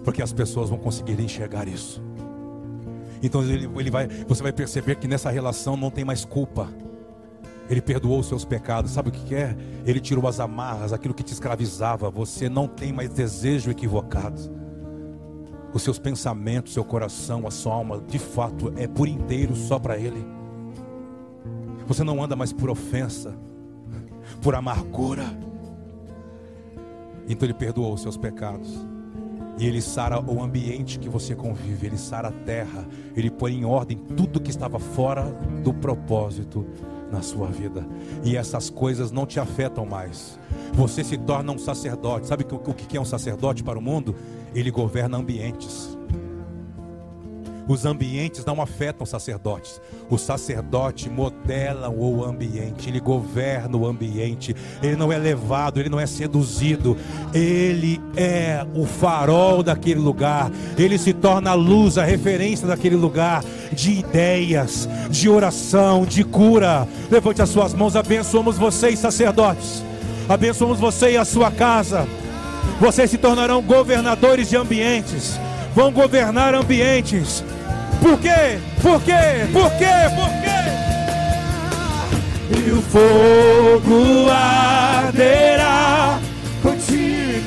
porque 0.05 0.23
as 0.23 0.33
pessoas 0.33 0.71
vão 0.71 0.79
conseguir 0.79 1.21
enxergar 1.21 1.67
isso. 1.67 2.01
Então 3.21 3.43
ele, 3.43 3.69
ele 3.77 3.91
vai, 3.91 4.07
você 4.07 4.41
vai 4.41 4.53
perceber 4.53 4.95
que 4.95 5.09
nessa 5.09 5.31
relação 5.31 5.77
não 5.77 5.91
tem 5.91 6.05
mais 6.05 6.25
culpa. 6.25 6.69
Ele 7.69 7.81
perdoou 7.81 8.21
os 8.21 8.27
seus 8.27 8.45
pecados. 8.45 8.93
Sabe 8.93 9.11
o 9.11 9.13
que 9.13 9.35
é? 9.35 9.57
Ele 9.85 10.01
tirou 10.01 10.27
as 10.27 10.41
amarras, 10.41 10.93
aquilo 10.93 11.15
que 11.15 11.23
te 11.23 11.33
escravizava. 11.33 12.11
Você 12.11 12.49
não 12.49 12.67
tem 12.67 12.93
mais 12.93 13.11
desejo 13.11 13.71
equivocado 13.71 14.60
os 15.73 15.83
seus 15.83 15.99
pensamentos, 15.99 16.73
seu 16.73 16.85
coração, 16.85 17.47
a 17.47 17.51
sua 17.51 17.75
alma, 17.75 18.03
de 18.07 18.19
fato, 18.19 18.73
é 18.77 18.87
por 18.87 19.09
inteiro 19.09 19.55
só 19.55 19.79
para 19.79 19.97
Ele. 19.97 20.25
Você 21.87 22.05
não 22.05 22.23
anda 22.23 22.37
mais 22.37 22.53
por 22.53 22.71
ofensa, 22.71 23.35
por 24.43 24.55
amargura. 24.55 25.25
Então 27.29 27.47
Ele 27.47 27.55
perdoou 27.55 27.95
os 27.95 28.03
seus 28.03 28.17
pecados. 28.17 28.87
E 29.59 29.67
Ele 29.67 29.83
sara 29.83 30.21
o 30.21 30.43
ambiente 30.43 30.99
que 30.99 31.09
você 31.09 31.35
convive, 31.35 31.87
Ele 31.87 31.99
sara 31.99 32.29
a 32.29 32.33
terra, 32.33 32.89
Ele 33.15 33.31
põe 33.31 33.55
em 33.55 33.65
ordem 33.65 33.99
tudo 34.17 34.41
que 34.41 34.51
estava 34.51 34.79
fora 34.79 35.25
do 35.63 35.75
propósito 35.75 36.67
na 37.11 37.23
sua 37.23 37.49
vida. 37.49 37.87
E 38.25 38.37
essas 38.37 38.71
coisas 38.71 39.11
não 39.11 39.27
te 39.27 39.39
afetam 39.39 39.85
mais. 39.85 40.39
Você 40.73 41.05
se 41.05 41.19
torna 41.19 41.53
um 41.53 41.59
sacerdote. 41.59 42.27
Sabe 42.27 42.47
o 42.51 42.75
que 42.75 42.97
é 42.97 43.01
um 43.01 43.05
sacerdote 43.05 43.63
para 43.63 43.79
o 43.79 43.83
mundo? 43.83 44.15
Ele 44.55 44.71
governa 44.71 45.17
ambientes. 45.17 45.97
Os 47.71 47.85
ambientes 47.85 48.45
não 48.45 48.61
afetam 48.61 49.05
os 49.05 49.11
sacerdotes. 49.11 49.81
O 50.11 50.19
sacerdote 50.19 51.09
modela 51.09 51.89
o 51.89 52.25
ambiente, 52.25 52.89
ele 52.89 52.99
governa 52.99 53.77
o 53.77 53.87
ambiente. 53.87 54.57
Ele 54.83 54.97
não 54.97 55.13
é 55.13 55.17
levado, 55.17 55.79
ele 55.79 55.89
não 55.89 56.01
é 56.01 56.05
seduzido. 56.05 56.97
Ele 57.33 58.01
é 58.17 58.67
o 58.75 58.85
farol 58.85 59.63
daquele 59.63 60.01
lugar. 60.01 60.51
Ele 60.77 60.99
se 60.99 61.13
torna 61.13 61.51
a 61.51 61.55
luz, 61.55 61.97
a 61.97 62.05
referência 62.05 62.67
daquele 62.67 62.97
lugar 62.97 63.45
de 63.73 64.01
ideias, 64.01 64.89
de 65.09 65.29
oração, 65.29 66.05
de 66.05 66.25
cura. 66.25 66.89
Levante 67.09 67.41
as 67.41 67.51
suas 67.51 67.73
mãos, 67.73 67.95
abençoamos 67.95 68.59
vocês, 68.59 68.99
sacerdotes. 68.99 69.85
Abençoamos 70.29 70.81
você 70.81 71.13
e 71.13 71.17
a 71.17 71.25
sua 71.25 71.53
casa. 71.53 72.05
Vocês 72.81 73.11
se 73.11 73.19
tornarão 73.19 73.61
governadores 73.61 74.49
de 74.49 74.57
ambientes. 74.57 75.39
Vão 75.75 75.93
governar 75.93 76.55
ambientes. 76.55 77.45
Por 78.01 78.19
quê? 78.19 78.59
Por 78.81 79.03
quê? 79.03 79.47
Por 79.53 79.71
quê? 79.73 80.09
Por 80.17 80.31
quê? 80.41 80.61
E 82.59 82.71
o 82.73 82.83
fogo 82.83 84.29
arderá 84.31 86.19
continuamente 86.63 87.41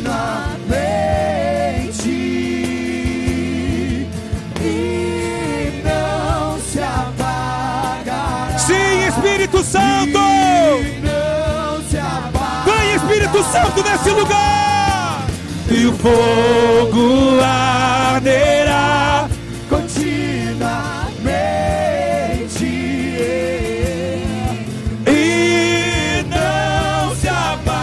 e 4.61 5.83
não 5.83 6.59
se 6.59 6.79
apagará. 6.79 8.57
Sim, 8.57 9.07
Espírito 9.07 9.63
Santo! 9.63 10.19
E 10.19 11.01
não 11.01 11.81
se 11.89 11.97
apagará. 11.97 12.63
Vem, 12.65 12.95
Espírito 12.95 13.43
Santo, 13.43 13.83
nesse 13.83 14.09
lugar! 14.11 14.72
E 15.75 15.87
o 15.87 15.93
fogo 15.93 17.39
arderá. 17.41 19.27
continuamente. 19.67 20.43
E 25.07 26.23
não 26.29 27.15
se 27.15 27.27
apagará. 27.27 27.79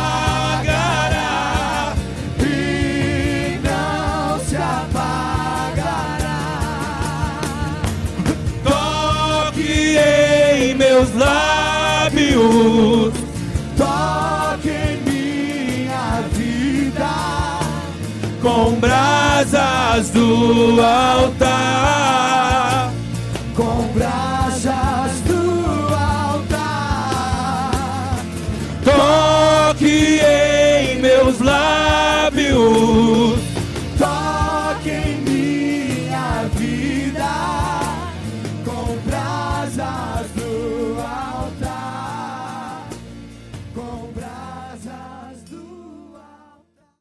E 2.39 3.59
não 3.65 4.39
se 4.39 4.55
apagará. 4.55 6.39
Toque 8.62 9.99
em 10.62 10.77
meus 10.77 11.12
lábios. 11.17 13.00
brasas 18.81 20.11
do 20.11 20.81
altar. 20.81 21.40
Com 23.55 23.89
brasas 23.94 25.20
do 25.27 25.94
altar. 25.94 27.70
Toque 28.85 30.20
em 30.20 31.01
meus 31.01 31.39
lábios. 31.39 31.90